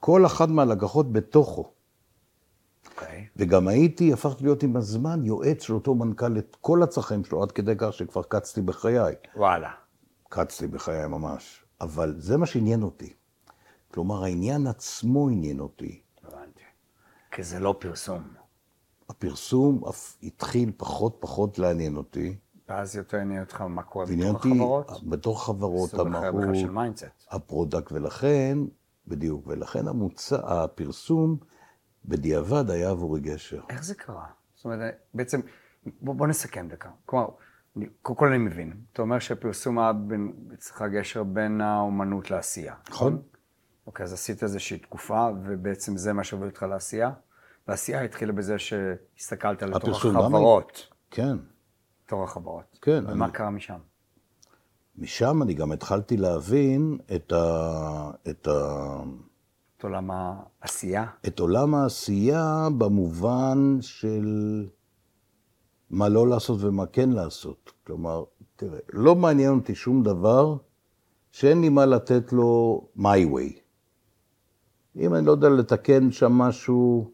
כל 0.01 0.27
אחת 0.27 0.49
מהלקוחות 0.49 1.13
בתוכו. 1.13 1.73
אוקיי. 2.91 3.27
וגם 3.37 3.69
הייתי, 3.69 4.13
הפכתי 4.13 4.45
להיות 4.45 4.63
עם 4.63 4.77
הזמן 4.77 5.25
יועץ 5.25 5.63
של 5.63 5.75
אותו 5.75 5.95
מנכ"ל 5.95 6.39
את 6.39 6.57
כל 6.61 6.83
הצרכים 6.83 7.25
שלו, 7.25 7.43
עד 7.43 7.53
כדי 7.53 7.75
כך 7.79 7.93
שכבר 7.93 8.23
קצתי 8.23 8.61
בחיי. 8.63 9.15
וואלה. 9.37 9.71
קצתי 10.29 10.67
בחיי 10.67 11.07
ממש. 11.07 11.65
אבל 11.81 12.15
זה 12.19 12.37
מה 12.37 12.47
שעניין 12.47 12.83
אותי. 12.83 13.13
כלומר, 13.95 14.25
העניין 14.25 14.67
עצמו 14.67 15.29
עניין 15.29 15.61
אותי. 15.61 16.01
הבנתי. 16.25 16.63
כי 17.31 17.43
זה 17.43 17.59
לא 17.61 17.75
פרסום. 17.79 18.23
הפרסום 19.09 19.85
אף 19.89 20.17
התחיל 20.23 20.73
פחות 20.77 21.17
פחות 21.21 21.59
לעניין 21.59 21.97
אותי. 21.97 22.37
ואז 22.73 22.97
יותר 22.97 23.19
עניין 23.19 23.41
אותך 23.41 23.61
מה 23.61 23.83
קורה 23.83 24.07
בתוך 24.07 24.35
אותן 24.35 24.49
החברות? 24.49 25.09
בתוך 25.09 25.47
חברות, 25.47 25.91
סוג 25.91 26.01
אחר 26.09 26.33
בכלל 26.33 26.69
המהות. 26.69 27.03
ה 27.31 27.38
product, 27.38 27.93
ולכן, 27.93 28.59
בדיוק, 29.09 29.47
ולכן 29.47 29.89
המוצא, 29.89 30.37
הפרסום 30.45 31.37
בדיעבד 32.05 32.71
היה 32.71 32.91
עבורי 32.91 33.21
גשר. 33.21 33.61
איך 33.71 33.85
זה 33.85 33.95
קרה? 33.95 34.27
זאת 34.55 34.65
אומרת, 34.65 34.95
בעצם, 35.15 35.41
בוא, 36.01 36.15
בוא 36.15 36.27
נסכם 36.27 36.69
דקה. 36.69 36.91
כלומר, 37.07 37.27
קודם 38.03 38.19
כל 38.19 38.29
אני 38.29 38.39
מבין. 38.39 38.73
אתה 38.93 39.03
אומר 39.03 39.19
שהפרסום 39.19 39.79
היה 39.79 39.93
בין, 39.93 40.33
אצלך 40.55 40.85
גשר 40.93 41.23
בין 41.23 41.61
האומנות 41.61 42.31
לעשייה. 42.31 42.75
נכון. 42.91 43.23
אוקיי, 43.87 44.05
אז 44.05 44.13
עשית 44.13 44.43
איזושהי 44.43 44.79
תקופה, 44.79 45.29
ובעצם 45.45 45.97
זה 45.97 46.13
מה 46.13 46.25
שהוביל 46.25 46.49
אותך 46.49 46.63
לעשייה. 46.63 47.11
והעשייה 47.69 48.03
התחילה 48.03 48.33
בזה 48.33 48.59
שהסתכלת 48.59 49.63
לתוך? 49.63 50.07
החברות. 50.07 50.87
כן. 51.11 51.37
לתוך 52.13 52.31
החברות. 52.31 52.79
כן, 52.83 53.05
ומה 53.09 53.25
אני- 53.25 53.33
קרה 53.35 53.51
משם? 53.51 53.79
משם 54.99 55.43
אני 55.43 55.55
גם 55.55 55.73
התחלתי 55.73 56.17
להבין 56.17 56.99
את, 57.15 57.33
ה... 57.33 58.11
את, 58.31 58.47
ה... 58.47 59.01
את 59.79 59.85
עולם 59.85 60.11
העשייה? 60.11 61.07
את 61.27 61.39
עולם 61.41 61.75
העשייה 61.75 62.69
במובן 62.79 63.77
של 63.81 64.27
מה 65.91 66.09
לא 66.09 66.29
לעשות 66.29 66.59
ומה 66.63 66.87
כן 66.87 67.11
לעשות. 67.11 67.73
כלומר, 67.87 68.25
תראה, 68.57 68.79
לא 68.93 69.15
מעניין 69.17 69.55
אותי 69.55 69.75
שום 69.75 70.03
דבר 70.03 70.57
שאין 71.31 71.61
לי 71.61 71.69
מה 71.69 71.87
לתת 71.87 72.33
לו 72.33 72.81
my 72.99 73.27
way. 73.35 73.59
אם 74.97 75.15
אני 75.15 75.27
לא 75.27 75.33
יודע 75.33 75.49
לתקן 75.49 76.11
שם 76.11 76.33
משהו, 76.33 77.11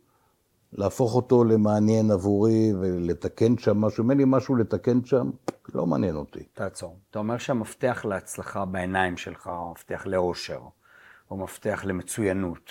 להפוך 0.73 1.14
אותו 1.14 1.45
למעניין 1.45 2.11
עבורי 2.11 2.73
ולתקן 2.81 3.59
שם 3.59 3.77
משהו, 3.81 4.05
אם 4.05 4.11
אין 4.11 4.19
לי 4.19 4.25
משהו 4.27 4.57
לתקן 4.57 5.05
שם, 5.05 5.31
לא 5.75 5.87
מעניין 5.87 6.16
אותי. 6.16 6.45
תעצור. 6.53 6.99
אתה 7.11 7.19
אומר 7.19 7.39
שהמפתח 7.39 8.05
להצלחה 8.09 8.64
בעיניים 8.64 9.16
שלך, 9.16 9.47
הוא 9.47 9.73
מפתח 9.73 10.07
לאושר, 10.07 10.61
הוא 11.29 11.39
מפתח 11.39 11.83
למצוינות. 11.85 12.71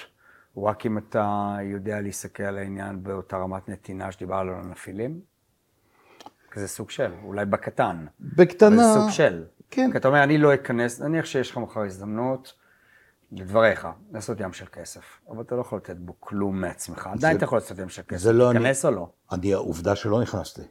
הוא 0.53 0.67
רק 0.67 0.85
אם 0.85 0.97
אתה 0.97 1.55
יודע 1.63 2.01
להסתכל 2.01 2.43
על 2.43 2.57
העניין 2.57 3.03
באותה 3.03 3.37
רמת 3.37 3.69
נתינה 3.69 4.11
שדיברנו 4.11 4.51
על 4.51 4.61
הנפילים? 4.63 5.19
כזה 6.51 6.67
סוג 6.67 6.89
של, 6.89 7.11
אולי 7.23 7.45
בקטן. 7.45 8.05
בקטנה... 8.19 8.83
זה 8.83 8.99
סוג 8.99 9.09
של. 9.09 9.43
כן. 9.71 9.89
כי 9.91 9.97
אתה 9.97 10.07
אומר, 10.07 10.23
אני 10.23 10.37
לא 10.37 10.53
אכנס, 10.53 11.01
נניח 11.01 11.25
שיש 11.25 11.51
לך 11.51 11.57
מחר 11.57 11.81
הזדמנות, 11.81 12.53
לדבריך, 13.31 13.87
לעשות 14.11 14.39
ים 14.39 14.53
של 14.53 14.65
כסף, 14.65 15.01
אבל 15.29 15.41
אתה 15.41 15.55
לא 15.55 15.61
יכול 15.61 15.77
לתת 15.77 15.95
בו 15.97 16.13
כלום 16.19 16.61
מעצמך. 16.61 17.07
עדיין 17.07 17.37
אתה 17.37 17.45
יכול 17.45 17.57
לעשות 17.57 17.79
ים 17.79 17.89
של 17.89 18.01
כסף. 18.07 18.23
זה 18.23 18.33
לא 18.33 18.51
אני- 18.51 18.59
תיכנס 18.59 18.85
או 18.85 18.91
לא? 18.91 19.09
אני, 19.31 19.53
העובדה 19.53 19.95
שלא 19.95 20.21
נכנסתי. 20.21 20.61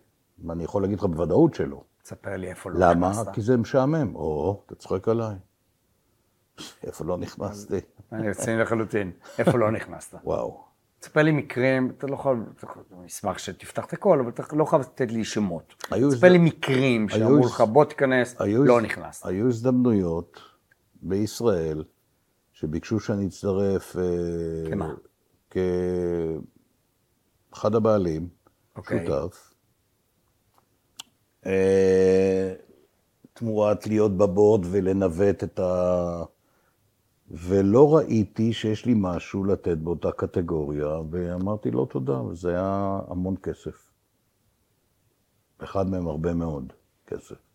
ואני 0.44 0.64
יכול 0.64 0.82
להגיד 0.82 0.98
לך 0.98 1.04
בוודאות 1.04 1.54
שלא. 1.54 1.82
תספר 2.02 2.36
לי 2.36 2.48
איפה 2.48 2.70
לא 2.70 2.76
למה? 2.80 3.10
נכנסת. 3.10 3.28
כי 3.32 3.40
זה 3.40 3.56
משעמם. 3.56 4.14
או, 4.14 4.62
אתה 4.66 4.74
צוחק 4.74 5.08
עליי. 5.08 5.34
איפה 6.86 7.04
לא 7.04 7.18
נכנסתי? 7.18 7.80
אני 8.12 8.30
רציני 8.30 8.62
לחלוטין. 8.62 9.12
איפה 9.38 9.58
לא 9.58 9.70
נכנסת? 9.72 10.14
וואו. 10.24 10.64
תספר 11.00 11.22
לי 11.22 11.32
מקרים, 11.32 11.92
אתה 11.98 12.06
לא 12.06 12.14
יכול, 12.14 12.44
אני 12.98 13.06
אשמח 13.06 13.38
שתפתח 13.38 13.84
את 13.84 13.92
הכל, 13.92 14.20
אבל 14.20 14.28
אתה 14.28 14.56
לא 14.56 14.64
חייב 14.64 14.82
לתת 14.82 15.10
לי 15.12 15.24
שמות. 15.24 15.74
תספר 16.10 16.28
לי 16.28 16.38
מקרים 16.38 17.08
שאמרו 17.08 17.46
לך, 17.46 17.60
בוא 17.60 17.84
תיכנס, 17.84 18.36
לא 18.40 18.80
נכנסת. 18.80 19.26
היו 19.26 19.46
הזדמנויות 19.48 20.40
בישראל 21.02 21.84
שביקשו 22.56 23.00
שאני 23.00 23.26
אצטרף... 23.26 23.96
אה, 23.96 24.70
כמה? 24.70 24.94
כאחד 27.50 27.74
הבעלים, 27.74 28.28
אוקיי. 28.76 29.06
שותף. 29.06 29.54
אה, 31.46 32.54
תמורת 33.32 33.86
להיות 33.86 34.16
בבורד 34.16 34.66
ולנווט 34.70 35.44
את 35.44 35.58
ה... 35.58 36.24
ולא 37.30 37.96
ראיתי 37.96 38.52
שיש 38.52 38.86
לי 38.86 38.94
משהו 38.96 39.44
לתת 39.44 39.78
באותה 39.78 40.12
קטגוריה, 40.12 40.88
ואמרתי 41.10 41.70
לא 41.70 41.86
תודה, 41.90 42.22
וזה 42.22 42.50
היה 42.50 43.00
המון 43.08 43.36
כסף. 43.42 43.90
אחד 45.58 45.90
מהם 45.90 46.06
הרבה 46.06 46.34
מאוד 46.34 46.72
כסף. 47.06 47.45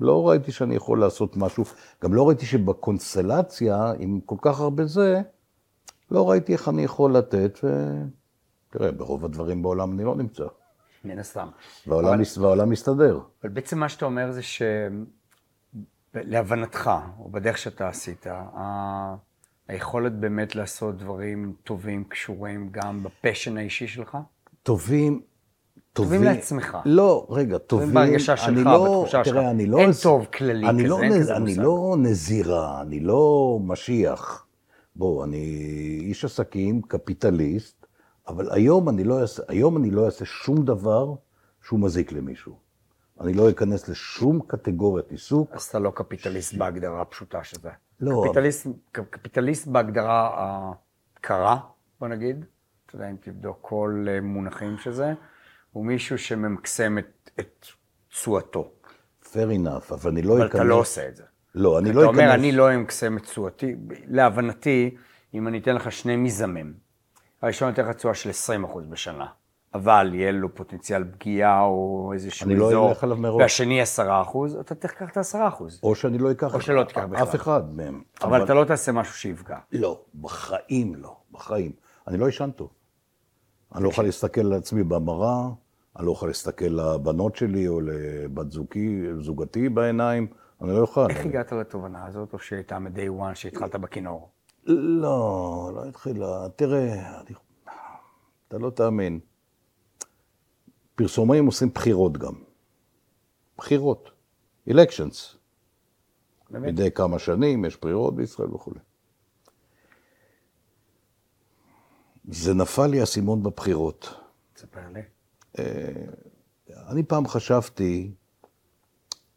לא 0.00 0.28
ראיתי 0.28 0.52
שאני 0.52 0.74
יכול 0.74 1.00
לעשות 1.00 1.36
משהו, 1.36 1.64
גם 2.02 2.14
לא 2.14 2.28
ראיתי 2.28 2.46
שבקונסטלציה, 2.46 3.92
עם 3.98 4.20
כל 4.26 4.36
כך 4.42 4.60
הרבה 4.60 4.84
זה, 4.86 5.20
לא 6.10 6.30
ראיתי 6.30 6.52
איך 6.52 6.68
אני 6.68 6.82
יכול 6.84 7.16
לתת, 7.16 7.58
ו... 7.64 7.92
תראה, 8.70 8.92
ברוב 8.92 9.24
הדברים 9.24 9.62
בעולם 9.62 9.92
אני 9.92 10.04
לא 10.04 10.16
נמצא. 10.16 10.44
מן 11.04 11.18
הסתם. 11.18 11.48
והעולם, 11.86 12.08
אבל- 12.08 12.16
מס... 12.16 12.38
והעולם 12.38 12.70
מסתדר. 12.70 13.20
אבל 13.42 13.50
בעצם 13.50 13.78
מה 13.78 13.88
שאתה 13.88 14.04
אומר 14.04 14.32
זה 14.32 14.40
שלהבנתך, 16.14 16.90
או 17.18 17.28
בדרך 17.30 17.58
שאתה 17.58 17.88
עשית, 17.88 18.26
ה- 18.26 19.14
היכולת 19.68 20.12
באמת 20.12 20.54
לעשות 20.56 20.96
דברים 20.96 21.54
טובים 21.64 22.04
קשורים 22.04 22.68
גם 22.70 23.02
בפשן 23.02 23.56
האישי 23.56 23.86
שלך? 23.86 24.18
טובים, 24.62 25.20
טובים 25.96 26.22
לעצמך. 26.22 26.78
לא, 26.84 27.26
רגע, 27.30 27.58
טובים. 27.58 27.94
בהרגשה 27.94 28.32
אני 28.32 28.40
שלך, 28.40 28.66
לא, 28.66 28.84
בתחושה 28.84 29.24
שלך. 29.24 29.34
תראה, 29.34 29.50
אני 29.50 29.66
לא... 29.66 29.78
אין 29.78 29.90
טוב 30.02 30.26
כללי 30.26 30.68
אני 30.68 30.78
כזה, 30.78 30.88
לא, 30.88 31.02
אין 31.02 31.12
כזה 31.20 31.36
אני 31.36 31.50
מושג. 31.50 31.62
לא 31.62 31.96
נזירה, 31.98 32.80
אני 32.80 33.00
לא 33.00 33.58
משיח. 33.62 34.46
בוא, 34.96 35.24
אני 35.24 35.38
איש 36.00 36.24
עסקים, 36.24 36.82
קפיטליסט, 36.82 37.86
אבל 38.28 38.48
היום 38.50 38.88
אני 38.88 39.04
לא 39.04 39.20
אעשה, 39.20 39.42
היום 39.48 39.76
אני 39.76 39.90
לא 39.90 40.06
אעשה 40.06 40.24
שום 40.24 40.64
דבר 40.64 41.14
שהוא 41.62 41.80
מזיק 41.80 42.12
למישהו. 42.12 42.56
אני 43.20 43.32
לא 43.32 43.50
אכנס 43.50 43.88
לשום 43.88 44.40
קטגוריית 44.46 45.10
עיסוק. 45.10 45.50
אז 45.52 45.62
אתה 45.62 45.78
לא 45.78 45.92
קפיטליסט 45.94 46.54
בהגדרה 46.54 47.00
הפשוטה 47.00 47.44
של 47.44 47.56
זה. 47.60 47.70
לא. 48.00 48.22
קפיטליסט, 48.24 48.66
קפיטליסט 48.92 49.66
בהגדרה 49.66 50.30
הקרה, 51.16 51.58
בוא 52.00 52.08
נגיד, 52.08 52.44
אתה 52.86 52.96
יודע, 52.96 53.10
אם 53.10 53.16
תבדוק 53.20 53.58
כל 53.60 54.06
אה, 54.08 54.20
מונחים 54.20 54.78
של 54.78 54.92
זה, 54.92 55.14
הוא 55.76 55.86
מישהו 55.86 56.18
שממקסם 56.18 56.98
את- 56.98 57.30
את 57.40 57.66
תשואתו. 58.08 58.70
fair 59.22 59.34
enough, 59.34 59.94
אבל 59.94 60.10
אני 60.10 60.22
לא 60.22 60.32
אבל 60.36 60.46
אכנס... 60.46 60.54
אתה 60.54 60.64
לא 60.64 60.74
עושה 60.74 61.08
את 61.08 61.16
זה. 61.16 61.22
לא, 61.54 61.78
אני 61.78 61.90
אתה 61.90 61.98
לא 61.98 62.04
אכנס... 62.04 62.18
אומר, 62.20 62.34
אני 62.34 62.52
לא 62.52 62.74
אמקסם 62.74 63.16
את 63.16 63.22
תשואתי. 63.22 63.76
להבנתי, 64.06 64.96
אם 65.34 65.48
אני 65.48 65.58
אתן 65.58 65.74
לך 65.74 65.92
שני 65.92 66.16
מיזמים, 66.16 66.74
הראשון 67.42 67.68
ייתן 67.68 67.84
לך 67.84 67.96
תשואה 67.96 68.14
של 68.14 68.30
20% 68.64 68.78
בשנה, 68.88 69.26
אבל 69.74 70.10
יהיה 70.14 70.32
לו 70.32 70.54
פוטנציאל 70.54 71.04
פגיעה 71.04 71.62
או 71.64 72.10
איזשהו 72.14 72.46
אני 72.46 72.56
לא 72.56 72.68
אזור, 72.68 72.88
אלך 72.88 73.04
עליו 73.04 73.16
מראש. 73.16 73.40
והשני 73.42 73.82
10%, 73.82 73.86
אתה 74.60 74.74
תיקח 74.74 75.10
את 75.10 75.16
ה-10%. 75.16 75.62
או 75.82 75.94
שאני 75.94 76.18
לא 76.18 76.30
אקח... 76.30 76.54
או 76.54 76.60
שלא 76.60 76.84
תיקח 76.84 77.04
בכלל. 77.04 77.22
אף 77.22 77.34
אחד 77.34 77.76
מהם. 77.76 78.02
אבל 78.22 78.44
אתה 78.44 78.54
לא 78.54 78.64
תעשה 78.64 78.92
משהו 78.92 79.14
שיפגע. 79.14 79.58
לא, 79.72 80.00
בחיים 80.20 80.94
לא, 80.94 81.16
בחיים. 81.32 81.72
אני 82.08 82.18
לא 82.18 82.28
אשן 82.28 82.50
טוב. 82.50 82.68
אני 83.74 83.82
לא 83.84 83.88
אוכל 83.88 84.02
להסתכל 84.02 84.40
על 84.40 84.52
עצמי 84.52 84.82
במראה, 84.84 85.42
אני 85.98 86.06
לא 86.06 86.12
יכול 86.12 86.28
להסתכל 86.28 86.64
לבנות 86.64 87.36
שלי 87.36 87.68
או 87.68 87.80
לבת 87.80 88.50
זוגי, 88.50 89.02
זוגתי 89.20 89.68
בעיניים, 89.68 90.26
אני 90.62 90.70
לא 90.70 90.84
יכול. 90.84 91.10
איך 91.10 91.26
הגעת 91.26 91.52
לתובנה 91.52 92.06
הזאת, 92.06 92.32
או 92.32 92.38
שהייתה 92.38 92.78
מ-day 92.78 93.20
one 93.20 93.34
שהתחלת 93.34 93.76
בכינור? 93.76 94.30
לא, 94.64 95.70
לא 95.74 95.84
התחילה. 95.88 96.48
תראה, 96.56 97.20
אני... 97.20 97.30
אתה 98.48 98.58
לא 98.58 98.70
תאמין. 98.70 99.20
פרסומים 100.94 101.46
עושים 101.46 101.68
בחירות 101.74 102.18
גם. 102.18 102.32
בחירות. 103.58 104.10
elections. 104.70 105.36
באמת? 106.50 106.72
מדי 106.72 106.90
כמה 106.90 107.18
שנים 107.18 107.64
יש 107.64 107.76
בחירות 107.76 108.16
בישראל 108.16 108.54
וכולי. 108.54 108.80
זה 112.28 112.54
נפל 112.54 112.86
לי 112.86 113.00
האסימון 113.00 113.42
בבחירות. 113.42 114.14
תספר 114.52 114.88
לי. 114.92 115.00
אני 116.70 117.02
פעם 117.02 117.28
חשבתי 117.28 118.14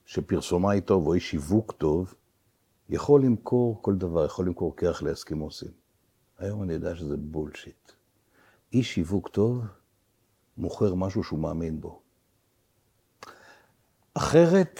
שפרסומאי 0.05 0.81
טוב 0.81 1.07
או 1.07 1.13
איש 1.13 1.31
שיווק 1.31 1.71
טוב 1.71 2.13
יכול 2.89 3.23
למכור 3.23 3.81
כל 3.81 3.95
דבר, 3.95 4.25
יכול 4.25 4.45
למכור 4.47 4.75
כרך 4.75 5.03
לאסקימוסים. 5.03 5.71
היום 6.37 6.63
אני 6.63 6.73
יודע 6.73 6.95
שזה 6.95 7.17
בולשיט. 7.17 7.91
איש 8.73 8.93
שיווק 8.93 9.27
טוב 9.27 9.63
מוכר 10.57 10.95
משהו 10.95 11.23
שהוא 11.23 11.39
מאמין 11.39 11.81
בו. 11.81 12.01
אחרת, 14.13 14.79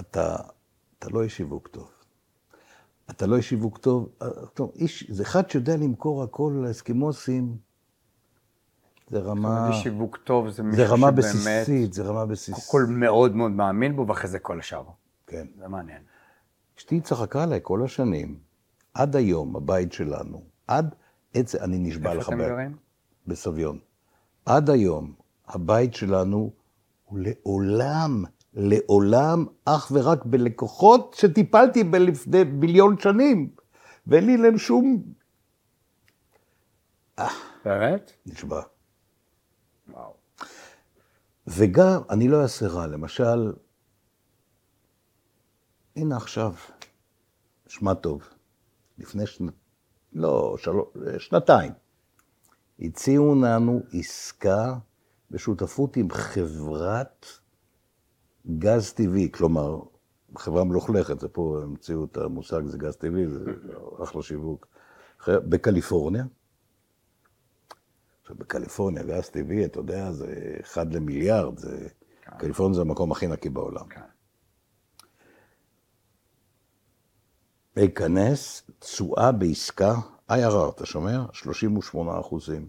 אתה, 0.00 0.36
אתה 0.98 1.08
לא 1.08 1.22
איש 1.22 1.36
שיווק 1.36 1.68
טוב. 1.68 1.90
אתה 3.10 3.26
לא 3.26 3.36
איש 3.36 3.48
שיווק 3.48 3.78
טוב, 3.78 4.08
טוב 4.54 4.72
איש, 4.74 5.10
זה 5.10 5.22
אחד 5.22 5.50
שיודע 5.50 5.76
למכור 5.76 6.22
הכל 6.22 6.62
לאסקימוסים, 6.64 7.56
זה 9.12 9.18
רמה, 9.18 9.68
איש 9.68 9.82
שיווק 9.82 10.16
טוב 10.16 10.48
זה 10.48 10.62
מישהו 10.62 10.86
זה 10.86 10.92
רמה 10.92 11.08
שבאמת, 11.08 11.18
בסיסית, 11.18 11.92
זה 11.92 12.02
רמה 12.02 12.26
בסיסית. 12.26 12.64
קודם 12.64 12.86
כל 12.86 12.92
מאוד 12.92 13.36
מאוד 13.36 13.50
מאמין 13.50 13.96
בו, 13.96 14.06
ואחרי 14.08 14.30
זה 14.30 14.38
כל 14.38 14.58
השאר. 14.58 14.84
כן. 15.26 15.46
זה 15.58 15.68
מעניין. 15.68 16.02
אשתי 16.78 17.00
צחקה 17.00 17.42
עליי 17.42 17.60
כל 17.62 17.84
השנים, 17.84 18.38
עד 18.94 19.16
היום, 19.16 19.56
הבית 19.56 19.92
שלנו, 19.92 20.42
עד 20.66 20.94
עצם, 21.34 21.58
אני 21.62 21.78
נשבע 21.78 22.14
לך, 22.14 22.20
איפה 22.20 22.32
אתם 22.32 22.38
גרים? 22.38 22.76
בסביון. 23.26 23.78
עד 24.46 24.70
היום, 24.70 25.12
הבית 25.48 25.94
שלנו 25.94 26.50
הוא 27.04 27.18
לעולם, 27.18 28.24
לעולם, 28.54 29.44
אך 29.64 29.92
ורק 29.94 30.24
בלקוחות 30.24 31.14
שטיפלתי 31.18 31.84
ב- 31.84 31.96
לפני 31.96 32.44
מיליון 32.44 32.98
שנים, 32.98 33.50
ואין 34.06 34.26
לי 34.26 34.36
להם 34.36 34.58
שום... 34.58 35.02
באמת? 37.64 38.12
נשבע. 38.26 38.60
וואו. 39.88 40.14
וגם, 41.46 42.02
אני 42.10 42.28
לא 42.28 42.42
אעשה 42.42 42.66
רע, 42.66 42.86
למשל, 42.86 43.52
הנה 45.96 46.16
עכשיו, 46.16 46.54
שמע 47.66 47.94
טוב, 47.94 48.22
לפני 48.98 49.26
שנ... 49.26 49.46
לא, 50.12 50.56
של... 50.58 50.70
שנתיים, 51.18 51.72
הציעו 52.80 53.34
לנו 53.34 53.80
עסקה 53.92 54.78
בשותפות 55.30 55.96
עם 55.96 56.10
חברת 56.10 57.26
גז 58.58 58.92
טבעי, 58.92 59.32
כלומר, 59.32 59.80
חברה 60.38 60.64
מלוכלכת, 60.64 61.20
זה 61.20 61.28
פה 61.28 61.60
המציאו 61.62 62.04
את 62.04 62.16
המושג, 62.16 62.66
זה 62.66 62.78
גז 62.78 62.96
טבעי, 62.96 63.28
זה 63.28 63.44
אחלה 64.02 64.22
שיווק, 64.22 64.66
בקליפורניה. 65.28 66.24
בקליפורניה, 68.38 69.02
גז 69.02 69.28
טבעי, 69.28 69.64
אתה 69.64 69.78
יודע, 69.78 70.12
זה 70.12 70.34
אחד 70.60 70.94
למיליארד, 70.94 71.58
זה... 71.58 71.88
קליפורניה 72.38 72.74
זה 72.74 72.80
המקום 72.80 73.12
הכי 73.12 73.26
נקי 73.26 73.48
בעולם. 73.48 73.88
כן. 73.88 74.00
להיכנס, 77.76 78.70
תשואה 78.78 79.32
בעסקה, 79.32 79.94
IRR, 80.30 80.70
אתה 80.74 80.86
שומע? 80.86 81.24
38 81.32 82.20
אחוזים. 82.20 82.68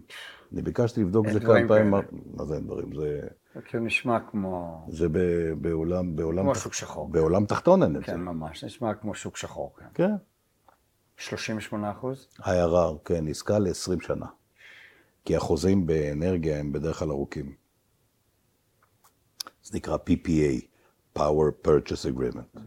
אני 0.52 0.62
ביקשתי 0.62 1.00
לבדוק 1.02 1.26
את 1.28 1.32
זה 1.32 1.40
כמה 1.40 1.54
פעמים. 1.68 1.94
מה 2.34 2.44
זה 2.44 2.54
אין 2.54 2.64
דברים? 2.66 2.94
זה, 2.94 3.20
זה 3.54 3.60
כאילו 3.62 3.84
נשמע 3.84 4.18
כמו... 4.30 4.84
זה 4.88 5.08
ב- 5.08 5.52
בעולם, 5.60 6.16
בעולם, 6.16 6.42
כמו 6.42 6.54
תח- 6.54 6.60
שוק 6.62 6.72
שחור. 6.72 7.08
בעולם 7.08 7.46
תחתון 7.46 7.82
אין 7.82 7.96
את 7.96 8.00
זה. 8.00 8.06
כן, 8.06 8.20
ממש. 8.20 8.64
נשמע 8.64 8.94
כמו 8.94 9.14
שוק 9.14 9.36
שחור. 9.36 9.74
כן. 9.78 9.86
כן. 9.94 10.12
38 11.16 11.90
אחוז? 11.90 12.28
IRR, 12.40 12.98
כן, 13.04 13.28
עסקה 13.28 13.58
ל-20 13.58 14.06
שנה. 14.06 14.26
כי 15.24 15.36
החוזים 15.36 15.86
באנרגיה 15.86 16.58
הם 16.60 16.72
בדרך 16.72 16.98
כלל 16.98 17.10
ארוכים. 17.10 17.54
זה 19.62 19.76
נקרא 19.76 19.96
PPA, 19.96 20.64
Power 21.18 21.66
Purchase 21.66 22.14
Agreement. 22.16 22.58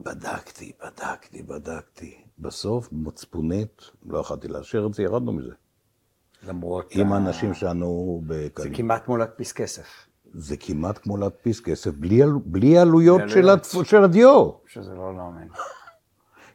בדקתי, 0.00 0.72
בדקתי, 0.84 1.42
בדקתי. 1.42 2.24
בסוף, 2.38 2.88
מצפונית, 2.92 3.82
לא 4.06 4.18
יכולתי 4.18 4.48
לאשר 4.48 4.86
את 4.86 4.94
זה, 4.94 5.02
ירדנו 5.02 5.32
מזה. 5.32 5.52
למרות... 6.42 6.86
עם 6.90 7.12
ה- 7.12 7.14
האנשים 7.16 7.54
שענו 7.54 8.22
זה 8.28 8.34
בקליפורניה. 8.34 8.76
כמעט 8.76 9.04
כמו 9.04 9.16
להדפיס 9.16 9.52
כסף. 9.52 9.86
זה 10.34 10.56
כמעט 10.56 10.98
כמו 10.98 11.16
להדפיס 11.16 11.60
כסף, 11.60 11.90
בלי, 11.90 12.22
על- 12.22 12.30
בלי 12.44 12.78
עלויות 12.78 13.20
של 13.28 13.48
של 13.84 14.04
הדיו. 14.04 14.50
שזה 14.66 14.94
לא 14.94 15.16
להאמין. 15.16 15.48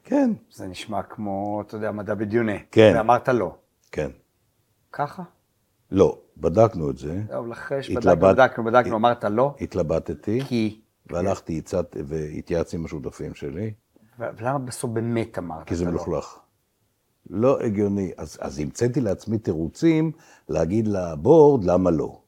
כן. 0.06 0.32
זה 0.52 0.68
נשמע 0.68 1.02
כמו, 1.04 1.64
אתה 1.68 1.76
יודע, 1.76 1.92
מדע 1.92 2.14
בדיוני. 2.14 2.60
כן. 2.72 2.94
ואמרת 2.98 3.30
לא. 3.30 3.56
כן. 3.92 4.10
ככה? 4.92 5.24
לא, 5.92 6.18
בדקנו 6.38 6.90
את 6.90 6.98
זה, 6.98 7.22
טוב, 7.32 7.52
אחרי 7.52 7.84
שבדקנו, 7.84 8.12
התלבט- 8.12 8.34
בדקנו, 8.36 8.64
בדקנו, 8.64 8.96
אמרת 8.96 9.24
לא, 9.24 9.56
התלבטתי, 9.62 10.42
כי... 10.48 10.82
והלכתי, 11.12 11.58
הצעת, 11.58 11.96
והתייעצתי 12.08 12.78
עם 12.78 12.86
השותפים 12.86 13.34
שלי, 13.34 13.74
ולמה 14.20 14.60
בסוף 14.60 14.92
באמת 14.92 15.38
אמרת? 15.38 15.68
כי 15.68 15.76
זה 15.76 15.86
לא? 15.86 15.92
מלוכלך. 15.92 16.40
לא 17.30 17.60
הגיוני. 17.62 18.12
אז, 18.18 18.38
אז 18.42 18.60
המצאתי 18.60 19.02
לעצמי 19.02 19.38
תירוצים 19.38 20.12
להגיד 20.50 20.88
לבורד 20.88 21.64
למה 21.64 21.92
לא. 21.92 22.22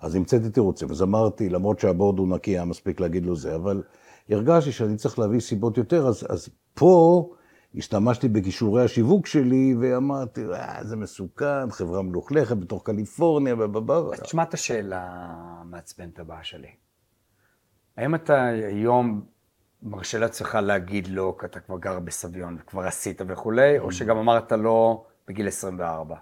אז 0.00 0.14
המצאתי 0.14 0.50
תירוצים, 0.50 0.90
אז 0.90 1.02
אמרתי, 1.02 1.48
למרות 1.48 1.80
שהבורד 1.80 2.18
הוא 2.18 2.28
נקי, 2.28 2.50
היה 2.50 2.64
מספיק 2.64 3.00
להגיד 3.00 3.26
לו 3.26 3.36
זה, 3.36 3.54
אבל 3.54 3.82
הרגשתי 4.28 4.72
שאני 4.72 4.96
צריך 4.96 5.18
להביא 5.18 5.40
סיבות 5.40 5.78
יותר, 5.78 6.06
אז, 6.06 6.26
אז 6.28 6.48
פה 6.74 7.28
השתמשתי 7.74 8.28
בכישורי 8.28 8.84
השיווק 8.84 9.26
שלי, 9.26 9.74
ואמרתי, 9.80 10.44
אה, 10.44 10.84
זה 10.84 10.96
מסוכן, 10.96 11.70
חברה 11.70 12.02
מלוכלכת 12.02 12.56
בתוך 12.56 12.82
קליפורניה, 12.86 13.54
ובבא. 13.54 14.00
תשמע 14.22 14.42
את 14.42 14.54
השאלה 14.54 15.06
המעצבנת 15.60 16.18
הבאה 16.18 16.44
שלי. 16.44 16.70
האם 17.96 18.14
אתה 18.14 18.44
היום 18.44 19.24
מרשה 19.82 20.18
לעצמך 20.18 20.54
להגיד 20.62 21.06
לא, 21.06 21.36
כי 21.40 21.46
אתה 21.46 21.60
כבר 21.60 21.78
גר 21.78 22.00
בסביון 22.00 22.56
וכבר 22.60 22.82
עשית 22.82 23.20
וכולי, 23.28 23.78
או 23.78 23.92
שגם 23.92 24.16
אמרת 24.16 24.52
לא 24.52 25.04
בגיל 25.28 25.48
24? 25.48 26.16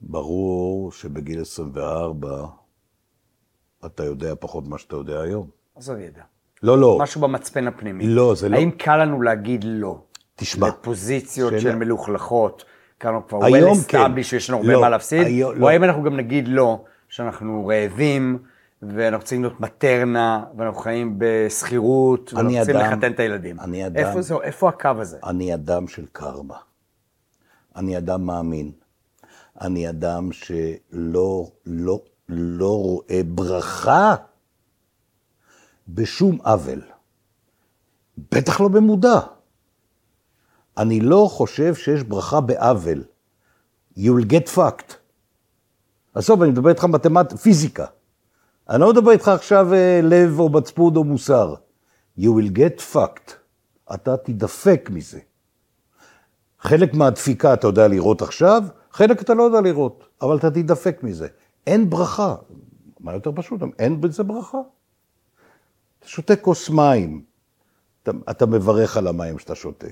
ברור 0.00 0.92
שבגיל 0.92 1.40
24 1.40 2.46
אתה 3.86 4.04
יודע 4.04 4.34
פחות 4.40 4.66
ממה 4.66 4.78
שאתה 4.78 4.96
יודע 4.96 5.20
היום. 5.20 5.50
עזוב 5.74 5.98
ידע. 5.98 6.22
לא, 6.62 6.78
לא. 6.78 6.98
משהו 7.00 7.20
במצפן 7.20 7.66
הפנימי. 7.68 8.06
לא, 8.06 8.34
זה 8.34 8.48
לא- 8.48 8.56
האם 8.56 8.70
קל 8.70 8.96
לנו 8.96 9.22
להגיד 9.22 9.64
לא? 9.68 9.98
תשמע. 10.36 10.68
בפוזיציות 10.70 11.50
שאלה- 11.50 11.60
של 11.60 11.74
מלוכלכות, 11.76 12.64
אנחנו 13.04 13.26
כבר 13.28 13.44
היום 13.44 13.72
well 13.78 13.88
כן. 13.88 13.98
established 14.06 14.22
שיש 14.22 14.50
לנו 14.50 14.58
הרבה 14.58 14.72
לא, 14.72 14.80
מה 14.80 14.88
להפסיד, 14.88 15.26
היום- 15.26 15.50
או 15.54 15.58
לא. 15.58 15.68
האם 15.68 15.84
אנחנו 15.84 16.02
גם 16.02 16.16
נגיד 16.16 16.48
לא, 16.48 16.84
שאנחנו 17.08 17.66
רעבים, 17.66 18.38
ואנחנו 18.82 19.24
צריכים 19.24 19.42
להיות 19.42 19.60
מטרנה, 19.60 20.44
ואנחנו 20.56 20.80
חיים 20.80 21.14
בשכירות, 21.18 22.32
ואנחנו 22.34 22.58
רוצים 22.58 22.76
לחתן 22.76 23.12
את 23.12 23.20
הילדים. 23.20 23.60
אני 23.60 23.86
אדם- 23.86 23.96
איפה 24.06 24.22
זה, 24.22 24.34
איפה 24.42 24.68
הקו 24.68 24.88
הזה? 24.98 25.18
אני 25.26 25.54
אדם 25.54 25.88
של 25.88 26.04
קרמה. 26.12 26.56
אני 27.76 27.98
אדם 27.98 28.26
מאמין. 28.26 28.70
אני 29.60 29.88
אדם 29.88 30.32
שלא 30.32 31.46
לא, 31.66 32.00
לא 32.28 32.78
רואה 32.78 33.20
ברכה 33.24 34.14
בשום 35.88 36.38
עוול. 36.42 36.82
בטח 38.32 38.60
לא 38.60 38.68
במודע. 38.68 39.20
אני 40.78 41.00
לא 41.00 41.28
חושב 41.30 41.74
שיש 41.74 42.02
ברכה 42.02 42.40
בעוול. 42.40 43.04
You 43.98 44.00
will 44.00 44.30
get 44.32 44.56
fucked. 44.56 44.94
עזוב, 46.14 46.42
אני 46.42 46.50
מדבר 46.50 46.68
איתך 46.68 46.84
מתמט... 46.84 47.32
פיזיקה. 47.32 47.86
אני 48.70 48.80
לא 48.80 48.92
מדבר 48.92 49.10
איתך 49.10 49.28
עכשיו 49.28 49.74
אה, 49.74 50.00
לב 50.02 50.40
או 50.40 50.48
מצפון 50.48 50.96
או 50.96 51.04
מוסר. 51.04 51.54
You 52.18 52.22
will 52.22 52.58
get 52.58 52.94
fucked. 52.94 53.32
אתה 53.94 54.16
תדפק 54.16 54.88
מזה. 54.92 55.20
חלק 56.62 56.94
מהדפיקה 56.94 57.54
אתה 57.54 57.66
יודע 57.66 57.88
לראות 57.88 58.22
עכשיו, 58.22 58.62
חלק 58.90 59.22
אתה 59.22 59.34
לא 59.34 59.42
יודע 59.42 59.60
לראות, 59.60 60.04
אבל 60.22 60.36
אתה 60.36 60.50
תדפק 60.50 61.02
מזה. 61.02 61.28
אין 61.66 61.90
ברכה. 61.90 62.34
מה 63.00 63.12
יותר 63.12 63.30
פשוט? 63.34 63.60
אין 63.78 64.00
בזה 64.00 64.22
ברכה. 64.22 64.58
אתה 66.02 66.10
שותה 66.10 66.36
כוס 66.36 66.70
מים, 66.70 67.24
אתה, 68.02 68.10
אתה 68.30 68.46
מברך 68.46 68.96
על 68.96 69.06
המים 69.06 69.38
שאתה 69.38 69.54
שותה. 69.54 69.86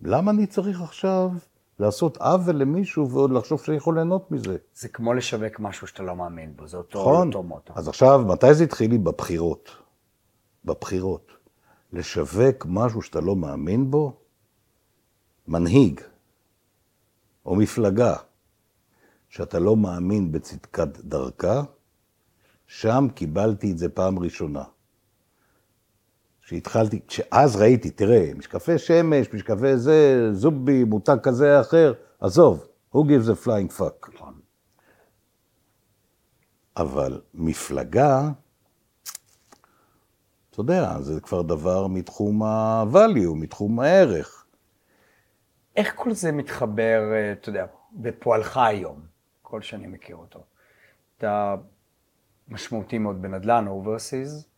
למה 0.00 0.30
אני 0.30 0.46
צריך 0.46 0.80
עכשיו 0.80 1.30
לעשות 1.78 2.16
עוול 2.16 2.56
למישהו 2.56 3.10
ועוד 3.10 3.30
לחשוב 3.30 3.62
שאני 3.62 3.76
יכול 3.76 3.94
ליהנות 3.94 4.30
מזה. 4.30 4.56
זה 4.74 4.88
כמו 4.88 5.14
לשווק 5.14 5.60
משהו 5.60 5.86
שאתה 5.86 6.02
לא 6.02 6.16
מאמין 6.16 6.56
בו, 6.56 6.68
זה 6.68 6.76
אותו, 6.76 7.00
נכון? 7.00 7.26
אותו 7.26 7.42
מוטו. 7.42 7.72
אז 7.76 7.88
עכשיו, 7.88 8.24
מתי 8.28 8.54
זה 8.54 8.64
התחיל 8.64 8.90
לי? 8.90 8.98
בבחירות. 8.98 9.70
בבחירות. 10.64 11.32
לשווק 11.92 12.66
משהו 12.68 13.02
שאתה 13.02 13.20
לא 13.20 13.36
מאמין 13.36 13.90
בו, 13.90 14.16
מנהיג 15.48 16.00
או 17.46 17.56
מפלגה 17.56 18.16
שאתה 19.28 19.58
לא 19.58 19.76
מאמין 19.76 20.32
בצדקת 20.32 20.98
דרכה, 20.98 21.62
שם 22.66 23.06
קיבלתי 23.14 23.72
את 23.72 23.78
זה 23.78 23.88
פעם 23.88 24.18
ראשונה. 24.18 24.64
שהתחלתי, 26.44 27.00
שאז 27.08 27.56
ראיתי, 27.56 27.90
תראה, 27.90 28.30
משקפי 28.36 28.78
שמש, 28.78 29.34
משקפי 29.34 29.76
זה, 29.76 30.28
זובי, 30.32 30.84
מותג 30.84 31.16
כזה 31.22 31.60
אחר, 31.60 31.92
עזוב, 32.20 32.66
who 32.94 32.98
gives 32.98 33.28
a 33.28 33.46
flying 33.46 33.78
fuck. 33.78 34.14
נכון. 34.14 34.40
אבל 36.76 37.20
מפלגה, 37.34 38.30
אתה 40.50 40.60
יודע, 40.60 41.00
זה 41.00 41.20
כבר 41.20 41.42
דבר 41.42 41.86
מתחום 41.86 42.42
ה-value, 42.42 43.34
מתחום 43.34 43.80
הערך. 43.80 44.46
איך 45.76 45.92
כל 45.96 46.12
זה 46.12 46.32
מתחבר, 46.32 47.12
אה, 47.12 47.32
אתה 47.32 47.48
יודע, 47.48 47.66
בפועלך 47.92 48.56
היום, 48.56 49.00
ככל 49.42 49.62
שאני 49.62 49.86
מכיר 49.86 50.16
אותו? 50.16 50.44
אתה 51.18 51.54
משמעותי 52.48 52.98
מאוד 52.98 53.22
בנדל"ן, 53.22 53.66
overseas, 53.66 54.48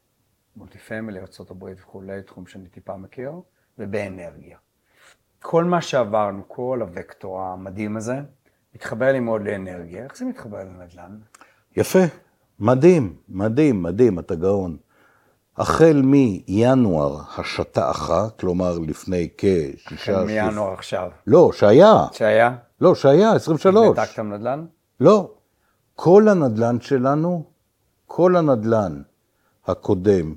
multi 0.56 0.78
family, 0.78 1.18
ארה"ב 1.18 1.64
וכולי, 1.76 2.22
תחום 2.22 2.46
שאני 2.46 2.68
טיפה 2.68 2.96
מכיר, 2.96 3.32
ובאנרגיה. 3.78 4.58
כל 5.42 5.64
מה 5.64 5.80
שעברנו, 5.82 6.42
כל 6.48 6.80
הוקטור 6.96 7.40
המדהים 7.40 7.96
הזה, 7.96 8.20
מתחבר 8.74 9.12
לי 9.12 9.20
מאוד 9.20 9.42
לאנרגיה. 9.42 10.04
איך 10.04 10.16
זה 10.16 10.24
מתחבר 10.24 10.58
לנדל"ן? 10.58 11.18
יפה, 11.76 11.98
מדהים, 12.60 13.16
מדהים, 13.28 13.82
מדהים, 13.82 14.18
אתה 14.18 14.34
גאון. 14.34 14.76
החל 15.56 16.02
מינואר 16.04 17.20
השתעך, 17.38 18.10
כלומר 18.40 18.78
לפני 18.78 19.28
כשישה... 19.38 20.12
החל 20.12 20.24
מינואר 20.24 20.72
עכשיו. 20.72 21.10
לא, 21.26 21.50
שהיה. 21.52 22.06
שהיה? 22.12 22.56
לא, 22.80 22.94
שהיה, 22.94 23.32
23. 23.32 23.98
נתקת 23.98 24.18
נדל"ן? 24.18 24.66
לא. 25.00 25.30
כל 25.94 26.28
הנדל"ן 26.28 26.80
שלנו, 26.80 27.44
כל 28.06 28.36
הנדל"ן 28.36 29.02
הקודם 29.66 30.34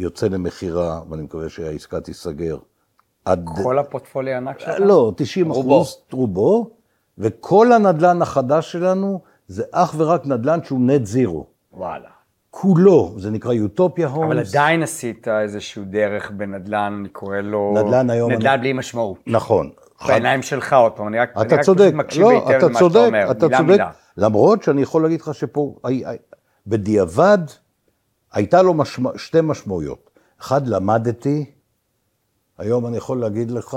יוצא 0.00 0.26
למכירה, 0.28 1.00
ואני 1.10 1.22
מקווה 1.22 1.48
שהעסקה 1.48 2.00
תיסגר. 2.00 2.56
עד... 3.24 3.48
כל 3.62 3.78
הפורטפוליו 3.78 4.34
הענק 4.34 4.60
שלך? 4.60 4.74
לא, 4.78 5.12
90 5.16 5.50
רובו. 5.50 5.76
אחוז, 5.76 5.96
רובו, 6.12 6.70
וכל 7.18 7.72
הנדל"ן 7.72 8.22
החדש 8.22 8.72
שלנו 8.72 9.20
זה 9.48 9.62
אך 9.72 9.94
ורק 9.96 10.26
נדל"ן 10.26 10.58
שהוא 10.64 10.80
נט 10.80 11.04
זירו. 11.06 11.46
וואלה. 11.72 12.08
כולו, 12.50 13.14
זה 13.16 13.30
נקרא 13.30 13.52
יוטופיה 13.52 14.08
הומס. 14.08 14.26
אבל 14.26 14.38
עדיין 14.38 14.82
עשית 14.82 15.28
איזשהו 15.28 15.84
דרך 15.86 16.30
בנדל"ן, 16.30 16.96
אני 17.00 17.08
קורא 17.08 17.36
לו... 17.36 17.74
נדל"ן 17.76 18.10
היום 18.10 18.32
נדל"ן 18.32 18.46
אני- 18.50 18.60
בלי 18.60 18.72
משמעות. 18.72 19.18
נכון. 19.26 19.70
בעיניים 20.08 20.42
שלך 20.42 20.72
עוד 20.72 20.92
פעם, 20.92 21.08
אני 21.08 21.18
רק 21.18 21.32
אני 21.36 21.46
אתה 21.46 21.54
רק 21.54 21.60
צודק, 21.60 21.90
מקשיב 21.94 22.22
לא, 22.22 22.30
היטב 22.30 22.64
למה 22.66 22.78
צודק, 22.78 22.94
שאתה 22.94 23.06
אומר, 23.06 23.30
אתה 23.30 23.46
מילה 23.46 23.58
צודק, 23.58 23.70
מילה. 23.70 23.90
למרות 24.16 24.62
שאני 24.62 24.82
יכול 24.82 25.02
להגיד 25.02 25.20
לך 25.20 25.34
שפה, 25.34 25.76
בדיעבד, 26.66 27.38
הייתה 28.32 28.62
לו 28.62 28.74
משמע, 28.74 29.10
שתי 29.16 29.38
משמעויות. 29.42 30.10
אחד, 30.40 30.66
למדתי, 30.66 31.50
היום 32.58 32.86
אני 32.86 32.96
יכול 32.96 33.20
להגיד 33.20 33.50
לך, 33.50 33.76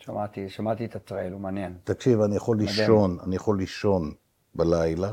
שמעתי, 0.00 0.48
שמעתי 0.48 0.84
את 0.84 0.96
הטרייל, 0.96 1.32
הוא 1.32 1.40
מעניין. 1.40 1.74
תקשיב, 1.84 2.20
אני 2.20 2.36
יכול 2.36 2.56
מדהים. 2.56 2.68
לישון, 2.68 3.18
אני 3.24 3.36
יכול 3.36 3.58
לישון 3.58 4.12
בלילה, 4.54 5.12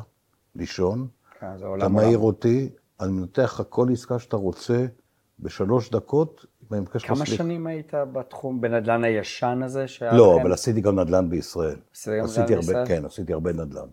לישון, 0.56 1.08
כן, 1.40 1.58
זה 1.58 1.66
אתה 1.78 1.88
מעיר. 1.88 2.18
אותי, 2.18 2.70
אני 3.00 3.12
מנתח 3.12 3.60
לך 3.60 3.68
כל 3.70 3.88
עסקה 3.92 4.20
שאתה 4.20 4.36
רוצה 4.36 4.86
בשלוש 5.40 5.92
דקות, 5.92 6.46
ואני 6.72 6.82
מבקש 6.82 7.04
לך 7.04 7.08
כמה 7.08 7.26
סליחה. 7.26 7.44
שנים 7.44 7.68
היית 7.68 7.94
בתחום, 8.14 8.62
בנדל"ן 8.62 9.04
הישן 9.04 9.62
הזה? 9.64 9.86
לא, 10.02 10.34
לכם? 10.34 10.42
אבל 10.42 10.54
עשיתי 10.54 10.82
גם 10.82 11.00
נדל"ן 11.00 11.30
בישראל. 11.30 11.80
עשית 11.94 12.14
גם 12.20 12.26
עשיתי 12.26 12.42
נדל"ן 12.42 12.58
בישראל? 12.58 12.86
כן, 12.86 13.06
עשיתי 13.06 13.34
הרבה 13.34 13.54
נדל"ן. 13.54 13.88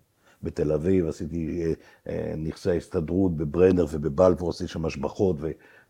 בתל 0.45 0.73
אביב, 0.73 1.09
עשיתי 1.09 1.65
אה, 1.67 1.73
אה, 2.13 2.35
נכסי 2.37 2.71
ההסתדרות, 2.71 3.37
בברנר 3.37 3.85
ובבלפור, 3.91 4.51
עשיתי 4.51 4.69
שם 4.73 4.85
השבחות, 4.85 5.37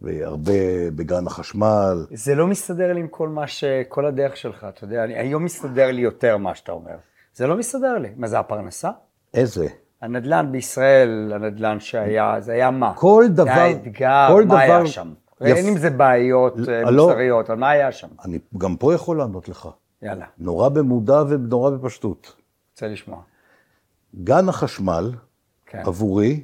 והרבה 0.03 0.53
בגן 0.97 1.27
החשמל. 1.27 2.07
זה 2.11 2.35
לא 2.35 2.47
מסתדר 2.47 2.93
לי 2.93 3.01
עם 3.01 3.09
כל 3.09 3.29
מה 3.29 3.47
ש... 3.47 3.65
כל 3.89 4.07
הדרך 4.07 4.37
שלך, 4.37 4.67
אתה 4.69 4.85
יודע, 4.85 5.05
אני, 5.05 5.15
היום 5.19 5.45
מסתדר 5.45 5.91
לי 5.91 6.01
יותר 6.01 6.37
מה 6.37 6.55
שאתה 6.55 6.73
אומר. 6.73 6.95
זה 7.35 7.47
לא 7.47 7.57
מסתדר 7.57 7.99
לי. 7.99 8.09
מה, 8.17 8.27
זה 8.29 8.39
הפרנסה? 8.39 8.91
איזה? 9.35 9.67
הנדל"ן 10.01 10.49
בישראל, 10.53 11.33
הנדל"ן 11.35 11.81
שהיה, 11.81 12.37
זה 12.41 12.53
היה 12.53 12.71
מה? 12.71 12.93
כל 12.95 13.25
דבר- 13.35 13.45
זה 13.45 13.55
היה 13.55 13.71
אתגר, 13.71 14.27
כל 14.29 14.45
מה 14.45 14.61
היה 14.61 14.79
דבר- 14.79 14.87
שם? 14.87 15.13
יפ- 15.41 15.45
אין 15.57 15.67
אם 15.69 15.79
זה 15.79 15.91
בעיות 15.91 16.55
אה, 16.69 16.91
לא. 16.91 17.07
מוסריות, 17.07 17.51
אבל 17.51 17.59
מה 17.59 17.71
היה 17.71 17.93
שם? 17.93 18.09
אני 18.25 18.39
גם 18.59 18.77
פה 18.77 18.95
יכול 18.95 19.19
לענות 19.19 19.49
לך. 19.49 19.69
יאללה, 20.03 20.25
נורא 20.39 20.69
במודע 20.69 21.23
ונורא 21.29 21.71
בפשטות. 21.71 22.37
רוצה 22.73 22.89
לשמוע. 22.89 23.19
גן 24.15 24.49
החשמל, 24.49 25.13
כן. 25.67 25.83
עבורי, 25.87 26.43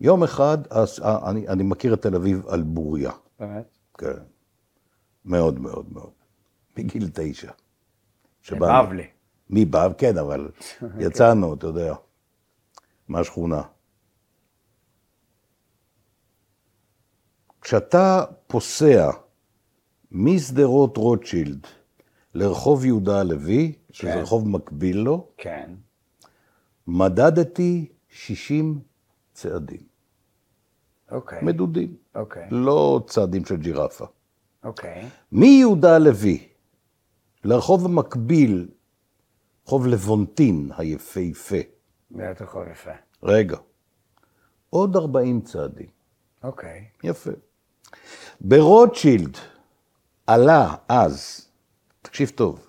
יום 0.00 0.22
אחד, 0.22 0.58
אז, 0.70 1.00
אני, 1.26 1.48
אני 1.48 1.62
מכיר 1.62 1.94
את 1.94 2.02
תל 2.02 2.14
אביב 2.14 2.46
על 2.48 2.62
בוריה. 2.62 3.10
באמת? 3.40 3.78
כן. 3.98 4.22
מאוד 5.24 5.60
מאוד 5.60 5.92
מאוד. 5.92 6.10
מגיל 6.78 7.10
תשע. 7.14 7.52
שבאנו- 8.42 8.86
בבלי. 8.86 9.06
מבב, 9.50 9.90
כן, 9.98 10.18
אבל 10.18 10.50
יצאנו, 11.04 11.54
אתה 11.54 11.66
יודע, 11.66 11.94
מהשכונה. 13.08 13.62
כשאתה 17.60 18.24
פוסע 18.46 19.10
משדרות 20.12 20.96
רוטשילד 20.96 21.66
לרחוב 22.34 22.84
יהודה 22.84 23.20
הלוי, 23.20 23.72
שזה 23.90 24.10
כן. 24.12 24.18
רחוב 24.18 24.48
מקביל 24.48 24.98
לו, 24.98 25.26
כן. 25.36 25.70
מדדתי 26.90 27.86
60 28.08 28.80
צעדים, 29.32 29.80
אוקיי. 31.10 31.38
מדודים, 31.42 31.96
אוקיי. 32.14 32.48
לא 32.50 33.04
צעדים 33.06 33.44
של 33.44 33.56
ג'ירפה. 33.56 34.04
אוקיי. 34.64 35.08
מיהודה 35.32 35.96
הלוי 35.96 36.48
לרחוב 37.44 37.84
המקביל, 37.84 38.68
רחוב 39.66 39.86
לבונטין 39.86 40.70
היפהפה, 40.76 41.56
זה 42.10 42.24
יותר 42.24 42.46
חוב 42.46 42.62
יפה. 42.72 42.90
רגע, 43.22 43.56
עוד 44.70 44.96
40 44.96 45.40
צעדים, 45.40 45.88
אוקיי. 46.42 46.84
יפה. 47.04 47.30
ברוטשילד 48.40 49.36
עלה 50.26 50.74
אז, 50.88 51.46
תקשיב 52.02 52.28
טוב, 52.28 52.67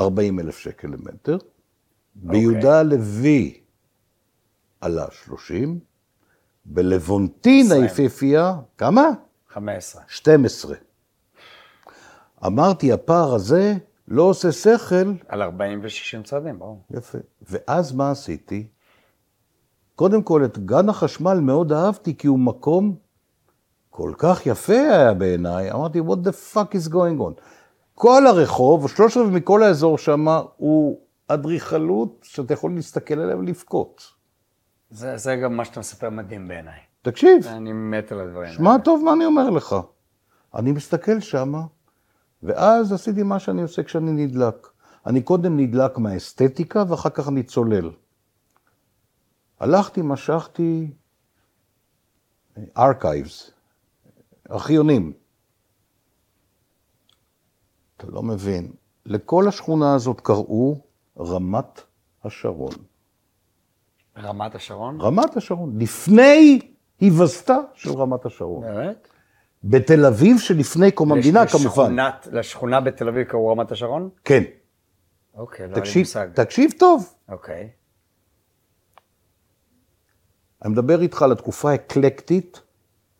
40 0.00 0.40
אלף 0.40 0.58
שקל 0.58 0.88
למטר, 0.88 1.38
ביהודה 2.14 2.78
הלוי 2.78 3.60
עלה 4.80 5.06
30, 5.24 5.80
בלוונטין 6.64 7.66
עשרים. 7.66 7.82
היפהפייה, 7.82 8.54
כמה? 8.78 9.02
15. 9.48 10.02
12. 10.08 10.76
אמרתי, 12.46 12.92
הפער 12.92 13.34
הזה 13.34 13.74
לא 14.08 14.22
עושה 14.22 14.52
שכל, 14.52 15.12
על 15.28 15.42
40 15.42 15.80
ו-60 15.82 16.22
צעדים, 16.24 16.58
ברור. 16.58 16.82
יפה. 16.90 17.18
ואז 17.42 17.92
מה 17.92 18.10
עשיתי? 18.10 18.66
קודם 19.94 20.22
כל, 20.22 20.44
את 20.44 20.58
גן 20.58 20.88
החשמל 20.88 21.40
מאוד 21.40 21.72
אהבתי, 21.72 22.16
כי 22.16 22.26
הוא 22.26 22.38
מקום 22.38 22.96
כל 23.90 24.12
כך 24.18 24.46
יפה 24.46 24.72
היה 24.72 25.14
בעיניי. 25.14 25.72
אמרתי, 25.72 26.00
what 26.00 26.26
the 26.26 26.54
fuck 26.54 26.74
is 26.74 26.92
going 26.92 27.20
on? 27.20 27.40
כל 28.00 28.26
הרחוב, 28.26 28.88
שלושת 28.88 29.16
רבעי 29.16 29.40
מכל 29.40 29.62
האזור 29.62 29.98
שם, 29.98 30.26
הוא 30.56 31.00
אדריכלות 31.28 32.20
שאתה 32.22 32.54
יכול 32.54 32.74
להסתכל 32.74 33.18
עליה 33.18 33.36
ולבכות. 33.36 34.02
זה, 34.90 35.16
זה 35.16 35.36
גם 35.36 35.56
מה 35.56 35.64
שאתה 35.64 35.80
מספר 35.80 36.10
מדהים 36.10 36.48
בעיניי. 36.48 36.78
תקשיב, 37.02 37.46
אני 37.46 37.72
מת 37.72 38.12
על 38.12 38.20
הדברים 38.20 38.52
שמע 38.52 38.78
טוב 38.84 39.04
מה 39.04 39.12
אני 39.12 39.24
אומר 39.24 39.50
לך. 39.50 39.76
אני 40.54 40.72
מסתכל 40.72 41.20
שמה, 41.20 41.62
ואז 42.42 42.92
עשיתי 42.92 43.22
מה 43.22 43.38
שאני 43.38 43.62
עושה 43.62 43.82
כשאני 43.82 44.12
נדלק. 44.12 44.66
אני 45.06 45.22
קודם 45.22 45.56
נדלק 45.56 45.98
מהאסתטיקה, 45.98 46.84
ואחר 46.88 47.10
כך 47.10 47.28
אני 47.28 47.42
צולל. 47.42 47.90
הלכתי, 49.60 50.00
משכתי 50.02 50.90
ארכייבס, 52.78 53.50
ארכיונים. 54.50 55.19
אתה 58.00 58.10
לא 58.10 58.22
מבין. 58.22 58.72
לכל 59.06 59.48
השכונה 59.48 59.94
הזאת 59.94 60.20
קראו 60.20 60.80
רמת 61.18 61.80
השרון. 62.24 62.72
רמת 64.18 64.54
השרון? 64.54 65.00
רמת 65.00 65.36
השרון, 65.36 65.78
לפני 65.78 66.60
היווסדה 67.00 67.58
של 67.74 67.92
רמת 67.92 68.26
השרון. 68.26 68.62
באמת? 68.62 69.08
בתל 69.64 70.06
אביב 70.06 70.38
שלפני 70.38 70.90
קום 70.90 71.12
המדינה, 71.12 71.46
כמובן. 71.46 71.96
לשכונה 72.32 72.80
בתל 72.80 73.08
אביב 73.08 73.26
קראו 73.26 73.48
רמת 73.48 73.72
השרון? 73.72 74.08
כן. 74.24 74.42
אוקיי, 75.34 75.68
לא 75.68 75.74
היה 75.74 75.84
לי 75.94 76.00
מושג. 76.00 76.28
תקשיב 76.34 76.70
טוב. 76.78 77.14
אוקיי. 77.28 77.70
אני 80.64 80.72
מדבר 80.72 81.02
איתך 81.02 81.22
על 81.22 81.32
התקופה 81.32 81.70
האקלקטית 81.70 82.60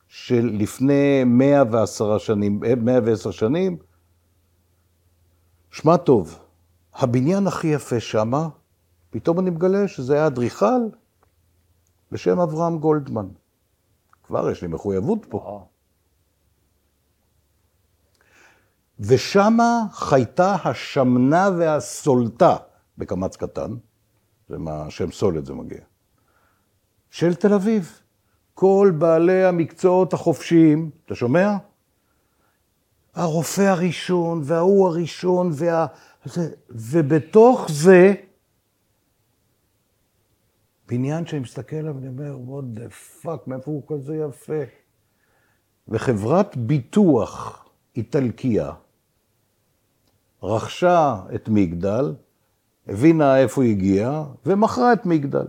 של 0.08 0.50
לפני 0.52 1.24
110 1.24 2.18
שנים, 2.18 2.64
אה, 2.64 2.74
110 2.74 3.30
שנים. 3.30 3.89
שמע 5.70 5.96
טוב, 5.96 6.38
הבניין 6.94 7.46
הכי 7.46 7.66
יפה 7.66 8.00
שמה, 8.00 8.48
פתאום 9.10 9.40
אני 9.40 9.50
מגלה 9.50 9.88
שזה 9.88 10.14
היה 10.14 10.26
אדריכל 10.26 10.80
בשם 12.12 12.40
אברהם 12.40 12.78
גולדמן. 12.78 13.26
כבר 14.22 14.50
יש 14.50 14.62
לי 14.62 14.68
מחויבות 14.68 15.26
פה. 15.28 15.66
ושמה 19.00 19.82
חייתה 19.92 20.56
השמנה 20.64 21.48
והסולתה, 21.58 22.56
בקמץ 22.98 23.36
קטן, 23.36 23.70
זה 24.48 24.58
מהשם 24.58 25.10
סולת 25.10 25.46
זה 25.46 25.54
מגיע, 25.54 25.80
של 27.10 27.34
תל 27.34 27.54
אביב. 27.54 28.00
כל 28.54 28.92
בעלי 28.98 29.44
המקצועות 29.44 30.12
החופשיים, 30.12 30.90
אתה 31.04 31.14
שומע? 31.14 31.56
הרופא 33.20 33.62
הראשון, 33.62 34.40
וההוא 34.44 34.88
הראשון, 34.88 35.50
וה... 35.54 35.86
ובתוך 36.70 37.66
זה, 37.70 38.14
בניין 40.88 41.26
שאני 41.26 41.40
מסתכל 41.40 41.76
עליו 41.76 41.94
ואני 41.94 42.08
אומר, 42.08 42.36
what 42.46 42.78
the 42.78 43.24
fuck, 43.24 43.38
מאיפה 43.46 43.70
הוא 43.70 43.82
כזה 43.88 44.16
יפה? 44.16 44.62
וחברת 45.88 46.56
ביטוח 46.56 47.64
איטלקיה 47.96 48.72
רכשה 50.42 51.20
את 51.34 51.48
מגדל, 51.48 52.14
הבינה 52.86 53.38
איפה 53.38 53.62
היא 53.62 53.70
הגיעה, 53.70 54.24
ומכרה 54.46 54.92
את 54.92 55.06
מגדל. 55.06 55.46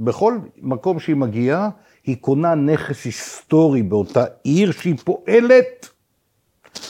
בכל 0.00 0.38
מקום 0.56 1.00
שהיא 1.00 1.16
מגיעה, 1.16 1.70
היא 2.04 2.16
קונה 2.20 2.54
נכס 2.54 3.04
היסטורי 3.04 3.82
באותה 3.82 4.24
עיר 4.42 4.72
שהיא 4.72 4.96
פועלת. 5.04 5.93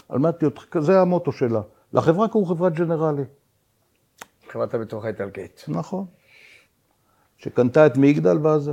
על 0.09 0.19
מנת 0.19 0.43
להיות, 0.43 0.61
זה 0.81 1.01
המוטו 1.01 1.33
שלה. 1.33 1.61
לחברה 1.93 2.29
קראו 2.29 2.47
חברת 2.47 2.73
ג'נרלי. 2.73 3.25
חברת 4.49 4.75
הביטוח 4.75 5.05
האיטלקית. 5.05 5.65
נכון. 5.69 6.07
שקנתה 7.37 7.87
את 7.87 7.97
מגדל 7.97 8.39
ואז... 8.43 8.71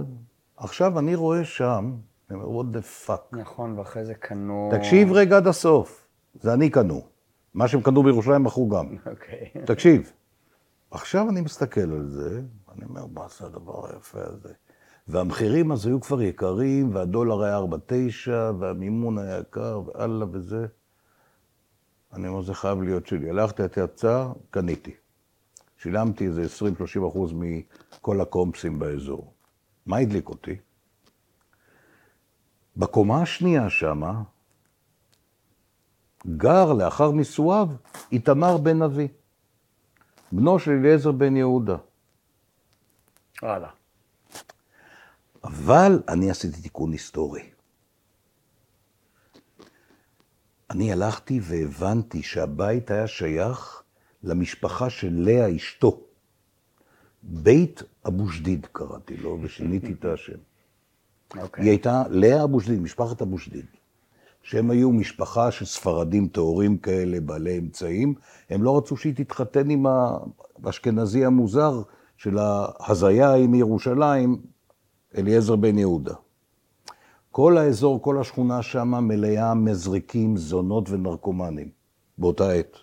עכשיו 0.58 1.00
אני 1.00 1.16
רואה 1.16 1.44
שם, 1.44 1.94
אני 2.30 2.40
אומר, 2.40 2.62
what 2.62 2.76
the 2.76 3.08
fuck. 3.08 3.38
נכון, 3.38 3.80
ואחרי 3.80 4.06
זה 4.06 4.14
קנו... 4.14 4.70
תקשיב 4.72 5.12
רגע 5.12 5.38
עד 5.38 5.48
הסוף. 5.48 6.08
זה 6.42 6.54
אני 6.54 6.70
קנו. 6.70 7.02
מה 7.54 7.68
שהם 7.68 7.82
קנו 7.82 8.04
בירושלים 8.04 8.44
מכרו 8.44 8.70
גם. 8.70 8.96
אוקיי. 9.12 9.50
תקשיב, 9.66 10.12
עכשיו 10.92 11.30
אני 11.30 11.42
מסתכל 11.42 11.82
על 11.82 12.08
זה, 12.08 12.42
אני 12.76 12.86
אומר, 12.86 13.06
מה 13.14 13.26
זה 13.40 13.46
הדבר 13.46 13.88
היפה 13.88 14.20
הזה? 14.24 14.54
והמחירים 15.08 15.72
אז 15.72 15.86
היו 15.86 16.02
כבר 16.02 16.22
יקרים, 16.22 16.96
והדולר 16.96 17.44
היה 17.44 17.60
4.9, 17.60 18.32
והמימון 18.60 19.18
היה 19.18 19.40
יקר, 19.40 19.82
ואללה 19.86 20.26
וזה. 20.32 20.68
אני 22.14 22.28
אומר, 22.28 22.42
זה 22.42 22.54
חייב 22.54 22.82
להיות 22.82 23.08
שלי. 23.08 23.30
הלכתי 23.30 23.66
את 23.66 23.78
יצא, 23.78 24.28
קניתי. 24.50 24.92
שילמתי 25.78 26.28
איזה 26.28 26.46
20-30 27.04 27.08
אחוז 27.10 27.34
מכל 27.34 28.22
הקומפסים 28.22 28.80
באזור. 28.80 29.34
מה 29.86 29.98
הדליק 29.98 30.30
אותי? 30.30 30.56
בקומה 32.78 33.22
השנייה 33.22 33.70
שמה, 33.70 34.24
גר 36.28 36.74
לאחר 36.74 37.12
נישואיו 37.12 37.68
איתמר 38.12 38.58
בן 38.58 38.82
אבי, 38.82 39.08
בנו 40.32 40.60
של 40.60 40.72
אליעזר 40.72 41.12
בן 41.12 41.38
יהודה. 41.38 41.78
וואלה. 43.42 43.70
אבל 45.44 46.04
אני 46.08 46.32
עשיתי 46.32 46.62
תיקון 46.62 46.92
היסטורי. 46.92 47.50
אני 50.72 50.92
הלכתי 50.92 51.40
והבנתי 51.44 52.24
שהבית 52.24 52.92
היה 52.92 53.08
שייך 53.08 53.84
למשפחה 54.24 54.90
של 54.90 55.14
לאה 55.14 55.56
אשתו. 55.56 56.00
בית 57.24 57.84
אבו 58.08 58.30
שדיד 58.30 58.68
קראתי 58.72 59.18
לו, 59.18 59.38
ושיניתי 59.42 59.92
את 59.92 60.06
השם. 60.06 60.38
אוקיי. 61.38 61.64
היא 61.64 61.70
הייתה 61.70 62.04
לאה 62.10 62.44
אבו 62.44 62.62
שדיד, 62.62 62.82
משפחת 62.82 63.22
אבו 63.22 63.38
שדיד. 63.38 63.66
שהם 64.44 64.72
היו 64.72 64.92
משפחה 64.92 65.52
של 65.52 65.66
ספרדים 65.66 66.28
טהורים 66.28 66.78
כאלה, 66.78 67.22
בעלי 67.22 67.58
אמצעים. 67.58 68.14
הם 68.50 68.64
לא 68.64 68.78
רצו 68.78 68.98
שהיא 68.98 69.16
תתחתן 69.16 69.70
עם 69.70 69.86
האשכנזי 70.64 71.26
המוזר 71.26 71.82
של 72.18 72.38
ההזיה 72.38 73.30
ההיא 73.30 73.48
מירושלים, 73.48 74.42
אליעזר 75.18 75.56
בן 75.56 75.78
יהודה. 75.78 76.14
כל 77.32 77.58
האזור, 77.58 78.02
כל 78.02 78.22
השכונה 78.22 78.62
שם 78.62 78.88
מלאה 78.88 79.54
מזריקים, 79.54 80.38
זונות 80.38 80.90
ונרקומנים, 80.90 81.70
באותה 82.18 82.52
עת. 82.52 82.78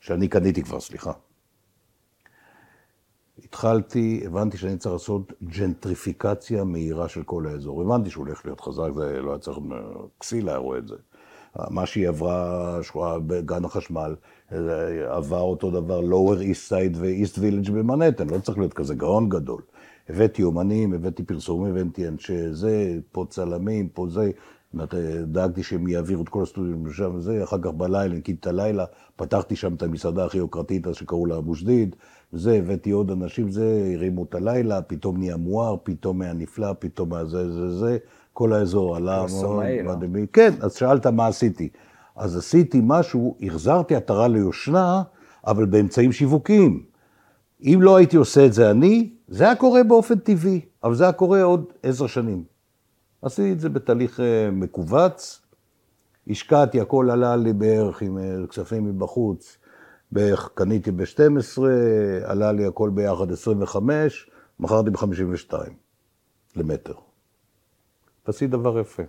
שאני 0.00 0.28
קניתי 0.28 0.62
כבר, 0.62 0.80
סליחה. 0.80 1.12
התחלתי, 3.44 4.22
הבנתי 4.26 4.56
שאני 4.56 4.76
צריך 4.76 4.92
לעשות 4.92 5.32
ג'נטריפיקציה 5.58 6.64
מהירה 6.64 7.08
של 7.08 7.22
כל 7.22 7.46
האזור. 7.46 7.82
הבנתי 7.82 8.10
שהוא 8.10 8.26
הולך 8.26 8.44
להיות 8.44 8.60
חזק, 8.60 8.88
זה 8.94 9.22
לא 9.22 9.30
היה 9.30 9.38
צריך, 9.38 9.58
כסיל 10.20 10.48
היה 10.48 10.58
רואה 10.58 10.78
את 10.78 10.88
זה. 10.88 10.96
מה 11.70 11.86
שהיא 11.86 12.08
עברה 12.08 12.78
שכונה 12.82 13.18
בגן 13.18 13.64
החשמל, 13.64 14.14
זה 14.50 15.06
עבר 15.08 15.40
אותו 15.40 15.70
דבר 15.70 16.00
lower 16.00 16.38
east 16.38 16.70
side 16.70 16.96
ו-east 16.96 17.38
village 17.38 17.72
במנהטן, 17.72 18.30
לא 18.30 18.38
צריך 18.38 18.58
להיות 18.58 18.72
כזה 18.72 18.94
גאון 18.94 19.28
גדול. 19.28 19.62
הבאתי 20.08 20.42
אומנים, 20.42 20.92
הבאתי 20.92 21.22
פרסומים, 21.22 21.76
הבאתי 21.76 22.08
אנשי 22.08 22.52
זה, 22.52 22.98
פה 23.12 23.26
צלמים, 23.28 23.88
פה 23.88 24.06
זה. 24.08 24.30
דאגתי 25.26 25.62
שהם 25.62 25.88
יעבירו 25.88 26.22
את 26.22 26.28
כל 26.28 26.42
הסטודיו 26.42 26.92
שם 26.92 27.14
וזה, 27.14 27.44
אחר 27.44 27.56
כך 27.62 27.70
בלילה, 27.70 28.14
ניקיתי 28.14 28.38
את 28.40 28.46
הלילה, 28.46 28.84
פתחתי 29.16 29.56
שם 29.56 29.74
את 29.74 29.82
המסעדה 29.82 30.24
הכי 30.24 30.38
יוקרתית, 30.38 30.86
אז 30.86 30.94
שקראו 30.94 31.26
לה 31.26 31.36
אבו 31.36 31.54
שדיד, 31.54 31.96
זה, 32.32 32.54
הבאתי 32.54 32.90
עוד 32.90 33.10
אנשים, 33.10 33.50
זה, 33.50 33.92
הרימו 33.94 34.24
את 34.24 34.34
הלילה, 34.34 34.82
פתאום 34.82 35.16
נהיה 35.16 35.36
מואר, 35.36 35.76
פתאום 35.82 36.22
היה 36.22 36.32
נפלא, 36.32 36.72
פתאום 36.78 37.14
היה 37.14 37.24
זה, 37.24 37.52
זה, 37.52 37.70
זה, 37.70 37.98
כל 38.32 38.52
האזור 38.52 38.96
עלה 38.96 39.24
לא? 39.82 39.96
מדהים. 39.96 40.26
כן, 40.32 40.50
אז 40.60 40.74
שאלת 40.74 41.06
מה 41.06 41.26
עשיתי. 41.26 41.68
אז 42.16 42.36
עשיתי 42.36 42.80
משהו, 42.82 43.36
החזרתי 43.42 43.94
עטרה 43.94 44.28
ליושנה, 44.28 45.02
אבל 45.46 45.64
באמצעים 45.64 46.12
שיווקיים. 46.12 46.95
אם 47.62 47.78
לא 47.82 47.96
הייתי 47.96 48.16
עושה 48.16 48.46
את 48.46 48.52
זה 48.52 48.70
אני, 48.70 49.10
זה 49.28 49.44
היה 49.44 49.56
קורה 49.56 49.82
באופן 49.82 50.18
טבעי, 50.18 50.60
אבל 50.84 50.94
זה 50.94 51.04
היה 51.04 51.12
קורה 51.12 51.42
עוד 51.42 51.64
עשר 51.82 52.06
שנים. 52.06 52.44
עשיתי 53.22 53.52
את 53.52 53.60
זה 53.60 53.68
בתהליך 53.68 54.20
אה, 54.20 54.50
מכווץ, 54.52 55.42
השקעתי, 56.30 56.80
הכל 56.80 57.10
עלה 57.10 57.36
לי 57.36 57.52
בערך 57.52 58.02
עם 58.02 58.18
אה, 58.18 58.46
כספים 58.46 58.84
מבחוץ, 58.84 59.58
בערך 60.12 60.50
קניתי 60.54 60.90
ב-12, 60.90 61.62
עלה 62.24 62.52
לי 62.52 62.66
הכל 62.66 62.90
ביחד 62.90 63.32
25, 63.32 64.30
מכרתי 64.60 64.90
ב-52 64.90 65.52
למטר. 66.56 66.94
ועשיתי 68.26 68.46
דבר 68.46 68.78
יפה. 68.78 69.02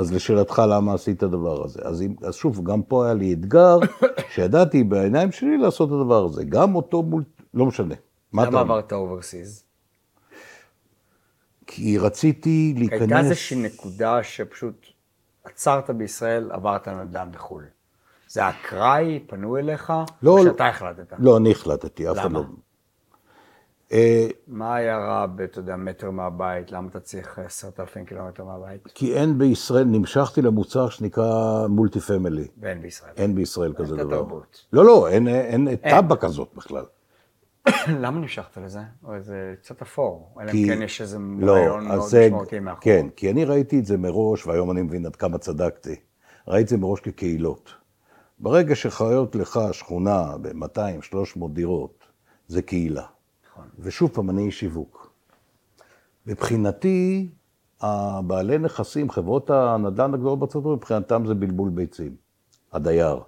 אז 0.00 0.12
לשאלתך, 0.12 0.62
למה 0.68 0.94
עשית 0.94 1.18
את 1.18 1.22
הדבר 1.22 1.64
הזה? 1.64 1.80
אז, 1.84 2.02
אם, 2.02 2.14
אז 2.22 2.34
שוב, 2.34 2.64
גם 2.64 2.82
פה 2.82 3.04
היה 3.04 3.14
לי 3.14 3.32
אתגר, 3.32 3.78
שידעתי 4.34 4.84
בעיניים 4.84 5.32
שלי 5.32 5.58
לעשות 5.58 5.88
את 5.88 5.94
הדבר 5.94 6.24
הזה. 6.24 6.44
גם 6.44 6.74
אותו 6.74 7.02
מול... 7.02 7.24
לא 7.54 7.66
משנה. 7.66 7.94
מה 8.32 8.42
אתה 8.42 8.50
למה 8.50 8.60
אומר? 8.60 8.72
עברת 8.72 8.92
overseas? 8.92 9.64
כי 11.66 11.98
רציתי 11.98 12.74
להיכנס... 12.78 13.00
הייתה 13.00 13.18
איזושהי 13.18 13.62
נקודה 13.62 14.22
שפשוט 14.22 14.86
עצרת 15.44 15.90
בישראל, 15.90 16.50
עברת 16.52 16.88
נדל"ן 16.88 17.28
בחו"ל. 17.32 17.64
זה 18.28 18.48
אקראי, 18.48 19.20
פנו 19.26 19.56
אליך, 19.56 19.92
לא, 20.22 20.30
או 20.30 20.44
לא. 20.44 20.52
שאתה 20.52 20.68
החלטת? 20.68 21.12
לא, 21.18 21.36
אני 21.36 21.50
החלטתי, 21.50 22.10
אף 22.10 22.16
אחד 22.16 22.24
למה? 22.24 22.38
לא... 22.38 22.44
אה, 23.92 24.28
מה 24.48 24.74
היה 24.74 24.98
רע 24.98 25.26
אתה 25.44 25.58
יודע, 25.58 25.76
מטר 25.76 26.10
מהבית? 26.10 26.72
למה 26.72 26.88
אתה 26.88 27.00
צריך 27.00 27.38
עשרת 27.38 27.80
אלפים 27.80 28.04
קילומטר 28.04 28.44
מהבית? 28.44 28.88
כי 28.94 29.14
אין 29.14 29.38
בישראל, 29.38 29.84
נמשכתי 29.84 30.42
למוצר 30.42 30.88
שנקרא 30.88 31.66
מולטי 31.66 32.00
פמילי. 32.00 32.48
ואין 32.60 32.82
בישראל. 32.82 33.12
אין 33.16 33.34
בישראל 33.34 33.72
כזה 33.72 33.96
דבר. 33.96 34.16
תרבות. 34.16 34.66
לא, 34.72 34.84
לא, 34.84 35.08
אין, 35.08 35.28
אין, 35.28 35.68
אין 35.68 35.76
טאבה 35.76 36.16
כזאת 36.16 36.48
בכלל. 36.56 36.84
למה 38.02 38.20
נמשכת 38.20 38.56
לזה? 38.56 38.80
זה 39.18 39.54
קצת 39.60 39.82
אפור. 39.82 40.34
אלא 40.40 40.50
אם 40.50 40.66
כן 40.66 40.82
יש 40.82 41.00
איזה 41.00 41.18
לא, 41.38 41.52
רעיון 41.52 41.88
מאוד 41.88 41.98
משמעותי 42.06 42.60
מאחור. 42.60 42.82
כן, 42.82 43.06
כי 43.16 43.30
אני 43.30 43.44
ראיתי 43.44 43.78
את 43.78 43.86
זה 43.86 43.96
מראש, 43.96 44.46
והיום 44.46 44.70
אני 44.70 44.82
מבין 44.82 45.06
עד 45.06 45.16
כמה 45.16 45.38
צדקתי. 45.38 45.96
ראיתי 46.48 46.62
את 46.64 46.68
זה 46.68 46.76
מראש 46.76 47.00
כקהילות. 47.00 47.70
ברגע 48.38 48.74
שחיות 48.74 49.36
לך 49.36 49.60
שכונה 49.72 50.34
ב-200-300 50.42 51.48
דירות, 51.52 52.04
זה 52.48 52.62
קהילה. 52.62 53.04
נכון. 53.60 53.70
ושוב 53.78 54.10
פעם, 54.10 54.30
אני 54.30 54.46
איש 54.46 54.60
שיווק. 54.60 55.12
מבחינתי, 56.26 57.28
הבעלי 57.80 58.58
נכסים, 58.58 59.10
חברות 59.10 59.50
הנדל"ן 59.50 60.14
הגדולות 60.14 60.38
בארצות 60.38 60.62
הברית, 60.62 60.78
מבחינתם 60.78 61.26
זה 61.26 61.34
בלבול 61.34 61.70
ביצים, 61.70 62.16
הדייר. 62.72 63.20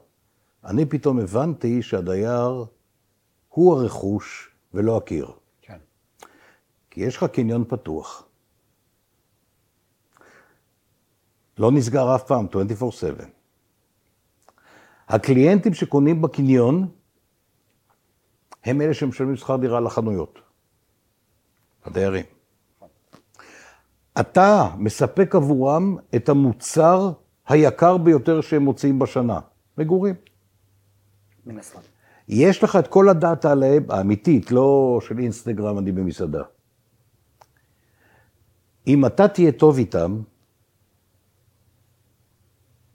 אני 0.64 0.87
פתאום 0.87 1.18
הבנתי 1.18 1.83
שהדייר 1.83 2.64
הוא 3.49 3.74
הרכוש 3.74 4.51
ולא 4.74 4.97
הקיר. 4.97 5.30
כן. 5.62 5.78
כי 6.91 7.01
יש 7.01 7.16
לך 7.16 7.24
קניון 7.24 7.64
פתוח. 7.68 8.28
לא 11.59 11.72
נסגר 11.72 12.14
אף 12.14 12.22
פעם, 12.26 12.47
24/7. 12.47 13.24
הקליינטים 15.09 15.74
שקונים 15.74 16.22
בקניון 16.22 16.89
הם 18.65 18.81
אלה 18.81 18.95
שמשלמים 18.95 19.37
שכר 19.37 19.57
דירה 19.57 19.81
לחנויות. 19.81 20.39
הדיירים. 21.85 22.25
אתה 24.21 24.69
מספק 24.79 25.35
עבורם 25.35 25.97
את 26.17 26.29
המוצר 26.29 27.13
היקר 27.49 27.97
ביותר 27.97 28.41
שהם 28.41 28.63
מוציאים 28.63 28.99
בשנה, 28.99 29.41
מגורים. 29.79 30.15
מן 31.47 31.59
הסתם. 31.59 31.81
יש 32.29 32.65
לך 32.65 32.77
את 32.77 32.87
כל 32.87 33.09
הדאטה 33.09 33.53
עליהם, 33.53 33.91
האמיתית, 33.91 34.51
לא 34.51 34.99
של 35.03 35.19
אינסטגרם, 35.19 35.79
אני 35.79 35.93
במסעדה. 35.93 36.43
אם 38.87 39.07
אתה 39.07 39.29
תהיה 39.29 39.53
טוב 39.53 39.79
איתם, 39.79 40.23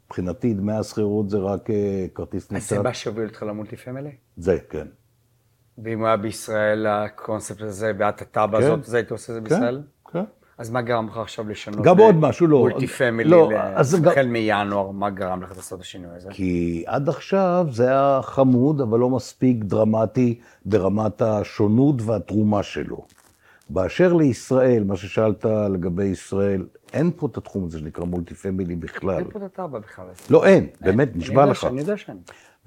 מבחינתי 0.05 0.53
דמי 0.53 0.73
השכירות 0.73 1.29
זה 1.29 1.37
רק 1.37 1.69
אה, 1.69 2.05
כרטיס 2.15 2.51
ניצן. 2.51 2.75
הסיבה 2.75 2.93
שהוביל 2.93 3.27
אותך 3.27 3.43
ל 3.43 3.49
multi 3.49 3.75
family? 3.75 4.11
זה, 4.37 4.57
כן. 4.69 4.87
ואם 5.83 5.99
הוא 5.99 6.07
היה 6.07 6.17
בישראל, 6.17 6.87
הקונספט 6.87 7.61
הזה, 7.61 7.91
ואת 7.97 8.21
הטאבה 8.21 8.57
כן. 8.57 8.63
הזאת, 8.63 8.79
אז 8.85 8.93
היית 8.93 9.11
עושה 9.11 9.33
את 9.33 9.35
זה 9.35 9.41
בישראל? 9.41 9.81
כן. 10.11 10.23
אז 10.57 10.69
מה 10.69 10.81
גרם 10.81 11.07
לך 11.07 11.17
עכשיו 11.17 11.49
לשנות? 11.49 11.81
גם 11.81 11.97
עוד 11.97 12.15
משהו, 12.15 12.47
לא. 12.47 12.59
multi 12.59 12.87
family, 12.87 13.29
לא, 13.29 13.49
החל 14.05 14.27
מינואר, 14.27 14.91
מה 14.91 15.09
גרם 15.09 15.41
לך 15.43 15.49
לעשות 15.55 15.79
את 15.79 15.83
השינוי 15.83 16.15
הזה? 16.15 16.29
כי 16.31 16.83
עד 16.87 17.09
עכשיו 17.09 17.67
זה 17.71 17.83
היה 17.83 18.19
חמוד, 18.23 18.81
אבל 18.81 18.99
לא 18.99 19.09
מספיק 19.09 19.63
דרמטי 19.63 20.39
ברמת 20.65 21.21
השונות 21.21 22.01
והתרומה 22.01 22.63
שלו. 22.63 23.05
באשר 23.69 24.13
לישראל, 24.13 24.83
מה 24.83 24.95
ששאלת 24.95 25.45
לגבי 25.45 26.05
ישראל, 26.05 26.65
אין 26.93 27.11
פה 27.15 27.27
את 27.27 27.37
התחום 27.37 27.65
הזה 27.65 27.79
שנקרא 27.79 28.05
מולטי 28.05 28.35
פמילי 28.35 28.75
בכלל. 28.75 29.17
אין 29.17 29.29
פה 29.29 29.39
את 29.39 29.43
הטאבה 29.43 29.79
בכלל. 29.79 30.05
לא, 30.29 30.45
אין, 30.45 30.67
באמת, 30.81 31.09
אני 31.09 31.17
נשבע 31.17 31.45
לך. 31.45 31.65
אני 31.65 31.79
יודע 31.79 31.97
שאין. 31.97 32.17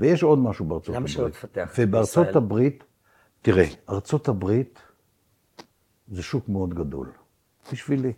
ויש 0.01 0.23
עוד 0.23 0.39
משהו 0.39 0.65
בארצות 0.65 0.89
למה 0.89 0.99
הברית. 0.99 1.15
שלא 1.15 1.29
תפתח 1.29 1.73
זה 1.77 1.85
ובארצות? 1.87 2.37
הברית, 2.37 2.85
תראה, 3.43 3.64
ארצות 3.88 4.28
הברית 4.28 4.78
זה 6.12 6.22
שוק 6.22 6.49
מאוד 6.49 6.74
גדול, 6.74 7.12
בשבילי. 7.72 8.12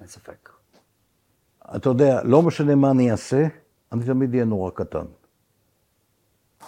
אין 0.00 0.06
ספק. 0.06 0.50
אתה 1.76 1.88
יודע, 1.88 2.22
לא 2.24 2.42
משנה 2.42 2.74
מה 2.74 2.90
אני 2.90 3.10
אעשה, 3.10 3.46
אני 3.92 4.04
תמיד 4.04 4.32
אהיה 4.32 4.44
נורא 4.44 4.70
קטן. 4.70 5.04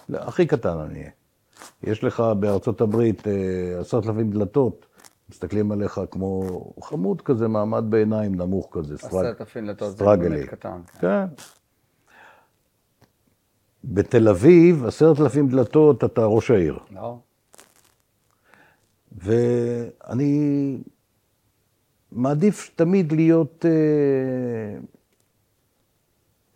לא, 0.09 0.19
הכי 0.19 0.47
קטן 0.47 0.79
אני 0.79 0.99
אהיה. 1.01 1.11
יש 1.83 2.05
לך 2.05 2.23
בארצות 2.41 2.81
הברית 2.81 3.29
אה, 3.29 3.33
עשרת 3.81 4.07
אלפים 4.07 4.31
דלתות, 4.31 4.87
מסתכלים 5.31 5.73
עליך 5.73 6.01
כמו 6.11 6.43
חמוד 6.83 7.23
כזה, 7.23 7.49
מעמד 7.49 7.85
ביניים 7.91 8.35
נמוך 8.35 8.69
כזה, 8.73 8.99
סטרג- 8.99 9.07
עשרת 9.09 9.41
אלפים 9.41 9.67
דלתות 9.67 9.91
זה 9.91 9.95
סטרגלי. 9.97 10.47
קטן. 10.47 10.81
כן. 10.87 11.01
כן. 11.01 11.25
בתל 13.85 14.29
אביב, 14.29 14.85
עשרת 14.85 15.21
אלפים 15.21 15.49
דלתות, 15.49 16.05
אתה 16.05 16.25
ראש 16.25 16.51
העיר. 16.51 16.79
לא? 16.91 17.19
ואני 19.19 20.79
מעדיף 22.13 22.71
תמיד 22.77 23.13
להיות, 23.13 23.65
אה, 23.67 24.79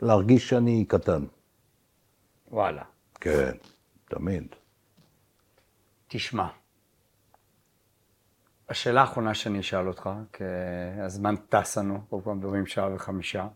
להרגיש 0.00 0.48
שאני 0.48 0.84
קטן. 0.88 1.24
וואלה. 2.50 2.82
כן, 3.20 3.52
תמיד. 4.08 4.46
תשמע, 6.08 6.48
השאלה 8.68 9.00
האחרונה 9.00 9.34
שאני 9.34 9.60
אשאל 9.60 9.88
אותך, 9.88 10.10
כי 10.32 10.44
הזמן 11.04 11.34
טס 11.36 11.78
לנו, 11.78 12.00
כל 12.10 12.20
פעם 12.24 12.38
מדברים 12.38 12.66
שעה 12.66 12.94
וחמישה. 12.94 13.48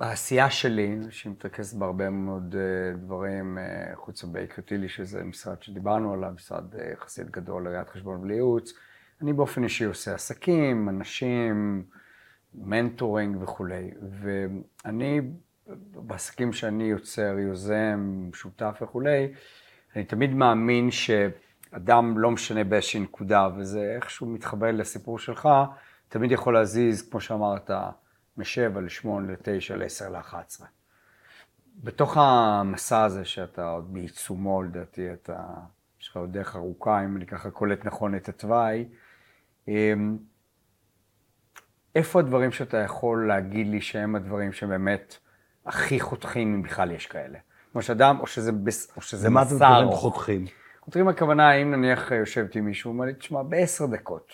העשייה 0.00 0.50
שלי, 0.50 0.98
שהיא 1.10 1.32
מתרכזת 1.32 1.76
בהרבה 1.78 2.10
מאוד 2.10 2.56
אה, 2.58 2.96
דברים, 2.96 3.58
אה, 3.58 3.96
חוץ 3.96 4.24
מבייקר 4.24 4.62
טילי, 4.62 4.88
שזה 4.88 5.24
משרד 5.24 5.62
שדיברנו 5.62 6.12
עליו, 6.12 6.30
משרד 6.34 6.74
אה, 6.74 6.92
יחסית 6.92 7.30
גדול 7.30 7.64
לראיית 7.64 7.88
חשבון 7.88 8.20
ולייעוץ, 8.20 8.72
אני 9.22 9.32
באופן 9.32 9.64
אישי 9.64 9.84
עושה 9.84 10.14
עסקים, 10.14 10.88
אנשים, 10.88 11.84
mentoring 12.54 13.42
וכולי. 13.42 13.90
ואני, 14.20 15.20
בעסקים 15.92 16.52
שאני 16.52 16.84
יוצר, 16.84 17.38
יוזם, 17.38 18.30
שותף 18.34 18.78
וכולי, 18.82 19.32
אני 19.96 20.04
תמיד 20.04 20.34
מאמין 20.34 20.90
שאדם, 20.90 22.18
לא 22.18 22.30
משנה 22.30 22.64
באיזושהי 22.64 23.00
נקודה, 23.00 23.48
וזה 23.56 23.92
איכשהו 23.96 24.26
מתחבר 24.26 24.70
לסיפור 24.70 25.18
שלך, 25.18 25.48
תמיד 26.08 26.32
יכול 26.32 26.54
להזיז, 26.54 27.10
כמו 27.10 27.20
שאמרת, 27.20 27.70
מ-7 28.38 28.80
ל-8, 28.80 29.08
ל-9, 29.08 29.74
ל-10, 29.74 30.08
ל-11. 30.10 30.64
בתוך 31.84 32.16
המסע 32.16 33.04
הזה 33.04 33.24
שאתה 33.24 33.70
עוד 33.70 33.94
בעיצומו, 33.94 34.62
לדעתי, 34.62 35.12
אתה, 35.12 35.42
יש 36.00 36.08
לך 36.08 36.16
עוד 36.16 36.32
דרך 36.32 36.56
ארוכה, 36.56 37.04
אם 37.04 37.16
אני 37.16 37.26
ככה 37.26 37.50
קולט 37.50 37.84
נכון 37.84 38.14
את 38.14 38.28
התוואי, 38.28 38.88
אמ, 39.68 40.18
איפה 41.94 42.20
הדברים 42.20 42.52
שאתה 42.52 42.76
יכול 42.76 43.28
להגיד 43.28 43.66
לי 43.66 43.80
שהם 43.80 44.16
הדברים 44.16 44.52
שבאמת 44.52 45.16
הכי 45.66 46.00
חותכים, 46.00 46.54
אם 46.54 46.62
בכלל 46.62 46.90
יש 46.90 47.06
כאלה? 47.06 47.38
כמו 47.72 47.82
שאדם, 47.82 48.20
או 48.20 48.26
שזה, 48.26 48.52
או 48.96 49.02
שזה 49.02 49.30
מסע 49.30 49.76
ארוך. 49.76 50.00
חותכים? 50.00 50.46
חותכים 50.80 51.08
הכוונה, 51.08 51.52
אם 51.52 51.70
נניח 51.70 52.10
יושבת 52.10 52.54
עם 52.54 52.64
מישהו, 52.64 52.90
הוא 52.90 52.94
אומר 52.94 53.06
לי, 53.06 53.14
תשמע, 53.14 53.42
בעשר 53.42 53.86
דקות, 53.86 54.32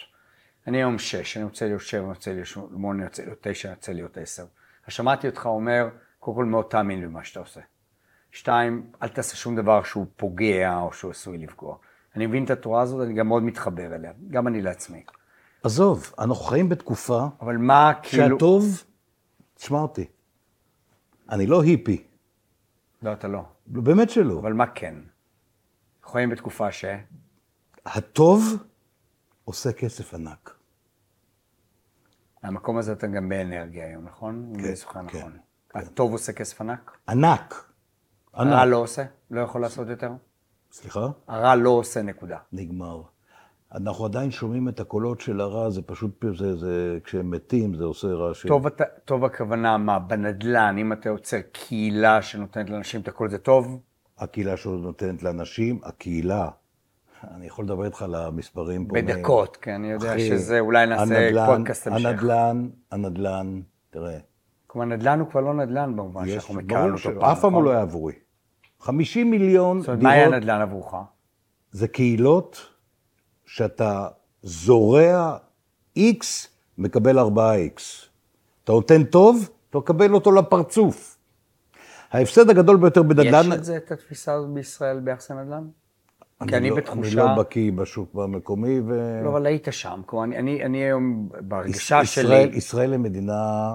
אני 0.67 0.79
היום 0.79 0.99
שש, 0.99 1.37
אני 1.37 1.45
רוצה 1.45 1.67
להיות 1.67 1.81
שבע, 1.81 2.01
אני 2.01 2.09
רוצה 2.09 2.33
להיות 2.33 2.47
שמונה, 2.47 2.99
אני 2.99 3.09
רוצה 3.09 3.25
להיות 3.25 3.39
תשע, 3.43 3.69
אני 3.69 3.77
רוצה 3.77 3.93
להיות 3.93 4.17
עשר. 4.19 4.47
אז 4.87 4.93
שמעתי 4.93 5.29
אותך 5.29 5.47
אומר, 5.47 5.89
קודם 6.19 6.37
כל 6.37 6.45
מאוד 6.45 6.65
תאמין 6.71 7.05
במה 7.05 7.25
שאתה 7.25 7.41
עושה. 7.41 7.61
שתיים, 8.31 8.93
אל 9.03 9.09
תעשה 9.09 9.37
שום 9.37 9.57
דבר 9.57 9.83
שהוא 9.83 10.07
פוגע 10.17 10.79
או 10.79 10.93
שהוא 10.93 11.11
עשוי 11.11 11.39
לפגוע. 11.39 11.77
אני 12.17 12.27
מבין 12.27 12.45
את 12.45 12.51
התורה 12.51 12.83
הזאת, 12.83 13.07
אני 13.07 13.15
גם 13.15 13.29
מאוד 13.29 13.43
מתחבר 13.43 13.95
אליה, 13.95 14.12
גם 14.31 14.49
אני 14.49 14.62
לעצמי. 14.62 15.05
עזוב, 15.62 16.12
אנחנו 16.19 16.45
חיים 16.45 16.69
בתקופה 16.69 17.27
אבל 17.41 17.57
מה 17.57 17.93
כאילו... 18.03 18.29
שהטוב, 18.29 18.85
תשמע 19.55 19.79
אותי, 19.79 20.07
אני 21.31 21.47
לא 21.47 21.62
היפי, 21.62 22.07
לא, 23.03 23.12
אתה 23.12 23.29
לא. 23.29 23.45
באמת 23.67 24.11
שלא. 24.11 24.39
אבל 24.39 24.53
מה 24.53 24.67
כן? 24.67 24.95
חיים 26.05 26.31
בתקופה 26.31 26.73
ש... 26.73 26.85
הטוב 27.87 28.43
עושה 29.45 29.73
כסף 29.73 30.15
ענק. 30.15 30.54
מהמקום 32.45 32.78
הזה 32.78 32.92
אתה 32.92 33.07
גם 33.07 33.28
באנרגיה 33.28 33.86
היום, 33.86 34.05
נכון? 34.05 34.53
זוכר 34.74 35.01
כן, 35.09 35.18
נכון. 35.18 35.32
כן. 35.72 35.78
הטוב 35.78 36.12
עושה 36.12 36.32
כסף 36.32 36.61
ענק? 36.61 36.99
ענק. 37.09 37.70
הרע 38.34 38.61
ענק. 38.62 38.70
לא 38.70 38.76
עושה? 38.76 39.05
לא 39.30 39.40
יכול 39.40 39.61
לעשות 39.61 39.88
יותר? 39.88 40.11
סליחה? 40.72 41.07
הרע 41.28 41.55
לא 41.55 41.70
עושה 41.70 42.03
נקודה. 42.03 42.38
נגמר. 42.53 43.03
אנחנו 43.74 44.05
עדיין 44.05 44.30
שומעים 44.30 44.68
את 44.68 44.80
הקולות 44.80 45.20
של 45.20 45.40
הרע, 45.40 45.70
זה 45.70 45.82
פשוט, 45.82 46.24
זה, 46.36 46.57
זה, 46.57 46.99
כשהם 47.05 47.30
מתים 47.30 47.74
זה 47.74 47.84
עושה 47.84 48.09
רעש. 48.09 48.47
טוב, 48.47 48.66
אתה- 48.66 48.84
טוב 49.05 49.24
הכוונה, 49.24 49.78
מה, 49.78 49.99
בנדל"ן, 49.99 50.76
אם 50.78 50.92
אתה 50.92 51.09
יוצר 51.09 51.40
קהילה 51.53 52.22
שנותנת 52.22 52.70
לאנשים 52.70 53.01
את 53.01 53.09
הכל 53.09 53.28
זה 53.30 53.38
טוב? 53.38 53.80
הקהילה 54.18 54.57
שלו 54.57 54.78
נותנת 54.78 55.22
לאנשים, 55.22 55.80
הקהילה, 55.84 56.49
אני 57.37 57.47
יכול 57.47 57.64
לדבר 57.64 57.85
איתך 57.85 58.03
על 58.03 58.14
המספרים 58.14 58.87
פה. 58.87 58.95
בדקות, 58.95 59.57
כי 59.57 59.75
אני 59.75 59.91
יודע 59.91 60.12
אחי, 60.12 60.29
שזה, 60.29 60.61
אולי 60.61 60.87
נעשה 60.87 61.03
הנדל"ן- 61.03 61.47
פודקאסט 61.47 61.87
המשך. 61.87 62.07
הנדל"ן, 62.09 62.68
הנדל"ן, 62.93 63.61
תראה. 63.91 64.18
כלומר, 64.66 64.87
נדל"ן 64.97 65.20
הוא 65.20 65.29
כבר 65.31 65.41
לא 65.41 65.55
נדל"ן 65.55 65.97
במובן 65.97 66.25
יש- 66.27 66.33
שאנחנו 66.33 66.55
מכרנו 66.55 66.97
אותו 66.97 67.20
פעם, 67.20 67.31
אף 67.31 67.41
פעם 67.41 67.53
הוא 67.53 67.61
נכון? 67.61 67.64
לא 67.64 67.70
היה 67.70 67.83
עבורי. 67.83 68.12
50 68.81 69.31
מיליון 69.31 69.81
זאת 69.81 69.89
אומרת, 69.89 70.03
מה 70.03 70.11
היה 70.11 70.25
דירות, 70.29 70.43
נדל"ן 70.43 70.61
עבורך? 70.61 70.95
זה 71.72 71.89
קהילות 71.89 72.66
שאתה 73.47 74.09
זורע 74.43 75.37
X, 75.99 76.25
מקבל 76.79 77.18
4X. 77.18 77.81
אתה 78.64 78.72
נותן 78.72 79.05
טוב, 79.05 79.51
אתה 79.70 79.79
מקבל 79.79 80.14
אותו 80.14 80.33
לפרצוף. 80.33 81.18
ההפסד 82.11 82.51
הגדול 82.51 82.77
ביותר 82.77 83.03
בנדל"ן... 83.03 83.47
יש 83.53 83.59
את 83.59 83.64
זה, 83.64 83.77
את 83.77 83.93
התפיסה 83.93 84.35
הזאת 84.35 84.51
בישראל 84.51 85.01
ביחס 85.01 85.31
לנדל"ן? 85.31 85.64
כי 86.49 86.57
אני 86.57 86.70
לא- 86.70 86.76
בתחושה... 86.76 87.09
אני 87.09 87.36
לא 87.36 87.42
בקיא 87.42 87.72
בשוק 87.72 88.14
המקומי, 88.14 88.80
ו... 88.80 89.20
לא, 89.24 89.28
אבל 89.30 89.47
היית 89.47 89.68
שם. 89.70 90.01
כלומר, 90.07 90.24
אני- 90.24 90.38
אני 90.38 90.64
אני 90.64 90.78
היום, 90.78 91.28
בהרגשה 91.40 92.01
ישראל, 92.03 92.26
שלי, 92.49 92.57
ישראל 92.59 92.92
היא 92.92 93.01
מדינה 93.01 93.34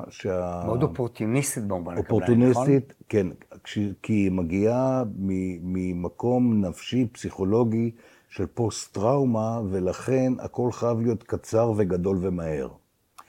שה... 0.10 0.62
מאוד 0.66 0.84
אופורטוניסטית 0.84 1.64
במובן 1.68 1.98
הקבלני, 1.98 2.06
נכון? 2.06 2.22
אופורטוניסטית, 2.24 2.94
כן, 3.10 3.28
כש- 3.64 3.80
כי 4.04 4.14
היא 4.14 4.32
מגיעה 4.32 5.04
מ- 5.20 5.74
ממקום 5.74 6.66
נפשי, 6.66 7.08
פסיכולוגי, 7.12 7.92
של 8.30 8.46
פוסט-טראומה, 8.46 9.60
ולכן 9.70 10.34
הכל 10.40 10.72
חייב 10.72 11.02
להיות 11.02 11.24
קצר 11.24 11.72
וגדול 11.78 12.18
ומהר. 12.22 12.68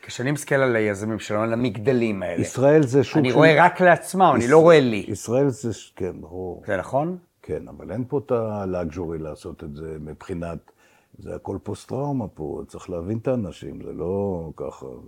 כשאני 0.02 0.30
מסתכל 0.32 0.54
על 0.54 0.76
היזמים 0.76 1.18
שלנו, 1.18 1.42
על 1.42 1.52
המגדלים 1.52 2.22
האלה, 2.22 2.40
ישראל 2.40 2.82
זה 2.82 3.04
שוק 3.04 3.16
אני 3.18 3.32
רואה 3.32 3.54
רק 3.64 3.80
לעצמם, 3.80 4.32
אני 4.34 4.48
לא 4.48 4.58
רואה 4.58 4.80
לי. 4.80 5.04
ישראל 5.08 5.48
זה, 5.48 5.70
כן, 5.96 6.12
ברור. 6.20 6.62
זה 6.66 6.76
נכון? 6.76 7.16
כן, 7.50 7.68
אבל 7.68 7.92
אין 7.92 8.04
פה 8.08 8.18
את 8.18 8.30
הלאג'ורי 8.30 9.18
לעשות 9.18 9.64
את 9.64 9.76
זה 9.76 9.96
מבחינת, 10.00 10.72
זה 11.18 11.34
הכל 11.34 11.58
פוסט-טראומה 11.62 12.28
פה, 12.28 12.62
צריך 12.68 12.90
להבין 12.90 13.18
את 13.18 13.28
האנשים, 13.28 13.82
זה 13.82 13.92
לא 13.92 14.52
ככה. 14.56 14.86
ו... 14.86 15.00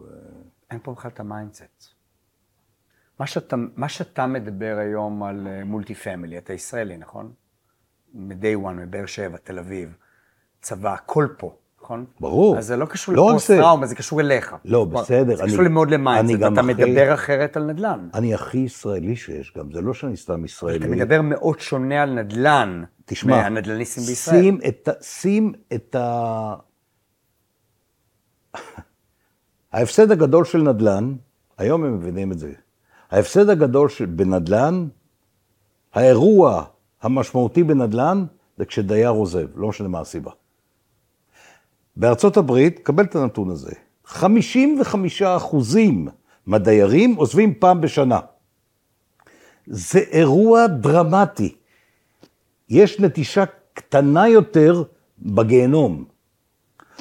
אין 0.70 0.78
פה 0.82 0.92
בכלל 0.92 1.10
את 1.10 1.20
ה 1.20 1.28
mindset. 1.28 1.94
מה 3.20 3.26
שאתה, 3.26 3.56
מה 3.76 3.88
שאתה 3.88 4.26
מדבר 4.26 4.76
היום 4.80 5.22
על 5.22 5.64
multi 5.64 5.94
family, 5.94 6.38
אתה 6.38 6.52
ישראלי, 6.52 6.96
נכון? 6.96 7.32
מ-day 8.14 8.64
one, 8.64 8.72
מבאר 8.72 9.06
שבע, 9.06 9.36
תל 9.36 9.58
אביב, 9.58 9.96
צבא, 10.60 10.94
הכל 10.94 11.28
פה, 11.38 11.56
נכון? 11.82 12.04
ברור. 12.20 12.58
אז 12.58 12.66
זה 12.66 12.76
לא 12.76 12.86
קשור 12.86 13.14
לא 13.14 13.22
רק 13.22 13.30
לפוסט 13.30 13.46
זה. 13.88 13.94
קשור 13.94 14.20
אליך. 14.20 14.56
לא, 14.64 14.84
בסדר, 14.84 15.36
זה 15.36 15.42
אני- 15.44 15.52
קשור 15.52 15.68
מאוד 15.68 15.90
ל 15.90 15.95
mindset, 15.95 16.36
אתה 16.36 16.46
הכי- 16.46 16.62
מדבר 16.62 17.14
אחרת 17.14 17.56
על 17.56 17.64
נדל"ן. 17.64 18.08
אני 18.14 18.34
הכי 18.34 18.58
ישראלי 18.58 19.16
שיש 19.16 19.52
גם, 19.58 19.72
זה 19.72 19.80
לא 19.80 19.94
שאני 19.94 20.16
סתם 20.16 20.44
ישראלי. 20.44 20.76
אתה 20.78 20.86
מדבר 20.88 21.22
מאוד 21.22 21.60
שונה 21.60 22.02
על 22.02 22.10
נדל"ן, 22.14 22.82
תשמע, 23.04 23.36
מהנדל"ניסטים 23.42 24.04
בישראל. 24.04 24.40
שים 24.42 24.58
את, 24.68 24.88
שים 25.02 25.52
את 25.74 25.94
ה... 25.94 26.54
ההפסד 29.72 30.10
הגדול 30.10 30.44
של 30.44 30.58
נדל"ן, 30.62 31.14
היום 31.58 31.84
הם 31.84 31.94
מבינים 31.98 32.32
את 32.32 32.38
זה, 32.38 32.52
ההפסד 33.10 33.48
הגדול 33.48 33.88
של, 33.88 34.06
בנדל"ן, 34.06 34.86
האירוע 35.94 36.64
המשמעותי 37.02 37.62
בנדל"ן, 37.62 38.24
זה 38.58 38.64
כשדייר 38.64 39.08
עוזב, 39.10 39.46
לא 39.58 39.68
משנה 39.68 39.88
מה 39.88 40.00
הסיבה. 40.00 40.30
בארצות 41.96 42.36
הברית, 42.36 42.78
קבל 42.78 43.04
את 43.04 43.16
הנתון 43.16 43.50
הזה, 43.50 43.70
55 44.04 45.22
אחוזים 45.22 46.08
מהדיירים 46.46 47.14
עוזבים 47.14 47.54
פעם 47.58 47.80
בשנה. 47.80 48.20
זה 49.66 49.98
אירוע 49.98 50.66
דרמטי. 50.66 51.54
יש 52.68 53.00
נטישה 53.00 53.44
קטנה 53.74 54.28
יותר 54.28 54.82
בגיהנום. 55.18 56.04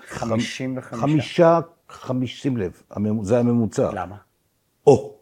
55. 0.07 0.99
חמישה, 0.99 1.59
חמיש, 1.89 2.41
שים 2.41 2.57
לב, 2.57 2.81
זה 3.21 3.39
הממוצע. 3.39 3.89
למה? 3.93 4.15
או, 4.87 5.13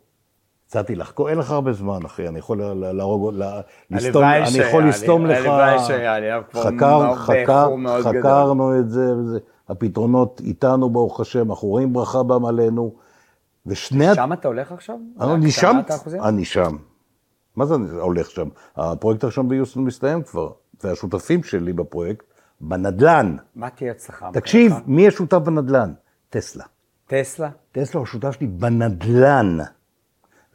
הצעתי 0.67 0.95
לך, 0.95 1.13
אין 1.29 1.37
לך 1.37 1.51
הרבה 1.51 1.73
זמן, 1.73 1.99
אחי, 2.05 2.27
אני 2.27 2.39
יכול 2.39 2.57
לה- 2.61 2.73
לה- 2.73 2.93
להרוג, 2.93 3.33
לה- 3.33 3.61
לסתום, 3.91 4.23
אני 4.23 4.57
יכול 4.57 4.89
לסתום 4.89 5.25
לך, 5.25 5.37
הלוואי 5.37 5.79
שהיה 5.87 6.19
לי, 6.19 6.33
אנחנו 6.33 6.51
כבר 6.51 6.63
חקר, 6.63 7.15
חקר. 7.15 7.67
חקרנו 8.03 8.79
את 8.79 8.89
זה, 8.89 9.13
וזה, 9.15 9.39
הפתרונות 9.69 10.41
איתנו, 10.43 10.89
ברוך 10.89 11.19
השם, 11.19 11.51
אנחנו 11.51 11.67
רואים 11.67 11.93
ברכה 11.93 12.23
בם 12.23 12.45
עלינו, 12.45 12.95
ושני, 13.65 14.15
שם 14.15 14.33
אתה 14.33 14.47
הולך 14.47 14.71
עכשיו? 14.71 14.97
אני 15.21 15.51
שם? 15.51 15.79
אני 16.21 16.45
שם. 16.45 16.77
מה 17.55 17.65
זה 17.65 17.75
אני 17.75 17.89
הולך 17.89 18.29
שם? 18.29 18.49
הפרויקט 18.75 19.23
הראשון 19.23 19.49
ביוסטון 19.49 19.83
מסתיים 19.83 20.23
כבר, 20.23 20.51
והשותפים 20.83 21.43
שלי 21.43 21.73
בפרויקט, 21.73 22.25
בנדלן. 22.61 23.35
מה 23.55 23.69
תהיה 23.69 23.91
הצלחה? 23.91 24.29
תקשיב? 24.33 24.73
מי 24.85 25.07
השותף 25.07 25.37
בנדלן? 25.37 25.93
טסלה. 26.29 26.65
טסלה? 27.07 27.49
טסלה 27.71 27.99
הוא 27.99 28.07
השותף 28.07 28.31
שלי 28.31 28.47
בנדלן, 28.47 29.57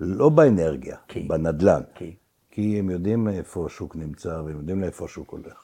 לא 0.01 0.29
באנרגיה, 0.29 0.97
כי? 1.09 1.21
בנדלן. 1.21 1.81
כי? 1.95 2.17
כי 2.51 2.79
הם 2.79 2.91
יודעים 2.91 3.29
איפה 3.29 3.67
השוק 3.67 3.97
נמצא, 3.97 4.29
והם 4.29 4.57
יודעים 4.57 4.81
לאיפה 4.81 5.05
השוק 5.05 5.31
הולך. 5.31 5.64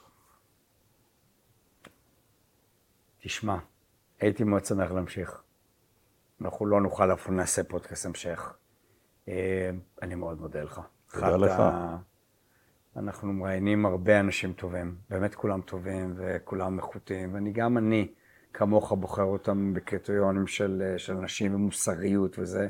תשמע, 3.20 3.56
הייתי 4.20 4.44
מאוד 4.44 4.64
שמח 4.64 4.90
להמשיך. 4.90 5.42
אנחנו 6.40 6.66
לא 6.66 6.80
נוכל 6.80 7.12
אף 7.12 7.28
נעשה 7.28 7.64
פודקאסט 7.64 8.06
המשך. 8.06 8.54
אה, 9.28 9.70
אני 10.02 10.14
מאוד 10.14 10.40
מודה 10.40 10.62
לך. 10.62 10.80
תודה 11.12 11.36
לך. 11.36 11.62
אנחנו 12.96 13.32
מראיינים 13.32 13.86
הרבה 13.86 14.20
אנשים 14.20 14.52
טובים, 14.52 14.94
באמת 15.10 15.34
כולם 15.34 15.60
טובים 15.60 16.14
וכולם 16.16 16.78
איכותיים, 16.78 17.34
ואני 17.34 17.52
גם 17.52 17.78
אני, 17.78 18.08
כמוך, 18.54 18.92
בוחר 18.92 19.22
אותם 19.22 19.74
בקריטריונים 19.74 20.46
של, 20.46 20.82
אה, 20.86 20.98
של 20.98 21.16
אנשים 21.16 21.54
ומוסריות 21.54 22.38
וזה, 22.38 22.68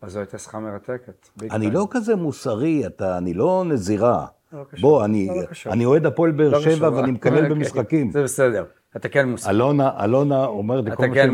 אז 0.00 0.12
זו 0.12 0.18
הייתה 0.18 0.38
שיחה 0.38 0.60
מרתקת. 0.60 1.28
אני. 1.50 1.70
לא 1.70 1.88
כזה 1.90 2.16
מוסרי, 2.16 2.86
אתה, 2.86 3.18
אני 3.18 3.34
לא 3.34 3.64
נזירה. 3.68 4.26
לא 4.52 4.64
קשור. 4.64 4.90
בוא, 4.90 5.04
אני, 5.04 5.26
לא. 5.26 5.72
אני 5.72 5.84
אוהד 5.84 6.06
הפועל 6.06 6.30
באר 6.30 6.50
לא 6.50 6.60
שבע. 6.60 6.90
ואני 6.90 7.12
מקלל 7.12 7.34
אוקיי. 7.38 7.48
במשחקים. 7.48 8.10
זה 8.10 8.22
בסדר, 8.22 8.64
אתה 8.96 9.08
כן 9.08 9.28
מוסרי. 9.28 9.50
אלונה, 9.50 10.04
אלונה 10.04 10.46
אומרת 10.46 10.84
לי, 10.84 10.90
אתה 10.90 10.96
כל 10.96 11.08
מה 11.08 11.14
כן 11.14 11.30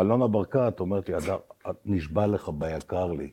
אלונה 0.00 0.26
ברקת 0.26 0.80
אומרת 0.80 1.08
לי, 1.08 1.16
אדר, 1.16 1.38
נשבע 1.86 2.26
לך 2.26 2.48
ביקר 2.48 3.12
לי. 3.12 3.24
היא 3.24 3.30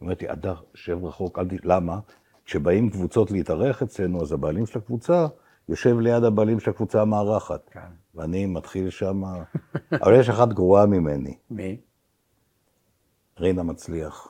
אומרת 0.00 0.22
לי, 0.22 0.32
אדר, 0.32 0.54
שב 0.74 1.04
רחוק, 1.04 1.38
אל 1.38 1.48
ת... 1.48 1.64
למה? 1.64 1.98
כשבאים 2.44 2.90
קבוצות 2.90 3.30
להתארח 3.30 3.82
אצלנו, 3.82 4.22
אז 4.22 4.32
הבעלים 4.32 4.66
של 4.66 4.78
הקבוצה 4.78 5.26
יושב 5.68 5.98
ליד 5.98 6.24
הבעלים 6.24 6.60
של 6.60 6.70
הקבוצה 6.70 7.02
המארחת. 7.02 7.70
כן. 7.72 7.80
ואני 8.14 8.46
מתחיל 8.46 8.90
שם, 8.90 9.22
אבל 10.02 10.20
יש 10.20 10.28
אחת 10.28 10.48
גרועה 10.48 10.86
ממני, 10.86 11.34
מי? 11.50 11.76
רינה 13.40 13.62
מצליח. 13.62 14.28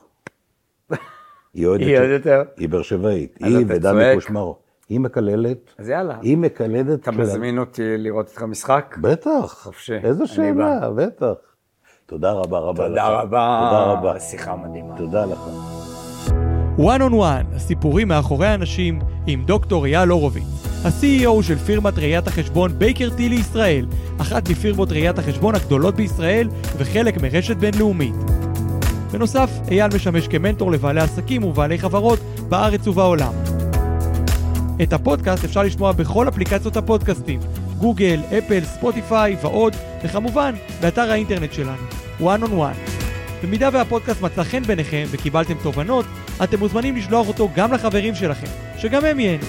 היא 1.53 1.67
אוהדת, 1.67 1.85
היא 1.85 1.99
עוד 1.99 2.09
יותר? 2.09 2.43
היא 2.57 2.69
באר 2.69 2.81
שבעית, 2.81 3.37
היא 3.39 3.65
ודני. 3.67 4.13
קושמרו. 4.15 4.57
היא 4.91 4.99
מקללת, 4.99 5.73
אז 5.79 5.89
יאללה. 5.89 6.15
היא 6.21 6.37
מקלדת... 6.37 6.99
אתה 6.99 7.11
מזמין 7.11 7.57
אותי 7.57 7.97
לראות 7.97 8.29
איתך 8.29 8.43
משחק? 8.43 8.97
בטח. 9.01 9.57
חופשי, 9.63 9.97
איזו 10.03 10.27
שאלה, 10.27 10.89
בטח. 10.95 11.33
תודה 12.05 12.31
רבה 12.31 12.59
רבה 12.59 12.87
לך. 12.87 12.89
תודה 12.89 13.07
רבה. 13.07 13.69
תודה 13.69 13.83
רבה. 13.83 14.19
שיחה 14.19 14.55
מדהימה. 14.55 14.97
תודה 14.97 15.25
לך. 15.25 15.39
One 16.77 17.01
on 17.09 17.13
One, 17.13 17.55
הסיפורים 17.55 18.07
מאחורי 18.07 18.47
האנשים 18.47 18.99
עם 19.27 19.43
דוקטור 19.45 19.85
אייל 19.85 20.09
הורוביץ, 20.09 20.43
ה-CEO 20.85 21.43
של 21.43 21.55
פירמת 21.55 21.97
ראיית 21.97 22.27
החשבון 22.27 22.71
בייקר 22.79 23.09
טי 23.09 23.29
לישראל, 23.29 23.85
אחת 24.21 24.49
מפירמות 24.49 24.91
ראיית 24.91 25.19
החשבון 25.19 25.55
הגדולות 25.55 25.95
בישראל 25.95 26.47
וחלק 26.77 27.21
מרשת 27.21 27.57
בינלאומית. 27.57 28.15
בנוסף, 29.11 29.49
אייל 29.71 29.95
משמש 29.95 30.27
כמנטור 30.27 30.71
לבעלי 30.71 31.01
עסקים 31.01 31.43
ובעלי 31.43 31.77
חברות 31.77 32.19
בארץ 32.49 32.87
ובעולם. 32.87 33.60
את 34.83 34.93
הפודקאסט 34.93 35.43
אפשר 35.43 35.63
לשמוע 35.63 35.91
בכל 35.91 36.27
אפליקציות 36.27 36.77
הפודקאסטים, 36.77 37.39
גוגל, 37.77 38.19
אפל, 38.37 38.63
ספוטיפיי 38.63 39.35
ועוד, 39.41 39.75
וכמובן, 40.03 40.55
באתר 40.81 41.11
האינטרנט 41.11 41.53
שלנו, 41.53 41.83
one 42.19 42.43
on 42.43 42.51
one. 42.51 42.91
במידה 43.43 43.69
והפודקאסט 43.73 44.21
מצא 44.21 44.43
חן 44.43 44.63
בעיניכם 44.63 45.03
וקיבלתם 45.11 45.53
תובנות, 45.63 46.05
אתם 46.43 46.59
מוזמנים 46.59 46.95
לשלוח 46.95 47.27
אותו 47.27 47.49
גם 47.55 47.73
לחברים 47.73 48.15
שלכם, 48.15 48.47
שגם 48.77 49.05
הם 49.05 49.19
ייהנו. 49.19 49.45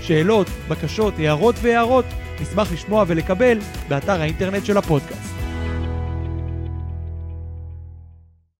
שאלות, 0.00 0.46
בקשות, 0.68 1.14
הערות 1.18 1.54
והערות, 1.62 2.04
נשמח 2.40 2.72
לשמוע 2.72 3.04
ולקבל 3.06 3.58
באתר 3.88 4.20
האינטרנט 4.20 4.64
של 4.64 4.76
הפודקאסט. 4.76 5.33